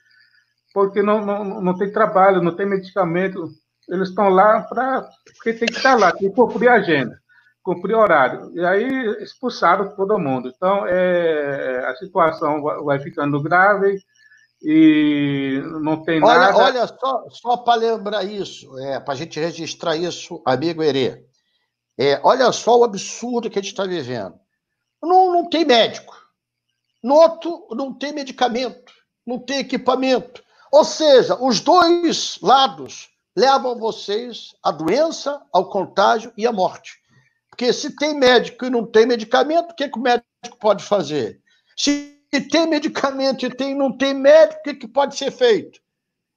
Porque 0.73 1.01
não, 1.01 1.26
não, 1.26 1.61
não 1.61 1.78
tem 1.78 1.91
trabalho, 1.91 2.41
não 2.41 2.55
tem 2.55 2.65
medicamento. 2.65 3.49
Eles 3.90 4.10
estão 4.10 4.30
lá 4.30 4.62
para. 4.62 5.08
Porque 5.36 5.54
tem 5.54 5.68
que 5.68 5.78
estar 5.78 5.98
lá, 5.98 6.12
tem 6.12 6.30
que 6.30 6.36
cumprir 6.36 6.70
a 6.70 6.76
agenda, 6.76 7.20
cumprir 7.64 7.96
horário. 7.96 8.52
E 8.56 8.66
aí 8.66 9.24
expulsaram 9.24 9.96
todo 9.96 10.20
mundo. 10.20 10.52
Então, 10.56 10.86
é, 10.88 11.86
a 11.88 11.96
situação 11.96 12.62
vai 12.84 13.00
ficando 13.00 13.42
grave 13.42 14.00
e 14.62 15.62
não 15.82 16.04
tem 16.04 16.24
olha, 16.24 16.40
nada. 16.40 16.58
Olha, 16.58 16.88
só, 16.88 17.26
só 17.30 17.58
para 17.58 17.80
lembrar 17.80 18.24
isso, 18.24 18.78
é, 18.80 19.00
para 19.00 19.14
a 19.14 19.18
gente 19.18 19.40
registrar 19.40 19.96
isso, 19.96 20.42
amigo 20.46 20.82
Herê. 20.82 21.24
É, 21.98 22.20
olha 22.24 22.52
só 22.52 22.80
o 22.80 22.84
absurdo 22.84 23.50
que 23.50 23.60
a 23.60 23.62
gente 23.62 23.72
está 23.72 23.86
vivendo. 23.86 24.36
Não, 25.02 25.32
não 25.32 25.50
tem 25.50 25.64
médico. 25.64 26.16
No 27.04 27.14
outro, 27.16 27.68
não 27.72 27.94
tem 27.94 28.12
medicamento, 28.12 28.92
não 29.26 29.38
tem 29.38 29.60
equipamento. 29.60 30.44
Ou 30.72 30.84
seja, 30.84 31.38
os 31.40 31.60
dois 31.60 32.40
lados 32.42 33.10
levam 33.36 33.78
vocês 33.78 34.56
à 34.64 34.72
doença, 34.72 35.42
ao 35.52 35.70
contágio 35.70 36.32
e 36.38 36.48
à 36.48 36.52
morte. 36.52 37.00
Porque 37.50 37.72
se 37.72 37.96
tem 37.96 38.14
médico 38.14 38.66
e 38.66 38.70
não 38.70 38.86
tem 38.86 39.06
medicamento, 39.06 39.72
o 39.72 39.76
que, 39.76 39.90
que 39.90 39.98
o 39.98 40.02
médico 40.02 40.26
pode 40.60 40.84
fazer? 40.84 41.42
Se 41.76 42.20
tem 42.52 42.68
medicamento 42.68 43.46
e 43.46 43.50
tem, 43.50 43.76
não 43.76 43.96
tem 43.96 44.14
médico, 44.14 44.60
o 44.60 44.64
que, 44.64 44.74
que 44.74 44.88
pode 44.88 45.16
ser 45.16 45.32
feito? 45.32 45.80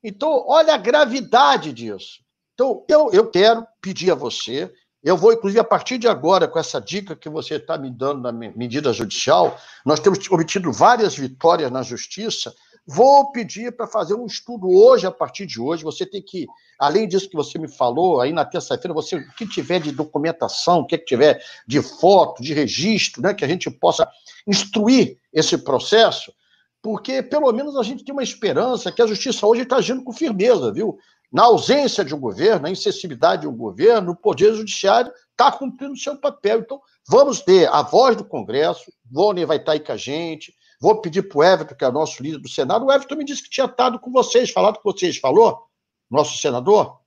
Então, 0.02 0.44
olha 0.46 0.74
a 0.74 0.78
gravidade 0.78 1.72
disso. 1.72 2.20
Então, 2.54 2.84
eu, 2.88 3.10
eu 3.12 3.30
quero 3.30 3.66
pedir 3.80 4.10
a 4.10 4.14
você 4.14 4.72
eu 5.02 5.16
vou, 5.16 5.32
inclusive, 5.32 5.60
a 5.60 5.64
partir 5.64 5.96
de 5.96 6.08
agora, 6.08 6.48
com 6.48 6.58
essa 6.58 6.80
dica 6.80 7.14
que 7.14 7.28
você 7.28 7.54
está 7.54 7.78
me 7.78 7.90
dando 7.90 8.20
na 8.20 8.32
medida 8.32 8.92
judicial, 8.92 9.58
nós 9.84 10.00
temos 10.00 10.18
obtido 10.30 10.72
várias 10.72 11.14
vitórias 11.14 11.70
na 11.70 11.82
justiça. 11.82 12.52
Vou 12.90 13.30
pedir 13.32 13.76
para 13.76 13.86
fazer 13.86 14.14
um 14.14 14.24
estudo 14.24 14.66
hoje, 14.70 15.06
a 15.06 15.10
partir 15.10 15.44
de 15.44 15.60
hoje. 15.60 15.84
Você 15.84 16.06
tem 16.06 16.22
que, 16.22 16.46
além 16.78 17.06
disso 17.06 17.28
que 17.28 17.36
você 17.36 17.58
me 17.58 17.68
falou, 17.68 18.18
aí 18.18 18.32
na 18.32 18.46
terça-feira, 18.46 18.94
você, 18.94 19.16
o 19.16 19.34
que 19.34 19.46
tiver 19.46 19.78
de 19.78 19.92
documentação, 19.92 20.80
o 20.80 20.86
que 20.86 20.96
tiver 20.96 21.38
de 21.66 21.82
foto, 21.82 22.42
de 22.42 22.54
registro, 22.54 23.20
né, 23.20 23.34
que 23.34 23.44
a 23.44 23.48
gente 23.48 23.70
possa 23.70 24.08
instruir 24.46 25.18
esse 25.30 25.58
processo, 25.58 26.32
porque 26.80 27.22
pelo 27.22 27.52
menos 27.52 27.76
a 27.76 27.82
gente 27.82 28.02
tem 28.02 28.14
uma 28.14 28.22
esperança 28.22 28.90
que 28.90 29.02
a 29.02 29.06
justiça 29.06 29.46
hoje 29.46 29.62
está 29.62 29.76
agindo 29.76 30.02
com 30.02 30.10
firmeza, 30.10 30.72
viu? 30.72 30.98
na 31.30 31.44
ausência 31.44 32.04
de 32.04 32.14
um 32.14 32.18
governo, 32.20 32.62
na 32.62 32.70
incessibilidade 32.70 33.42
de 33.42 33.48
um 33.48 33.56
governo, 33.56 34.12
o 34.12 34.16
Poder 34.16 34.54
Judiciário 34.54 35.12
está 35.30 35.52
cumprindo 35.52 35.92
o 35.92 35.96
seu 35.96 36.16
papel. 36.16 36.60
Então, 36.60 36.80
vamos 37.06 37.42
ter 37.42 37.68
a 37.68 37.82
voz 37.82 38.16
do 38.16 38.24
Congresso, 38.24 38.90
Vônia 39.10 39.46
vai 39.46 39.58
estar 39.58 39.72
aí 39.72 39.80
com 39.80 39.92
a 39.92 39.96
gente, 39.96 40.54
vou 40.80 41.00
pedir 41.00 41.22
para 41.22 41.38
o 41.38 41.44
Everton, 41.44 41.74
que 41.74 41.84
é 41.84 41.88
o 41.88 41.92
nosso 41.92 42.22
líder 42.22 42.38
do 42.38 42.48
Senado, 42.48 42.86
o 42.86 42.92
Everton 42.92 43.16
me 43.16 43.24
disse 43.24 43.42
que 43.42 43.50
tinha 43.50 43.66
estado 43.66 43.98
com 43.98 44.10
vocês, 44.10 44.50
falado 44.50 44.78
com 44.78 44.92
vocês, 44.92 45.18
falou? 45.18 45.66
Nosso 46.10 46.38
senador? 46.38 46.98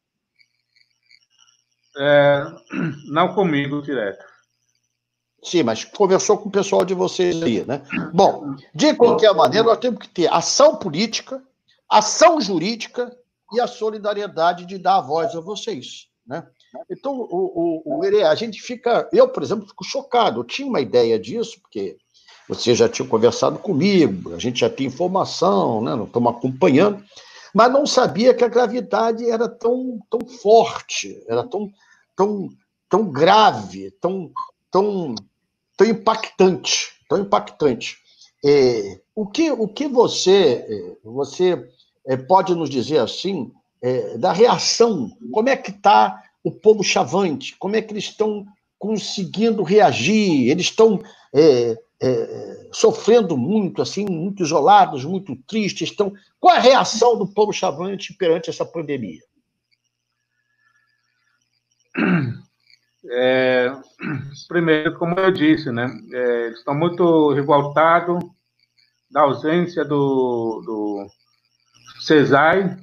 É, 1.98 2.44
não 3.12 3.34
comigo 3.34 3.82
direto. 3.82 4.32
Sim, 5.44 5.64
mas 5.64 5.84
conversou 5.84 6.38
com 6.38 6.50
o 6.50 6.52
pessoal 6.52 6.86
de 6.86 6.94
vocês 6.94 7.42
aí, 7.42 7.66
né? 7.66 7.82
Bom, 8.14 8.56
de 8.76 8.94
qualquer 8.94 9.34
maneira, 9.34 9.68
nós 9.68 9.80
temos 9.80 10.00
que 10.00 10.08
ter 10.08 10.32
ação 10.32 10.76
política, 10.76 11.42
ação 11.90 12.40
jurídica 12.40 13.16
e 13.52 13.60
a 13.60 13.66
solidariedade 13.66 14.66
de 14.66 14.78
dar 14.78 14.98
a 14.98 15.02
voz 15.02 15.36
a 15.36 15.42
vocês. 15.42 16.08
Né? 16.26 16.48
Então, 16.90 17.14
o, 17.20 17.82
o, 17.86 17.98
o 17.98 18.26
a 18.26 18.36
gente 18.36 18.62
fica. 18.62 19.10
Eu, 19.12 19.28
por 19.28 19.42
exemplo, 19.42 19.68
fico 19.68 19.84
chocado. 19.84 20.40
Eu 20.40 20.44
tinha 20.44 20.68
uma 20.68 20.80
ideia 20.80 21.20
disso, 21.20 21.60
porque 21.60 21.98
você 22.48 22.76
já 22.76 22.90
tinha 22.90 23.08
conversado 23.08 23.60
comigo, 23.60 24.34
a 24.34 24.40
gente 24.40 24.60
já 24.60 24.70
tinha 24.70 24.88
informação, 24.88 25.82
né? 25.82 25.96
não 25.96 26.06
estamos 26.06 26.34
acompanhando, 26.34 27.04
mas 27.54 27.72
não 27.72 27.86
sabia 27.86 28.34
que 28.34 28.44
a 28.44 28.50
gravidade 28.50 29.30
era 29.30 29.48
tão, 29.48 30.00
tão 30.10 30.20
forte, 30.28 31.24
era 31.28 31.44
tão, 31.44 31.72
tão, 32.16 32.50
tão 32.90 33.10
grave, 33.10 33.92
tão, 34.02 34.32
tão, 34.70 35.16
tão 35.78 35.88
impactante, 35.88 36.90
tão 37.10 37.20
impactante. 37.20 37.98
É, 38.44 39.00
o 39.16 39.28
que, 39.28 39.52
o 39.52 39.68
que 39.68 39.88
você, 39.88 40.66
é, 40.68 40.98
você 41.04 41.70
é, 42.08 42.18
pode 42.18 42.56
nos 42.56 42.70
dizer 42.70 43.00
assim, 43.00 43.52
é, 43.82 44.18
da 44.18 44.32
reação, 44.32 45.12
como 45.32 45.50
é 45.50 45.58
que 45.58 45.72
está 45.72 46.22
o 46.44 46.52
povo 46.52 46.84
chavante, 46.84 47.56
como 47.58 47.76
é 47.76 47.82
que 47.82 47.94
eles 47.94 48.06
estão 48.06 48.46
conseguindo 48.80 49.62
reagir, 49.62 50.50
eles 50.50 50.66
estão 50.66 51.00
é, 51.34 51.78
é, 52.02 52.70
sofrendo 52.72 53.38
muito, 53.38 53.82
assim, 53.82 54.06
muito 54.10 54.44
isolados, 54.44 55.06
muito 55.06 55.36
tristes, 55.48 55.90
estão... 55.90 56.14
qual 56.40 56.56
é 56.56 56.58
a 56.58 56.62
reação 56.62 57.18
do 57.18 57.28
povo 57.28 57.54
chavante 57.54 58.14
perante 58.14 58.50
essa 58.50 58.66
pandemia? 58.66 59.22
É, 63.14 63.72
primeiro, 64.48 64.96
como 64.98 65.20
eu 65.20 65.32
disse, 65.32 65.72
né, 65.72 65.92
é, 66.14 66.50
estão 66.50 66.76
muito 66.76 67.34
revoltados 67.34 68.24
da 69.10 69.22
ausência 69.22 69.84
do, 69.84 70.62
do, 70.64 71.08
CESAI, 72.02 72.78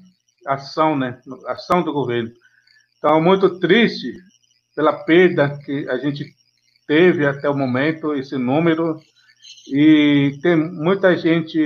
ação, 0.47 0.97
né? 0.97 1.21
Ação 1.47 1.83
do 1.83 1.93
governo. 1.93 2.31
Então, 2.99 3.21
muito 3.21 3.59
triste 3.59 4.13
pela 4.75 4.93
perda 5.05 5.59
que 5.65 5.89
a 5.89 5.99
gente 5.99 6.35
teve 6.89 7.27
até 7.27 7.49
o 7.49 7.55
momento, 7.55 8.15
esse 8.15 8.39
número, 8.39 8.99
e 9.71 10.39
tem 10.43 10.57
muita 10.57 11.17
gente 11.17 11.61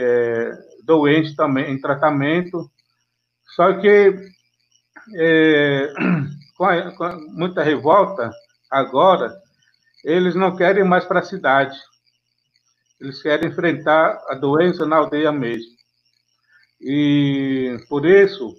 é, 0.00 0.50
doente 0.82 1.36
também, 1.36 1.70
em 1.70 1.78
tratamento, 1.78 2.70
só 3.54 3.74
que 3.74 4.14
é, 5.14 5.92
com, 6.56 6.64
a, 6.64 6.90
com 6.92 7.08
muita 7.32 7.62
revolta 7.62 8.30
agora, 8.70 9.30
eles 10.02 10.34
não 10.34 10.56
querem 10.56 10.82
mais 10.82 11.04
para 11.04 11.20
a 11.20 11.24
cidade, 11.24 11.78
eles 12.98 13.20
querem 13.22 13.50
enfrentar 13.50 14.24
a 14.28 14.34
doença 14.34 14.86
na 14.86 14.96
aldeia 14.96 15.30
mesmo. 15.30 15.70
E 16.80 17.76
por 17.90 18.06
isso, 18.06 18.54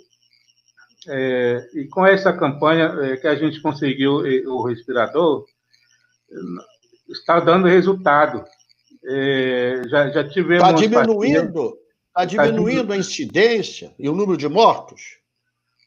é, 1.08 1.70
e 1.74 1.88
com 1.88 2.06
essa 2.06 2.32
campanha 2.32 2.86
é, 3.02 3.18
que 3.18 3.28
a 3.28 3.36
gente 3.36 3.62
conseguiu 3.62 4.18
o 4.48 4.68
respirador, 4.68 5.46
está 7.10 7.40
dando 7.40 7.68
resultado. 7.68 8.44
É, 9.06 9.82
já, 9.88 10.10
já 10.10 10.28
tivemos. 10.28 10.68
Está 10.68 10.72
diminuindo, 10.72 11.78
está 12.08 12.26
diminuindo 12.26 12.88
tá 12.88 12.94
a 12.94 12.98
incidência 12.98 13.94
e 14.00 14.08
o 14.08 14.16
número 14.16 14.38
de 14.38 14.48
mortos? 14.48 15.20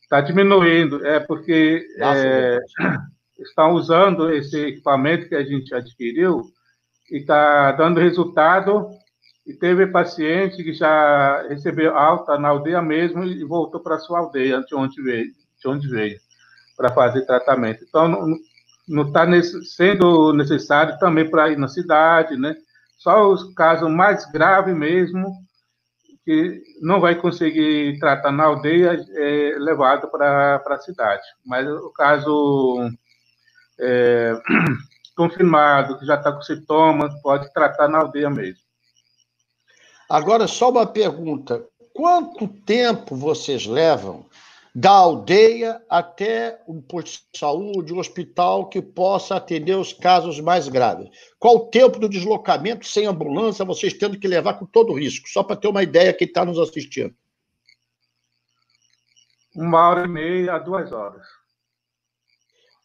Está 0.02 0.20
diminuindo, 0.20 1.04
é 1.04 1.18
porque 1.18 1.86
é, 1.98 2.58
estão 3.40 3.72
usando 3.72 4.32
esse 4.32 4.56
equipamento 4.66 5.28
que 5.28 5.34
a 5.34 5.44
gente 5.44 5.74
adquiriu 5.74 6.44
e 7.10 7.18
está 7.18 7.72
dando 7.72 8.00
resultado 8.00 8.90
e 9.46 9.54
teve 9.54 9.86
paciente 9.86 10.62
que 10.62 10.72
já 10.72 11.46
recebeu 11.48 11.96
alta 11.96 12.38
na 12.38 12.48
aldeia 12.48 12.82
mesmo 12.82 13.24
e 13.24 13.44
voltou 13.44 13.80
para 13.80 13.98
sua 13.98 14.18
aldeia, 14.18 14.62
de 14.62 14.74
onde 14.74 15.00
veio, 15.00 15.32
de 15.60 15.68
onde 15.68 15.88
veio 15.88 16.18
para 16.76 16.92
fazer 16.92 17.24
tratamento. 17.24 17.82
Então, 17.82 18.08
não 18.08 18.36
está 18.88 19.26
sendo 19.74 20.32
necessário 20.32 20.98
também 20.98 21.28
para 21.28 21.50
ir 21.50 21.58
na 21.58 21.68
cidade, 21.68 22.36
né? 22.36 22.56
Só 22.98 23.30
os 23.30 23.54
casos 23.54 23.90
mais 23.90 24.24
graves 24.30 24.74
mesmo, 24.74 25.32
que 26.24 26.62
não 26.80 27.00
vai 27.00 27.14
conseguir 27.14 27.98
tratar 27.98 28.32
na 28.32 28.44
aldeia, 28.44 29.04
é 29.14 29.56
levado 29.58 30.08
para 30.08 30.56
a 30.66 30.78
cidade. 30.78 31.22
Mas 31.44 31.68
o 31.68 31.90
caso 31.90 32.90
é, 33.78 34.36
confirmado, 35.16 35.98
que 35.98 36.06
já 36.06 36.16
está 36.16 36.32
com 36.32 36.42
sintomas, 36.42 37.14
pode 37.22 37.52
tratar 37.52 37.88
na 37.88 37.98
aldeia 37.98 38.30
mesmo. 38.30 38.60
Agora, 40.08 40.46
só 40.46 40.70
uma 40.70 40.86
pergunta: 40.86 41.64
quanto 41.94 42.48
tempo 42.48 43.14
vocês 43.16 43.66
levam 43.66 44.24
da 44.78 44.90
aldeia 44.90 45.82
até 45.88 46.60
um 46.68 46.82
posto 46.82 47.24
de 47.32 47.38
saúde, 47.38 47.94
um 47.94 47.98
hospital 47.98 48.68
que 48.68 48.82
possa 48.82 49.36
atender 49.36 49.74
os 49.74 49.94
casos 49.94 50.38
mais 50.38 50.68
graves? 50.68 51.08
Qual 51.38 51.56
o 51.56 51.66
tempo 51.68 51.98
do 51.98 52.06
deslocamento 52.06 52.86
sem 52.86 53.06
ambulância, 53.06 53.64
vocês 53.64 53.94
tendo 53.94 54.18
que 54.18 54.28
levar 54.28 54.58
com 54.58 54.66
todo 54.66 54.92
risco? 54.92 55.30
Só 55.30 55.42
para 55.42 55.56
ter 55.56 55.68
uma 55.68 55.82
ideia 55.82 56.12
quem 56.12 56.28
está 56.28 56.44
nos 56.44 56.58
assistindo. 56.58 57.14
Uma 59.54 59.88
hora 59.88 60.04
e 60.04 60.08
meia 60.08 60.56
a 60.56 60.58
duas 60.58 60.92
horas. 60.92 61.26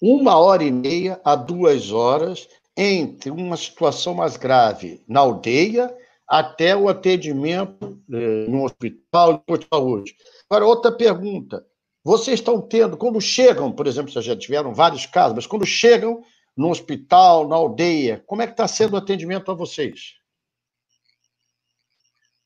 Uma 0.01 0.37
hora 0.37 0.63
e 0.63 0.71
meia 0.71 1.19
a 1.25 1.35
duas 1.35 1.91
horas 1.91 2.47
entre 2.77 3.29
uma 3.29 3.57
situação 3.57 4.13
mais 4.13 4.37
grave 4.37 5.03
na 5.09 5.19
aldeia 5.19 5.93
até 6.25 6.73
o 6.73 6.87
atendimento 6.87 8.01
eh, 8.09 8.45
no 8.47 8.63
hospital 8.63 9.43
de 9.45 9.67
saúde. 9.69 10.15
Agora, 10.49 10.65
outra 10.65 10.89
pergunta. 10.89 11.69
Vocês 12.03 12.39
estão 12.39 12.59
tendo, 12.61 12.97
quando 12.97 13.21
chegam, 13.21 13.71
por 13.71 13.85
exemplo, 13.85 14.11
vocês 14.11 14.25
já 14.25 14.35
tiveram 14.35 14.73
vários 14.73 15.05
casos, 15.05 15.35
mas 15.35 15.45
quando 15.45 15.65
chegam, 15.65 16.23
no 16.55 16.69
hospital, 16.69 17.47
na 17.47 17.55
aldeia? 17.55 18.23
Como 18.25 18.41
é 18.41 18.47
que 18.47 18.53
está 18.53 18.67
sendo 18.67 18.93
o 18.93 18.97
atendimento 18.97 19.51
a 19.51 19.55
vocês? 19.55 20.15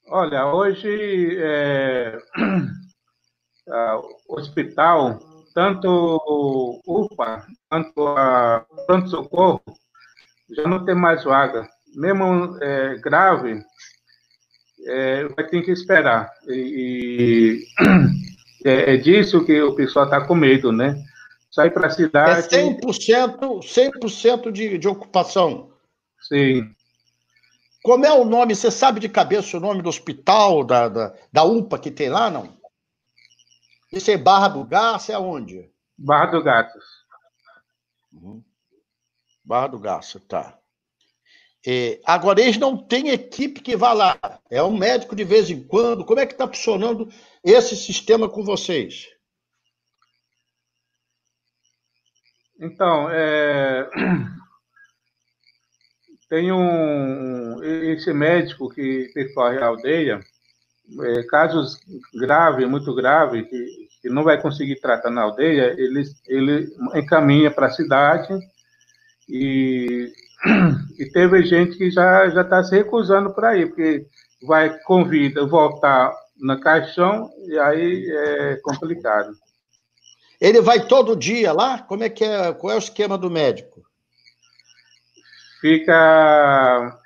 Olha, 0.08 0.46
hoje 0.54 1.38
é, 1.42 2.18
o 4.28 4.40
hospital, 4.40 5.20
tanto 5.54 6.82
UPA 6.86 7.48
quanto 7.70 8.08
a 8.08 8.66
pronto-socorro, 8.86 9.62
já 10.52 10.68
não 10.68 10.86
tem 10.86 10.96
mais 10.96 11.24
vaga. 11.24 11.68
Mesmo 11.96 12.58
é, 12.62 12.96
grave, 12.98 13.64
é, 14.86 15.28
vai 15.30 15.48
ter 15.48 15.64
que 15.64 15.72
esperar. 15.72 16.32
E, 16.48 17.66
e 17.66 17.66
é, 18.66 18.96
é, 18.96 18.98
disso 18.98 19.46
que 19.46 19.62
o 19.62 19.76
pessoal 19.76 20.06
está 20.06 20.26
com 20.26 20.34
medo, 20.34 20.72
né? 20.72 20.96
Sair 21.52 21.70
para 21.70 21.86
a 21.86 21.92
cidade. 21.92 22.56
É 22.56 22.66
100%, 22.66 23.62
100 23.64 24.52
de, 24.52 24.78
de 24.80 24.88
ocupação. 24.88 25.72
Sim. 26.20 26.74
Como 27.84 28.04
é 28.04 28.12
o 28.12 28.26
nome? 28.26 28.56
Você 28.56 28.72
sabe 28.72 29.00
de 29.00 29.08
cabeça 29.08 29.56
o 29.56 29.60
nome 29.60 29.84
do 29.84 29.90
hospital, 29.90 30.64
da, 30.64 30.90
da, 30.90 31.14
da 31.32 31.44
UPA 31.44 31.78
que 31.78 31.92
tem 31.92 32.10
lá, 32.10 32.32
não? 32.32 32.58
Isso 33.94 34.10
é 34.10 34.18
Barra 34.18 34.48
do 34.48 34.64
Garça, 34.64 35.14
é 35.14 35.20
onde? 35.20 35.70
Barra 35.96 36.26
do 36.32 36.44
Garça. 36.44 36.80
Uhum. 38.12 38.44
Barra 39.44 39.68
do 39.68 39.80
Garça, 39.80 40.20
tá. 40.28 40.58
É, 41.68 42.00
agora, 42.06 42.42
eles 42.42 42.58
não 42.58 42.78
têm 42.78 43.10
equipe 43.10 43.60
que 43.60 43.76
vá 43.76 43.94
lá. 43.94 44.20
É 44.52 44.62
um 44.62 44.78
médico 44.78 45.16
de 45.16 45.24
vez 45.24 45.50
em 45.50 45.64
quando. 45.64 46.06
Como 46.06 46.20
é 46.20 46.26
que 46.26 46.34
está 46.34 46.48
funcionando 46.48 47.10
esse 47.46 47.76
sistema 47.76 48.28
com 48.28 48.44
vocês? 48.44 49.08
Então, 52.60 53.08
é... 53.12 53.88
tem 56.28 56.52
um 56.52 57.64
esse 57.64 58.12
médico 58.12 58.68
que 58.70 59.12
percorre 59.14 59.60
a 59.60 59.68
aldeia, 59.68 60.20
é, 61.02 61.24
casos 61.24 61.80
graves, 62.20 62.68
muito 62.68 62.94
graves, 62.96 63.48
que, 63.48 63.88
que 64.02 64.10
não 64.10 64.24
vai 64.24 64.42
conseguir 64.42 64.80
tratar 64.80 65.12
na 65.12 65.22
aldeia, 65.22 65.76
ele, 65.78 66.04
ele 66.28 66.68
encaminha 66.96 67.52
para 67.52 67.68
a 67.68 67.72
cidade 67.72 68.34
e 69.30 70.12
e 70.98 71.06
teve 71.12 71.46
gente 71.46 71.78
que 71.78 71.90
já 71.92 72.26
está 72.28 72.64
se 72.64 72.76
recusando 72.76 73.34
para 73.34 73.58
ir, 73.58 73.68
porque 73.68 74.06
vai 74.44 74.78
convida 74.80 75.46
voltar 75.46 76.14
na 76.38 76.60
caixão 76.60 77.32
e 77.48 77.58
aí 77.58 78.10
é 78.10 78.56
complicado. 78.58 79.38
Ele 80.40 80.62
vai 80.62 80.86
todo 80.86 81.16
dia 81.16 81.54
lá? 81.54 81.80
Como 81.80 82.04
é 82.04 82.10
que 82.10 82.24
é? 82.24 82.54
Qual 82.54 82.74
é 82.74 82.76
o 82.76 82.80
esquema 82.80 83.18
do 83.18 83.32
médico? 83.32 83.86
Fica 85.62 87.00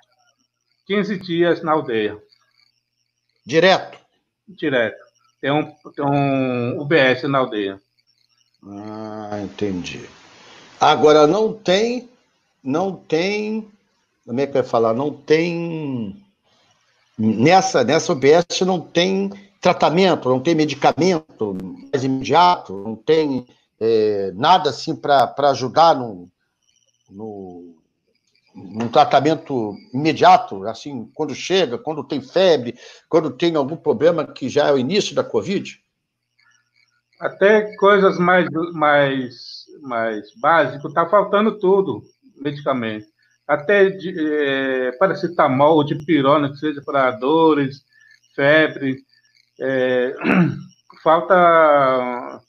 15 0.88 1.20
dias 1.20 1.62
na 1.62 1.74
aldeia. 1.74 2.18
Direto? 3.46 3.98
Direto. 4.48 4.98
Tem 5.40 5.52
um, 5.52 5.64
tem 5.96 6.06
um 6.06 6.80
UBS 6.82 7.24
na 7.24 7.38
aldeia. 7.38 7.80
Ah, 8.66 9.40
entendi. 9.42 10.10
Agora 10.80 11.28
não 11.28 11.54
tem 11.54 12.10
não 12.64 12.96
tem, 12.96 13.72
como 14.26 14.40
é 14.40 14.48
que 14.48 14.54
vai 14.54 14.64
falar? 14.64 14.94
Não 14.94 15.12
tem 15.14 16.24
nessa 17.20 17.84
nessa 17.84 18.14
OBS 18.14 18.62
não 18.62 18.80
tem 18.80 19.30
tratamento, 19.60 20.30
não 20.30 20.40
tem 20.40 20.56
medicamento 20.56 21.56
mais 21.92 22.04
imediato, 22.04 22.78
não 22.78 22.96
tem 22.96 23.46
é, 23.80 24.32
nada 24.34 24.70
assim 24.70 24.96
para 24.96 25.34
ajudar 25.50 25.96
no, 25.96 26.30
no, 27.10 27.76
no 28.56 28.90
tratamento 28.90 29.76
imediato, 29.94 30.66
assim, 30.66 31.10
quando 31.14 31.36
chega, 31.36 31.78
quando 31.78 32.04
tem 32.04 32.22
febre, 32.22 32.76
quando 33.10 33.32
tem 33.32 33.56
algum 33.56 33.76
problema 33.76 34.26
que 34.26 34.48
já 34.48 34.68
é 34.68 34.74
o 34.74 34.80
início 34.80 35.14
da 35.14 35.24
Covid? 35.24 35.78
Até 37.20 37.76
coisas 37.76 38.18
mais, 38.18 38.48
mais, 38.72 39.66
mais 39.82 40.34
básicas, 40.36 40.86
está 40.86 41.06
faltando 41.10 41.60
tudo 41.60 42.02
medicamento. 42.38 43.08
Até 43.50 43.90
de, 43.90 44.14
é, 44.16 44.92
paracetamol, 44.92 45.84
de 45.84 45.96
pirona, 45.96 46.52
que 46.52 46.58
seja 46.58 46.84
para 46.86 47.10
dores, 47.10 47.84
febre. 48.36 49.00
É, 49.60 50.14
falta. 51.04 52.40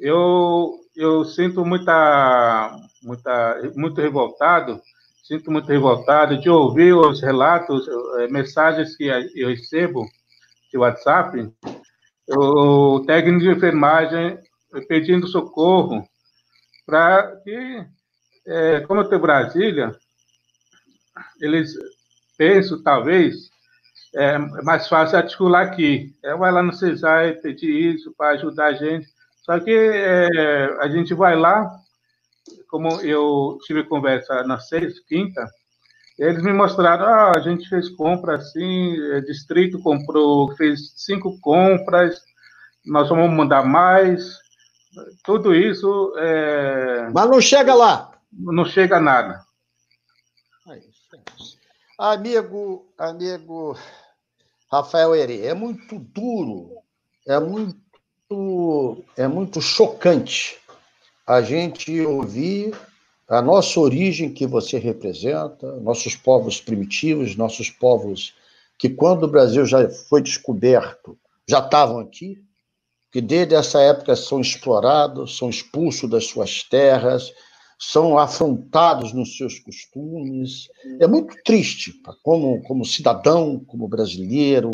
Eu, 0.00 0.74
eu 0.96 1.24
sinto 1.24 1.64
muita, 1.64 2.76
muita, 3.04 3.72
muito 3.76 4.00
revoltado, 4.00 4.82
sinto 5.22 5.48
muito 5.48 5.68
revoltado 5.68 6.40
de 6.40 6.50
ouvir 6.50 6.92
os 6.92 7.22
relatos, 7.22 7.86
é, 8.18 8.26
mensagens 8.26 8.96
que 8.96 9.04
eu 9.36 9.50
recebo 9.50 10.08
de 10.72 10.78
WhatsApp, 10.78 11.52
o 12.28 13.00
técnico 13.06 13.44
de 13.44 13.50
enfermagem 13.50 14.38
pedindo 14.88 15.28
socorro 15.28 16.04
para 16.84 17.36
que 17.44 17.86
é, 18.44 18.80
como 18.80 19.02
eu 19.02 19.08
tenho 19.08 19.20
Brasília, 19.20 19.96
eles 21.40 21.72
pensam, 22.36 22.82
talvez, 22.82 23.50
é 24.14 24.38
mais 24.38 24.88
fácil 24.88 25.18
articular 25.18 25.62
aqui. 25.62 26.14
É, 26.24 26.34
vai 26.36 26.50
lá 26.52 26.62
no 26.62 26.72
CESAR 26.72 27.40
pedir 27.42 27.94
isso 27.94 28.14
para 28.16 28.34
ajudar 28.34 28.66
a 28.66 28.72
gente. 28.72 29.06
Só 29.42 29.58
que 29.60 29.70
é, 29.70 30.76
a 30.80 30.88
gente 30.88 31.14
vai 31.14 31.36
lá, 31.36 31.70
como 32.70 33.00
eu 33.00 33.58
tive 33.66 33.84
conversa 33.84 34.42
na 34.44 34.58
sexta, 34.58 35.00
quinta, 35.08 35.44
eles 36.18 36.42
me 36.42 36.52
mostraram, 36.52 37.06
ah, 37.06 37.32
a 37.36 37.40
gente 37.40 37.68
fez 37.68 37.88
compra 37.90 38.36
assim, 38.36 38.96
é, 39.12 39.20
distrito 39.20 39.80
comprou, 39.80 40.54
fez 40.56 40.92
cinco 40.96 41.38
compras, 41.40 42.20
nós 42.84 43.08
vamos 43.08 43.30
mandar 43.30 43.64
mais, 43.64 44.36
tudo 45.22 45.54
isso. 45.54 46.12
É... 46.16 47.08
Mas 47.12 47.30
não 47.30 47.40
chega 47.40 47.74
lá 47.74 48.18
não 48.32 48.64
chega 48.64 48.96
a 48.96 49.00
nada. 49.00 49.40
Amigo, 51.98 52.86
amigo 52.96 53.76
Rafael 54.70 55.14
Eri, 55.14 55.44
é 55.44 55.54
muito 55.54 55.98
duro, 55.98 56.78
é 57.26 57.40
muito, 57.40 59.04
é 59.16 59.26
muito 59.26 59.60
chocante 59.60 60.58
a 61.26 61.42
gente 61.42 62.00
ouvir 62.00 62.74
a 63.28 63.42
nossa 63.42 63.78
origem 63.78 64.32
que 64.32 64.46
você 64.46 64.78
representa, 64.78 65.78
nossos 65.80 66.16
povos 66.16 66.60
primitivos, 66.60 67.36
nossos 67.36 67.68
povos 67.68 68.34
que 68.78 68.88
quando 68.88 69.24
o 69.24 69.28
Brasil 69.28 69.66
já 69.66 69.88
foi 69.90 70.22
descoberto, 70.22 71.18
já 71.46 71.58
estavam 71.58 71.98
aqui, 71.98 72.42
que 73.10 73.20
desde 73.20 73.54
essa 73.54 73.80
época 73.80 74.14
são 74.14 74.40
explorados, 74.40 75.36
são 75.36 75.50
expulsos 75.50 76.08
das 76.08 76.26
suas 76.26 76.62
terras, 76.62 77.32
são 77.78 78.18
afrontados 78.18 79.12
nos 79.12 79.36
seus 79.36 79.58
costumes. 79.58 80.68
É 80.98 81.06
muito 81.06 81.36
triste, 81.44 81.94
como, 82.22 82.60
como 82.62 82.84
cidadão, 82.84 83.62
como 83.66 83.86
brasileiro, 83.86 84.70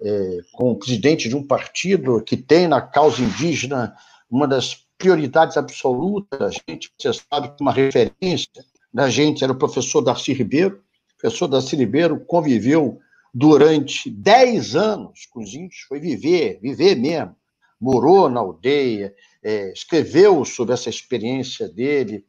é, 0.00 0.38
como 0.52 0.78
presidente 0.78 1.28
de 1.28 1.36
um 1.36 1.46
partido 1.46 2.22
que 2.22 2.36
tem 2.36 2.68
na 2.68 2.80
causa 2.80 3.22
indígena 3.22 3.94
uma 4.30 4.46
das 4.46 4.84
prioridades 4.98 5.56
absolutas. 5.56 6.40
A 6.40 6.70
gente, 6.70 6.90
você 6.98 7.12
sabe 7.12 7.48
que 7.56 7.62
uma 7.62 7.72
referência 7.72 8.64
da 8.92 9.08
gente 9.08 9.42
era 9.42 9.52
o 9.52 9.58
professor 9.58 10.02
Darcy 10.02 10.32
Ribeiro. 10.34 10.82
O 11.16 11.20
professor 11.22 11.48
Darcy 11.48 11.76
Ribeiro 11.76 12.20
conviveu 12.20 12.98
durante 13.32 14.10
10 14.10 14.76
anos 14.76 15.26
com 15.30 15.42
os 15.42 15.54
índios, 15.54 15.80
foi 15.88 15.98
viver, 15.98 16.58
viver 16.60 16.96
mesmo. 16.96 17.34
Morou 17.80 18.28
na 18.28 18.40
aldeia, 18.40 19.14
é, 19.42 19.72
escreveu 19.72 20.44
sobre 20.44 20.74
essa 20.74 20.90
experiência 20.90 21.68
dele, 21.68 22.24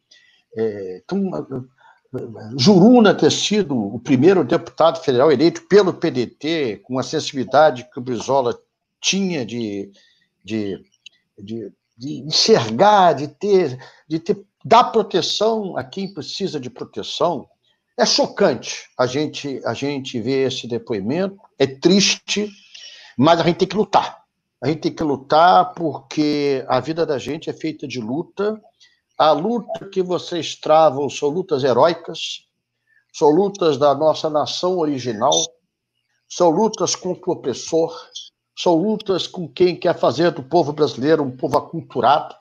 é, 0.55 1.01
então, 1.03 1.31
Juruna 2.57 3.15
ter 3.15 3.31
sido 3.31 3.75
o 3.75 3.99
primeiro 3.99 4.43
deputado 4.43 5.01
federal 5.03 5.31
eleito 5.31 5.61
pelo 5.67 5.93
PDT, 5.93 6.81
com 6.83 6.99
a 6.99 7.03
sensibilidade 7.03 7.89
que 7.91 7.99
o 7.99 8.01
Brizola 8.01 8.57
tinha 9.01 9.45
de, 9.45 9.91
de, 10.43 10.79
de, 11.37 11.71
de 11.97 12.19
enxergar, 12.19 13.13
de 13.13 13.27
ter, 13.27 13.77
de 14.07 14.19
ter, 14.19 14.45
dar 14.63 14.85
proteção 14.85 15.75
a 15.75 15.83
quem 15.83 16.13
precisa 16.13 16.59
de 16.59 16.69
proteção, 16.69 17.47
é 17.97 18.05
chocante 18.05 18.89
a 18.97 19.05
gente, 19.05 19.61
a 19.65 19.73
gente 19.73 20.19
ver 20.19 20.47
esse 20.47 20.67
depoimento, 20.67 21.37
é 21.59 21.67
triste, 21.67 22.49
mas 23.17 23.39
a 23.39 23.43
gente 23.43 23.57
tem 23.57 23.67
que 23.67 23.75
lutar. 23.75 24.23
A 24.61 24.67
gente 24.67 24.79
tem 24.79 24.93
que 24.93 25.03
lutar 25.03 25.73
porque 25.73 26.63
a 26.67 26.79
vida 26.79 27.05
da 27.05 27.17
gente 27.17 27.49
é 27.49 27.53
feita 27.53 27.87
de 27.87 27.99
luta 27.99 28.59
a 29.18 29.32
luta 29.32 29.88
que 29.89 30.01
vocês 30.01 30.55
travam 30.55 31.09
são 31.09 31.30
lutas 31.30 31.64
heróicas, 31.64 32.45
são 33.14 33.30
lutas 33.30 33.78
da 33.78 33.93
nossa 33.93 34.30
nação 34.30 34.78
original, 34.78 35.34
são 36.28 36.49
lutas 36.49 36.95
contra 36.95 37.30
o 37.30 37.34
opressor, 37.34 37.95
são 38.57 38.76
lutas 38.76 39.28
com 39.28 39.47
quem 39.47 39.76
quer 39.76 39.97
fazer 39.97 40.32
do 40.32 40.43
povo 40.43 40.74
brasileiro 40.74 41.24
um 41.24 41.36
povo 41.36 41.57
aculturado, 41.57 42.36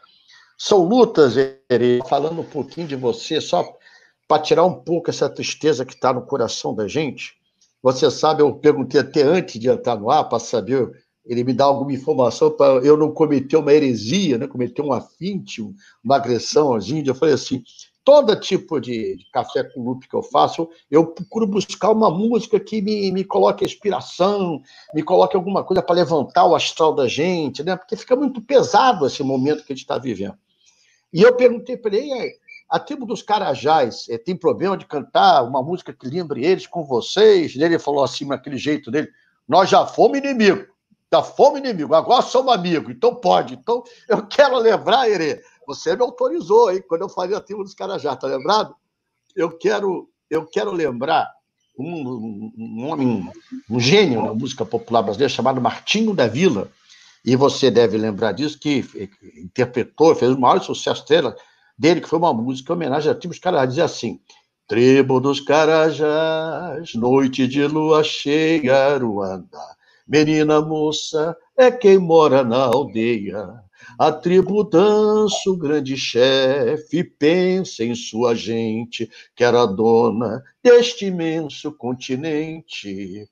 são 0.57 0.85
lutas, 0.85 1.35
falando 2.09 2.41
um 2.41 2.49
pouquinho 2.49 2.87
de 2.87 2.97
você, 2.97 3.41
só, 3.41 3.65
para 4.29 4.43
tirar 4.43 4.65
um 4.65 4.83
pouco 4.83 5.11
essa 5.11 5.29
tristeza 5.29 5.85
que 5.85 5.93
está 5.93 6.13
no 6.13 6.25
coração 6.25 6.75
da 6.75 6.87
gente. 6.87 7.35
Você 7.83 8.11
sabe, 8.11 8.43
eu 8.43 8.55
perguntei 8.55 9.01
até 9.01 9.23
antes 9.23 9.61
de 9.61 9.69
entrar 9.69 9.97
no 9.97 10.09
ar 10.09 10.29
para 10.29 10.39
saber, 10.39 10.91
ele 11.25 11.45
me 11.45 11.53
dá 11.53 11.65
alguma 11.65 11.93
informação 11.93 12.51
para 12.51 12.85
eu 12.85 12.97
não 12.97 13.13
cometer 13.13 13.57
uma 13.57 13.73
heresia, 13.73 14.39
né? 14.39 14.47
cometer 14.47 14.83
um 14.83 14.93
afinte, 14.93 15.63
uma 16.03 16.17
agressão 16.17 16.73
aos 16.73 16.89
índios. 16.89 17.09
Eu 17.09 17.15
falei 17.15 17.35
assim: 17.35 17.63
todo 18.05 18.39
tipo 18.39 18.81
de, 18.81 19.19
café 19.33 19.63
com 19.63 19.83
loop 19.83 20.09
que 20.09 20.15
eu 20.15 20.23
faço, 20.23 20.69
eu 20.91 21.07
procuro 21.07 21.47
buscar 21.47 21.91
uma 21.91 22.11
música 22.11 22.59
que 22.59 22.83
me, 22.83 23.13
me 23.13 23.25
coloque 23.25 23.65
inspiração, 23.65 24.61
me 24.95 25.03
coloque 25.03 25.37
alguma 25.37 25.63
coisa 25.63 25.83
para 25.83 25.95
levantar 25.95 26.47
o 26.47 26.55
astral 26.55 26.95
da 26.95 27.07
gente, 27.07 27.63
né? 27.63 27.77
Porque 27.77 27.97
fica 27.97 28.17
muito 28.17 28.41
pesado 28.41 29.07
esse 29.07 29.23
momento 29.23 29.65
que 29.65 29.73
a 29.73 29.77
gente 29.77 29.85
está 29.85 29.99
vivendo. 29.99 30.37
E 31.13 31.23
eu 31.23 31.35
perguntei 31.37 31.77
para 31.77 31.95
ele, 31.95 32.33
a 32.69 32.81
tribo 32.81 33.05
dos 33.05 33.23
Carajás 33.23 34.09
é, 34.09 34.17
tem 34.17 34.35
problema 34.35 34.77
de 34.77 34.87
cantar 34.87 35.45
uma 35.45 35.63
música 35.63 35.93
que 35.93 36.09
lembre 36.09 36.45
eles 36.45 36.67
com 36.67 36.85
vocês? 36.85 37.55
Ele 37.55 37.79
falou 37.79 38.03
assim, 38.03 38.25
naquele 38.25 38.57
jeito 38.57 38.91
dele, 38.91 39.09
nós 39.47 39.69
já 39.69 39.87
fomos 39.87 40.19
inimigo, 40.19 40.72
já 41.13 41.23
fomos 41.23 41.59
inimigo, 41.59 41.95
agora 41.95 42.23
somos 42.23 42.55
amigos, 42.55 42.95
então 42.95 43.15
pode. 43.15 43.55
Então, 43.55 43.83
eu 44.09 44.27
quero 44.27 44.57
lembrar, 44.59 45.09
Herê, 45.09 45.43
você 45.67 45.95
me 45.95 46.03
autorizou, 46.03 46.73
hein? 46.73 46.83
Quando 46.89 47.03
eu 47.03 47.09
falei 47.09 47.37
a 47.37 47.41
tribo 47.41 47.63
dos 47.63 47.75
Carajás, 47.75 48.19
tá 48.19 48.27
lembrado? 48.27 48.75
Eu 49.37 49.51
quero, 49.51 50.09
eu 50.31 50.47
quero 50.47 50.73
lembrar 50.73 51.31
um, 51.79 52.53
um 52.57 52.89
homem, 52.89 53.31
um 53.69 53.79
gênio 53.79 54.25
da 54.25 54.35
música 54.35 54.65
popular 54.65 55.03
brasileira 55.03 55.33
chamado 55.33 55.61
Martinho 55.61 56.15
da 56.15 56.27
Vila, 56.27 56.71
e 57.25 57.37
você 57.37 57.71
deve 57.71 57.99
lembrar 57.99 58.33
disso, 58.33 58.59
que 58.59 58.85
interpretou, 59.37 60.15
fez 60.15 60.33
o 60.33 60.41
maior 60.41 60.61
sucesso 60.61 61.05
dele, 61.79 62.01
que 62.01 62.09
foi 62.09 62.19
uma 62.19 62.33
música 62.33 62.73
em 62.73 62.77
homenagem 62.77 63.13
a 63.13 63.15
tribo 63.15 63.33
dos 63.33 63.39
Carajás, 63.39 63.69
dizia 63.69 63.85
assim, 63.85 64.19
Tribo 64.67 65.21
dos 65.21 65.41
Carajás, 65.41 66.95
noite 66.95 67.47
de 67.47 67.67
lua 67.67 68.03
cheia, 68.03 68.95
Aruanda, 68.95 69.59
menina 70.07 70.61
moça 70.61 71.37
é 71.57 71.71
quem 71.71 71.99
mora 71.99 72.43
na 72.43 72.65
aldeia, 72.65 73.63
a 73.99 74.11
tribo 74.11 74.65
dança, 74.65 75.51
o 75.51 75.57
grande 75.57 75.97
chefe 75.97 77.05
pensa 77.05 77.85
em 77.85 77.95
sua 77.95 78.35
gente, 78.35 79.11
que 79.35 79.45
era 79.45 79.67
dona 79.67 80.43
deste 80.63 81.07
imenso 81.07 81.73
continente, 81.73 83.29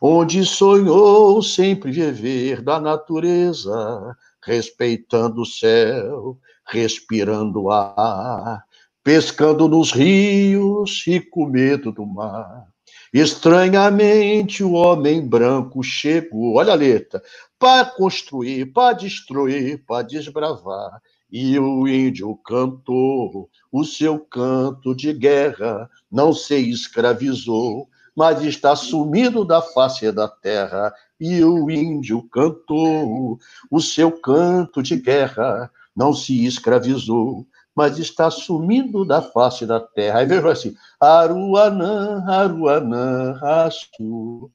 onde 0.00 0.44
sonhou 0.44 1.42
sempre 1.42 1.90
viver 1.90 2.62
da 2.62 2.78
natureza, 2.78 4.16
respeitando 4.42 5.42
o 5.42 5.46
céu, 5.46 6.38
respirando 6.66 7.64
o 7.64 7.70
ar, 7.70 8.64
pescando 9.04 9.68
nos 9.68 9.92
rios 9.92 11.04
e 11.06 11.20
com 11.20 11.46
medo 11.46 11.92
do 11.92 12.06
mar. 12.06 12.66
Estranhamente 13.12 14.64
o 14.64 14.72
homem 14.72 15.24
branco 15.24 15.82
chegou, 15.82 16.56
olha 16.56 16.72
a 16.72 16.76
letra, 16.76 17.22
para 17.58 17.84
construir, 17.84 18.72
para 18.72 18.94
destruir, 18.94 19.84
para 19.86 20.02
desbravar. 20.02 21.00
E 21.30 21.58
o 21.58 21.86
índio 21.86 22.34
cantou 22.44 23.50
o 23.70 23.84
seu 23.84 24.18
canto 24.18 24.94
de 24.94 25.12
guerra, 25.12 25.88
não 26.10 26.32
se 26.32 26.54
escravizou, 26.70 27.88
mas 28.16 28.42
está 28.42 28.74
sumido 28.74 29.44
da 29.44 29.60
face 29.60 30.10
da 30.10 30.28
terra. 30.28 30.92
E 31.20 31.44
o 31.44 31.70
índio 31.70 32.22
cantou 32.30 33.38
o 33.70 33.80
seu 33.80 34.10
canto 34.12 34.82
de 34.82 34.96
guerra, 34.96 35.70
não 35.94 36.12
se 36.12 36.44
escravizou, 36.44 37.46
mas 37.74 37.98
está 37.98 38.30
sumindo 38.30 39.04
da 39.04 39.20
face 39.20 39.66
da 39.66 39.80
terra. 39.80 40.20
Aí 40.20 40.26
vejo 40.26 40.48
assim: 40.48 40.76
Aruanã, 41.00 42.24
Aruanã, 42.26 43.32
Raçu. 43.32 44.50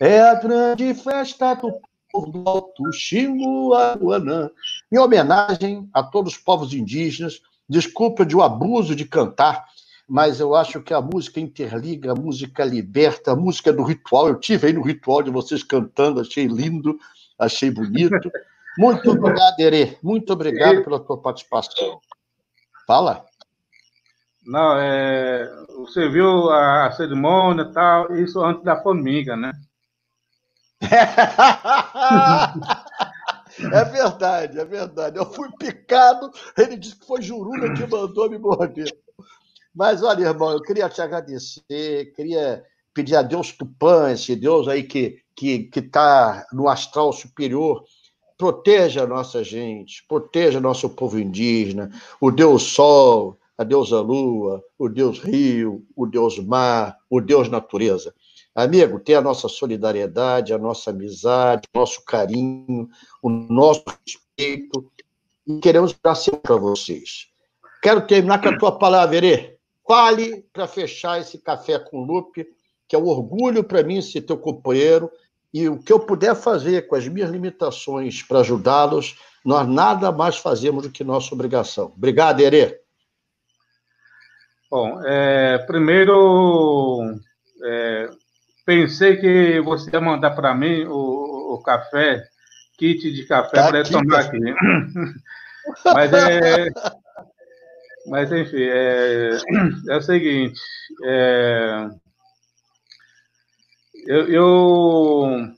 É 0.00 0.20
a 0.20 0.34
grande 0.34 0.92
festa 0.92 1.54
do 1.54 1.72
povo 2.10 2.32
do 2.32 2.48
Alto 2.48 2.92
Xingu, 2.92 3.72
Aruanã. 3.74 4.50
Em 4.90 4.98
homenagem 4.98 5.88
a 5.92 6.02
todos 6.02 6.34
os 6.34 6.38
povos 6.38 6.74
indígenas, 6.74 7.40
desculpa 7.68 8.26
de 8.26 8.34
o 8.34 8.40
um 8.40 8.42
abuso 8.42 8.96
de 8.96 9.04
cantar, 9.04 9.64
mas 10.06 10.40
eu 10.40 10.54
acho 10.54 10.82
que 10.82 10.92
a 10.92 11.00
música 11.00 11.40
interliga, 11.40 12.12
a 12.12 12.14
música 12.14 12.64
liberta, 12.64 13.32
a 13.32 13.36
música 13.36 13.72
do 13.72 13.84
ritual. 13.84 14.28
Eu 14.28 14.38
tive 14.40 14.66
aí 14.66 14.72
no 14.72 14.82
ritual 14.82 15.22
de 15.22 15.30
vocês 15.30 15.62
cantando, 15.62 16.20
achei 16.20 16.46
lindo, 16.46 16.98
achei 17.38 17.70
bonito. 17.70 18.30
Muito 18.76 19.10
obrigado, 19.12 19.58
Herê. 19.60 19.96
Muito 20.02 20.32
obrigado 20.32 20.82
pela 20.82 20.98
tua 20.98 21.16
participação. 21.16 22.00
Fala. 22.86 23.24
Não, 24.46 24.78
é, 24.78 25.48
você 25.78 26.08
viu 26.08 26.50
a 26.50 26.92
cerimônia 26.92 27.62
e 27.62 27.72
tal, 27.72 28.14
isso 28.14 28.40
antes 28.42 28.62
da 28.62 28.80
formiga, 28.82 29.36
né? 29.36 29.52
é 33.72 33.84
verdade, 33.84 34.60
é 34.60 34.64
verdade. 34.64 35.16
Eu 35.16 35.24
fui 35.32 35.48
picado, 35.58 36.30
ele 36.58 36.76
disse 36.76 36.96
que 36.96 37.06
foi 37.06 37.22
Juruna 37.22 37.72
que 37.72 37.86
mandou 37.86 38.28
me 38.28 38.36
morder. 38.38 38.94
Mas 39.74 40.02
olha, 40.02 40.24
irmão, 40.24 40.52
eu 40.52 40.60
queria 40.60 40.90
te 40.90 41.00
agradecer, 41.00 42.12
queria 42.14 42.62
pedir 42.92 43.16
a 43.16 43.22
Deus 43.22 43.50
Tupã, 43.52 44.12
esse 44.12 44.36
Deus 44.36 44.68
aí 44.68 44.82
que 44.82 45.24
que 45.34 45.68
está 45.74 46.46
no 46.52 46.68
astral 46.68 47.12
superior, 47.12 47.84
proteja 48.36 49.02
a 49.02 49.06
nossa 49.06 49.44
gente, 49.44 50.04
proteja 50.08 50.60
nosso 50.60 50.90
povo 50.90 51.18
indígena, 51.18 51.90
o 52.20 52.30
Deus 52.30 52.62
Sol, 52.62 53.38
a 53.56 53.62
deusa 53.62 54.00
Lua, 54.00 54.62
o 54.78 54.88
Deus 54.88 55.18
Rio, 55.20 55.86
o 55.94 56.06
Deus 56.06 56.38
Mar, 56.38 56.98
o 57.08 57.20
Deus 57.20 57.48
Natureza. 57.48 58.14
Amigo, 58.54 59.00
tem 59.00 59.16
a 59.16 59.20
nossa 59.20 59.48
solidariedade, 59.48 60.52
a 60.52 60.58
nossa 60.58 60.90
amizade, 60.90 61.68
o 61.74 61.78
nosso 61.78 62.04
carinho, 62.04 62.88
o 63.22 63.28
nosso 63.28 63.84
respeito, 64.06 64.90
e 65.46 65.58
queremos 65.58 65.94
dar 66.02 66.14
sempre 66.14 66.40
para 66.40 66.56
vocês. 66.56 67.28
Quero 67.82 68.06
terminar 68.06 68.40
com 68.40 68.48
a 68.48 68.58
tua 68.58 68.78
palavra, 68.78 69.16
Erê. 69.16 69.56
Fale 69.86 70.44
para 70.52 70.66
fechar 70.66 71.20
esse 71.20 71.38
café 71.38 71.78
com 71.78 72.04
Lupe, 72.04 72.46
que 72.88 72.96
é 72.96 72.98
um 72.98 73.06
orgulho 73.06 73.62
para 73.62 73.82
mim 73.82 74.00
ser 74.00 74.22
teu 74.22 74.38
companheiro, 74.38 75.10
e 75.54 75.68
o 75.68 75.78
que 75.78 75.92
eu 75.92 76.00
puder 76.00 76.34
fazer 76.34 76.88
com 76.88 76.96
as 76.96 77.06
minhas 77.06 77.30
limitações 77.30 78.24
para 78.24 78.40
ajudá-los, 78.40 79.16
nós 79.44 79.68
nada 79.68 80.10
mais 80.10 80.36
fazemos 80.36 80.82
do 80.82 80.90
que 80.90 81.04
nossa 81.04 81.32
obrigação. 81.32 81.92
Obrigado, 81.96 82.40
Herê. 82.40 82.80
Bom, 84.68 85.00
é, 85.04 85.58
primeiro, 85.58 87.14
é, 87.62 88.10
pensei 88.66 89.16
que 89.16 89.60
você 89.60 89.92
ia 89.92 90.00
mandar 90.00 90.32
para 90.32 90.52
mim 90.56 90.86
o, 90.86 91.54
o, 91.54 91.62
café, 91.62 92.24
kit 92.76 93.12
de 93.12 93.24
café 93.24 93.56
tá 93.56 93.68
para 93.68 93.78
eu 93.78 93.84
tomar 93.88 94.22
aqui. 94.22 94.40
mas, 95.84 96.12
é, 96.12 96.68
mas, 98.08 98.32
enfim, 98.32 98.60
é, 98.60 99.30
é 99.88 99.96
o 99.96 100.02
seguinte, 100.02 100.60
é, 101.04 101.90
eu, 104.06 104.28
eu, 104.28 105.54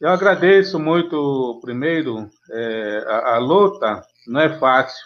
eu 0.00 0.08
agradeço 0.08 0.78
muito, 0.78 1.60
primeiro, 1.62 2.28
é, 2.50 3.04
a, 3.06 3.34
a, 3.34 3.38
luta 3.38 4.02
não 4.26 4.40
é 4.40 4.58
fácil. 4.58 5.04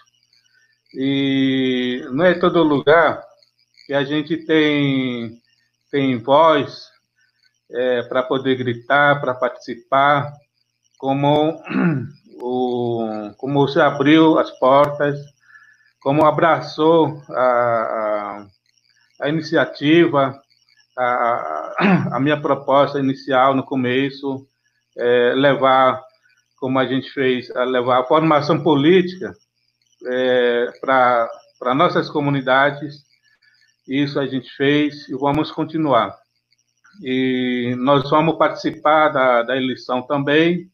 E 0.95 2.03
não 2.11 2.25
é 2.25 2.35
todo 2.35 2.63
lugar 2.63 3.23
que 3.87 3.95
a 3.95 4.03
gente 4.03 4.37
tem, 4.39 5.41
tem 5.91 6.19
voz 6.19 6.89
é, 7.71 8.03
para 8.05 8.23
poder 8.23 8.57
gritar, 8.57 9.21
para 9.21 9.35
participar, 9.35 10.33
como, 10.99 11.63
o, 12.41 13.31
como 13.37 13.67
você 13.67 13.81
abriu 13.81 14.39
as 14.39 14.51
portas, 14.59 15.19
como 16.01 16.25
abraçou 16.25 17.23
a, 17.29 17.43
a, 17.43 18.47
a 19.21 19.29
iniciativa, 19.29 20.41
a, 20.97 21.70
a 22.13 22.21
minha 22.21 22.41
proposta 22.41 22.99
inicial 22.99 23.55
no 23.55 23.65
começo, 23.65 24.47
é 24.97 25.33
levar, 25.35 26.03
como 26.57 26.79
a 26.79 26.87
gente 26.87 27.11
fez, 27.11 27.51
a 27.57 27.65
levar 27.65 28.01
a 28.01 28.05
formação 28.05 28.63
política 28.63 29.33
é, 30.07 30.67
para 30.81 31.75
nossas 31.75 32.11
comunidades. 32.11 33.05
Isso 33.89 34.21
a 34.21 34.27
gente 34.27 34.51
fez 34.57 35.09
e 35.09 35.15
vamos 35.15 35.51
continuar. 35.51 36.17
E 37.03 37.75
nós 37.79 38.09
vamos 38.11 38.37
participar 38.37 39.09
da, 39.09 39.43
da 39.43 39.57
eleição 39.57 40.03
também. 40.03 40.71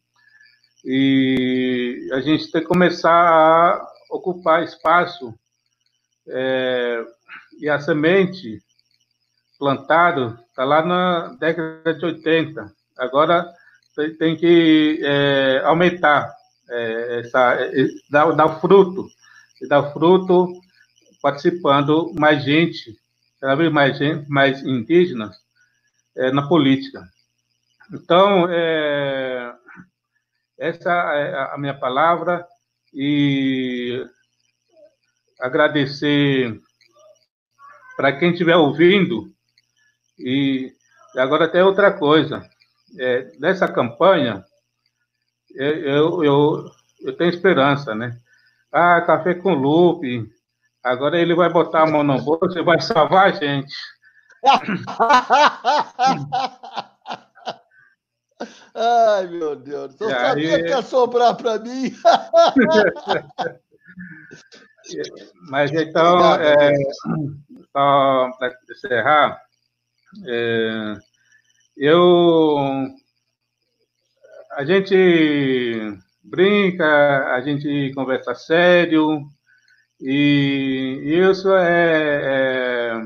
E 0.83 2.09
a 2.13 2.19
gente 2.19 2.51
tem 2.51 2.61
que 2.61 2.67
começar 2.67 3.11
a 3.11 3.87
ocupar 4.09 4.63
espaço 4.63 5.33
é, 6.27 7.03
e 7.59 7.69
a 7.69 7.79
semente 7.79 8.61
plantado 9.57 10.37
está 10.49 10.63
lá 10.63 10.85
na 10.85 11.35
década 11.39 11.93
de 11.93 12.05
80. 12.05 12.71
Agora 12.97 13.53
tem 14.19 14.35
que 14.35 14.99
é, 15.03 15.61
aumentar, 15.63 16.31
é, 16.69 17.19
essa, 17.19 17.53
é, 17.55 17.87
dar, 18.09 18.31
dar 18.33 18.59
fruto, 18.59 19.07
dar 19.67 19.91
fruto 19.91 20.53
participando 21.21 22.13
mais 22.17 22.43
gente, 22.43 22.95
cada 23.41 23.55
vez 23.55 23.71
mais 23.71 23.97
gente, 23.97 24.29
mais 24.29 24.63
indígenas 24.63 25.35
é, 26.15 26.31
na 26.31 26.47
política. 26.47 27.07
Então, 27.91 28.47
é, 28.49 29.53
essa 30.57 30.91
é 30.91 31.53
a 31.53 31.57
minha 31.57 31.73
palavra 31.73 32.45
e 32.93 34.05
agradecer 35.39 36.59
para 37.95 38.11
quem 38.17 38.31
estiver 38.31 38.55
ouvindo 38.55 39.31
e 40.19 40.71
agora 41.15 41.45
até 41.45 41.63
outra 41.63 41.91
coisa 41.91 42.43
é, 42.99 43.31
nessa 43.39 43.67
campanha 43.67 44.43
eu, 45.55 46.23
eu, 46.23 46.65
eu 47.01 47.17
tenho 47.17 47.29
esperança, 47.29 47.95
né? 47.95 48.17
Ah, 48.71 49.01
café 49.01 49.33
com 49.33 49.53
Lupe, 49.53 50.29
agora 50.83 51.19
ele 51.19 51.33
vai 51.33 51.49
botar 51.49 51.83
a 51.83 51.87
mão 51.87 52.03
no 52.03 52.21
bolso 52.21 52.59
e 52.59 52.63
vai 52.63 52.79
salvar 52.79 53.27
a 53.27 53.31
gente. 53.31 53.73
Ai, 58.75 59.25
meu 59.27 59.55
Deus, 59.55 59.99
eu 59.99 60.09
sabia 60.11 60.57
aí... 60.57 60.63
que 60.63 60.69
ia 60.69 60.83
sobrar 60.83 61.35
para 61.35 61.57
mim. 61.57 61.91
Mas 65.49 65.71
então, 65.71 66.35
é, 66.35 66.75
só 67.71 68.29
para 68.37 68.55
encerrar, 68.69 69.41
é, 70.25 70.95
eu 71.75 72.87
a 74.51 74.65
gente 74.65 75.99
brinca, 76.23 77.35
a 77.35 77.41
gente 77.41 77.93
conversa 77.93 78.33
sério, 78.33 79.21
e 80.01 81.15
isso 81.31 81.55
é, 81.55 82.23
é, 82.23 83.01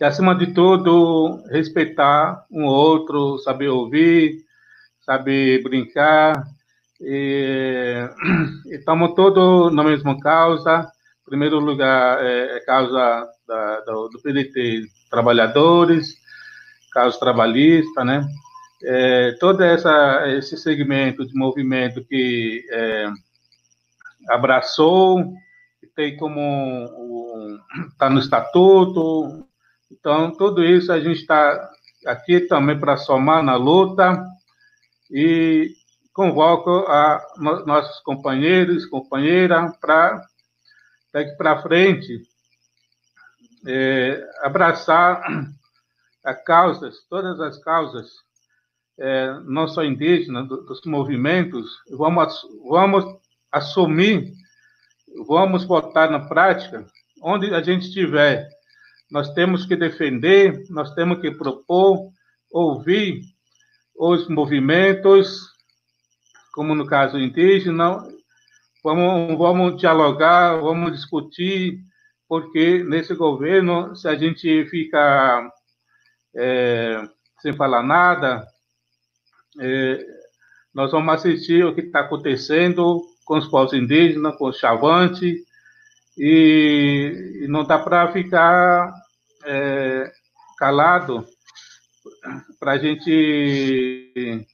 é, 0.00 0.06
acima 0.06 0.34
de 0.34 0.54
tudo, 0.54 1.42
respeitar 1.50 2.46
um 2.50 2.64
outro, 2.66 3.38
saber 3.38 3.68
ouvir, 3.68 4.44
saber 5.00 5.62
brincar, 5.62 6.44
e 7.00 8.08
estamos 8.66 9.14
todos 9.14 9.74
na 9.74 9.82
mesma 9.82 10.18
causa. 10.20 10.82
Em 11.22 11.30
primeiro 11.30 11.58
lugar, 11.58 12.24
é, 12.24 12.58
é 12.58 12.60
causa 12.60 13.28
da, 13.46 13.80
do, 13.80 14.08
do 14.08 14.22
PDT 14.22 14.99
Trabalhadores, 15.10 16.14
causa 16.92 17.18
trabalhista, 17.18 18.04
né? 18.04 18.26
é, 18.82 19.32
todo 19.32 19.62
essa, 19.62 20.26
esse 20.28 20.56
segmento 20.56 21.26
de 21.26 21.34
movimento 21.34 22.04
que 22.04 22.64
é, 22.70 23.10
abraçou, 24.28 25.32
que 25.80 25.86
tem 25.86 26.16
como 26.16 26.88
está 27.90 28.08
no 28.08 28.18
estatuto, 28.18 29.46
então 29.90 30.30
tudo 30.30 30.64
isso 30.64 30.92
a 30.92 31.00
gente 31.00 31.20
está 31.20 31.70
aqui 32.06 32.40
também 32.40 32.78
para 32.78 32.96
somar 32.96 33.42
na 33.42 33.56
luta 33.56 34.24
e 35.10 35.72
convoco 36.12 36.70
a 36.70 37.20
nossos 37.66 38.00
companheiros, 38.00 38.86
companheira, 38.86 39.72
para 39.80 40.22
daqui 41.12 41.36
para 41.36 41.60
frente 41.62 42.22
é, 43.66 44.28
abraçar 44.42 45.22
as 46.24 46.44
causas, 46.44 46.98
todas 47.08 47.40
as 47.40 47.58
causas 47.62 48.08
é, 48.98 49.40
não 49.44 49.66
só 49.66 49.82
indígena, 49.82 50.44
dos 50.44 50.82
movimentos, 50.84 51.78
vamos, 51.90 52.42
vamos 52.68 53.04
assumir, 53.50 54.32
vamos 55.26 55.64
botar 55.64 56.10
na 56.10 56.20
prática, 56.20 56.86
onde 57.22 57.52
a 57.54 57.62
gente 57.62 57.86
estiver, 57.86 58.46
nós 59.10 59.32
temos 59.32 59.64
que 59.64 59.74
defender, 59.74 60.64
nós 60.68 60.94
temos 60.94 61.20
que 61.20 61.30
propor, 61.30 62.10
ouvir 62.52 63.22
os 63.96 64.28
movimentos, 64.28 65.48
como 66.52 66.74
no 66.74 66.86
caso 66.86 67.18
indígena, 67.18 68.02
vamos, 68.84 69.38
vamos 69.38 69.80
dialogar, 69.80 70.60
vamos 70.60 70.92
discutir, 70.92 71.80
porque 72.30 72.84
nesse 72.84 73.12
governo, 73.12 73.96
se 73.96 74.06
a 74.06 74.14
gente 74.14 74.64
fica 74.66 75.50
é, 76.36 77.02
sem 77.42 77.52
falar 77.52 77.82
nada, 77.82 78.46
é, 79.58 80.06
nós 80.72 80.92
vamos 80.92 81.12
assistir 81.12 81.64
o 81.64 81.74
que 81.74 81.80
está 81.80 82.02
acontecendo 82.02 83.02
com 83.24 83.36
os 83.36 83.48
povos 83.48 83.72
indígenas, 83.72 84.36
com 84.36 84.46
os 84.46 84.58
chavantes, 84.58 85.40
e, 86.16 87.40
e 87.42 87.48
não 87.48 87.64
dá 87.64 87.80
para 87.80 88.12
ficar 88.12 88.94
é, 89.44 90.12
calado 90.56 91.26
para 92.60 92.72
a 92.74 92.78
gente 92.78 94.46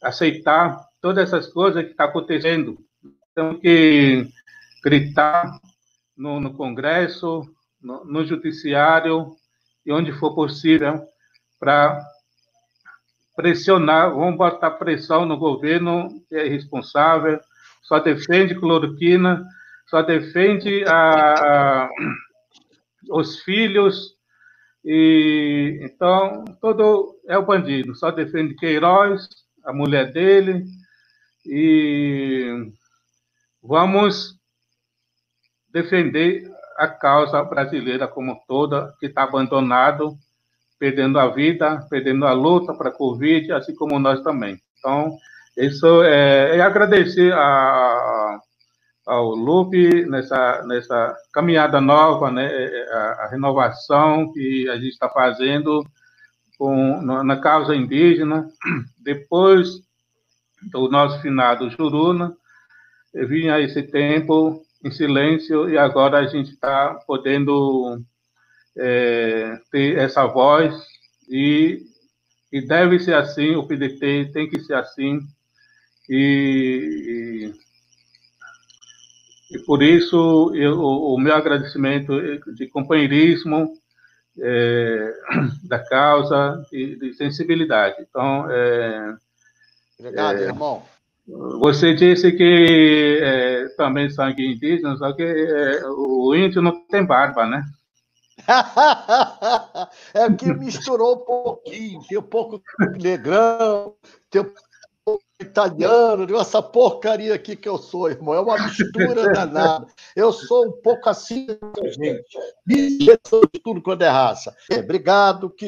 aceitar 0.00 0.78
todas 1.00 1.24
essas 1.24 1.52
coisas 1.52 1.82
que 1.82 1.90
estão 1.90 2.06
tá 2.06 2.10
acontecendo. 2.10 2.78
Temos 3.34 3.60
que 3.60 4.28
gritar 4.84 5.58
no, 6.16 6.40
no 6.40 6.54
Congresso, 6.54 7.42
no, 7.80 8.04
no 8.04 8.24
Judiciário 8.24 9.36
e 9.84 9.92
onde 9.92 10.12
for 10.12 10.34
possível 10.34 11.06
para 11.60 12.02
pressionar, 13.36 14.10
vamos 14.14 14.36
botar 14.36 14.70
pressão 14.72 15.26
no 15.26 15.36
governo 15.36 16.08
que 16.28 16.34
é 16.34 16.46
irresponsável, 16.46 17.38
só 17.82 17.98
defende 18.00 18.58
cloroquina, 18.58 19.44
só 19.86 20.02
defende 20.02 20.84
a, 20.86 21.84
a, 21.84 21.90
os 23.10 23.40
filhos, 23.40 24.16
e 24.84 25.78
então 25.82 26.44
todo 26.60 27.14
é 27.28 27.36
o 27.36 27.44
bandido, 27.44 27.94
só 27.94 28.10
defende 28.10 28.56
Queiroz, 28.56 29.28
a 29.64 29.72
mulher 29.72 30.12
dele, 30.12 30.64
e 31.44 32.72
vamos 33.62 34.35
defender 35.76 36.50
a 36.78 36.88
causa 36.88 37.42
brasileira 37.44 38.08
como 38.08 38.40
toda, 38.48 38.94
que 38.98 39.06
está 39.06 39.24
abandonado 39.24 40.16
perdendo 40.78 41.18
a 41.18 41.28
vida, 41.28 41.86
perdendo 41.90 42.26
a 42.26 42.32
luta 42.32 42.74
para 42.74 42.88
a 42.88 42.92
Covid, 42.92 43.52
assim 43.52 43.74
como 43.74 43.98
nós 43.98 44.22
também. 44.22 44.58
Então, 44.78 45.14
isso 45.56 46.02
é, 46.02 46.56
é 46.56 46.60
agradecer 46.60 47.32
a, 47.32 48.38
ao 49.06 49.34
Lupe 49.34 50.06
nessa, 50.06 50.62
nessa 50.66 51.14
caminhada 51.32 51.80
nova, 51.80 52.30
né, 52.30 52.46
a, 52.90 53.24
a 53.24 53.28
renovação 53.28 54.32
que 54.32 54.68
a 54.70 54.76
gente 54.76 54.92
está 54.92 55.08
fazendo 55.08 55.82
com, 56.58 57.02
na 57.02 57.36
causa 57.38 57.74
indígena. 57.74 58.48
Depois 59.02 59.68
do 60.70 60.90
nosso 60.90 61.20
finado 61.20 61.70
Juruna, 61.70 62.34
vinha 63.14 63.60
esse 63.60 63.82
tempo 63.82 64.65
em 64.84 64.90
silêncio 64.90 65.68
e 65.68 65.78
agora 65.78 66.18
a 66.18 66.26
gente 66.26 66.50
está 66.50 66.94
podendo 67.06 68.00
é, 68.76 69.58
ter 69.70 69.98
essa 69.98 70.26
voz 70.26 70.74
e, 71.28 71.80
e 72.52 72.60
deve 72.60 72.98
ser 72.98 73.14
assim, 73.14 73.56
o 73.56 73.66
PDT 73.66 74.30
tem 74.32 74.48
que 74.48 74.60
ser 74.62 74.74
assim 74.74 75.20
e, 76.08 77.52
e, 79.50 79.56
e 79.56 79.58
por 79.64 79.82
isso 79.82 80.52
eu, 80.54 80.80
o, 80.80 81.18
meu 81.18 81.34
agradecimento 81.34 82.12
de 82.54 82.68
companheirismo 82.68 83.72
é, 84.38 85.14
da 85.64 85.78
causa 85.78 86.64
e 86.72 86.96
de 86.96 87.14
sensibilidade. 87.14 87.96
Então, 88.00 88.50
é, 88.50 89.16
Obrigado, 89.98 90.38
é, 90.38 90.42
irmão. 90.42 90.84
Você 91.26 91.92
disse 91.92 92.30
que 92.32 93.18
é, 93.20 93.68
também 93.76 94.08
sangue 94.10 94.46
indígena, 94.46 94.96
só 94.96 95.12
que 95.12 95.22
é, 95.22 95.84
o 95.86 96.34
índio 96.34 96.62
não 96.62 96.86
tem 96.86 97.04
barba, 97.04 97.46
né? 97.46 97.64
é 100.14 100.32
que 100.32 100.52
misturou 100.54 101.16
um 101.16 101.24
pouquinho, 101.24 102.00
tem 102.08 102.18
um 102.18 102.22
pouco 102.22 102.62
negrão, 103.00 103.94
tem 104.30 104.42
um 104.42 104.52
italiano, 105.40 106.26
essa 106.38 106.62
porcaria 106.62 107.34
aqui 107.34 107.56
que 107.56 107.68
eu 107.68 107.78
sou, 107.78 108.10
irmão. 108.10 108.34
É 108.34 108.40
uma 108.40 108.58
mistura 108.58 109.32
danada. 109.32 109.86
Eu 110.14 110.32
sou 110.32 110.66
um 110.66 110.72
pouco 110.72 111.08
assim, 111.08 111.46
gente. 111.82 112.24
de 112.66 113.18
tudo 113.62 113.82
quando 113.82 114.02
é 114.02 114.08
raça. 114.08 114.54
É, 114.70 114.78
obrigado, 114.78 115.50
que 115.50 115.66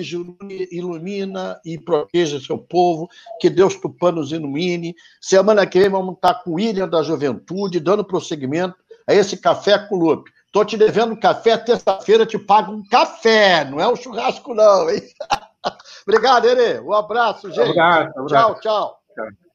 ilumina 0.70 1.60
e 1.64 1.78
proteja 1.78 2.40
seu 2.40 2.58
povo, 2.58 3.08
que 3.40 3.50
Deus 3.50 3.76
Tupã 3.76 4.10
nos 4.10 4.32
ilumine. 4.32 4.94
Semana 5.20 5.66
que 5.66 5.78
vem 5.78 5.90
vamos 5.90 6.14
estar 6.14 6.34
com 6.42 6.52
o 6.52 6.54
William 6.54 6.88
da 6.88 7.02
Juventude, 7.02 7.80
dando 7.80 8.04
prosseguimento 8.04 8.76
a 9.06 9.14
esse 9.14 9.36
café 9.36 9.78
com 9.78 9.96
Lupe. 9.96 10.30
Tô 10.50 10.64
te 10.64 10.78
devendo 10.78 11.12
um 11.12 11.20
café, 11.20 11.58
terça-feira 11.58 12.24
te 12.24 12.38
pago 12.38 12.72
um 12.72 12.82
café, 12.88 13.66
não 13.66 13.78
é 13.78 13.86
um 13.86 13.94
churrasco, 13.94 14.54
não, 14.54 14.88
hein? 14.88 15.02
Obrigado, 16.08 16.48
Ere. 16.48 16.80
Um 16.80 16.94
abraço, 16.94 17.48
gente. 17.50 17.60
Obrigado, 17.60 18.12
obrigado. 18.16 18.60
Tchau, 18.60 18.60
tchau. 18.60 19.00
tchau. 19.14 19.47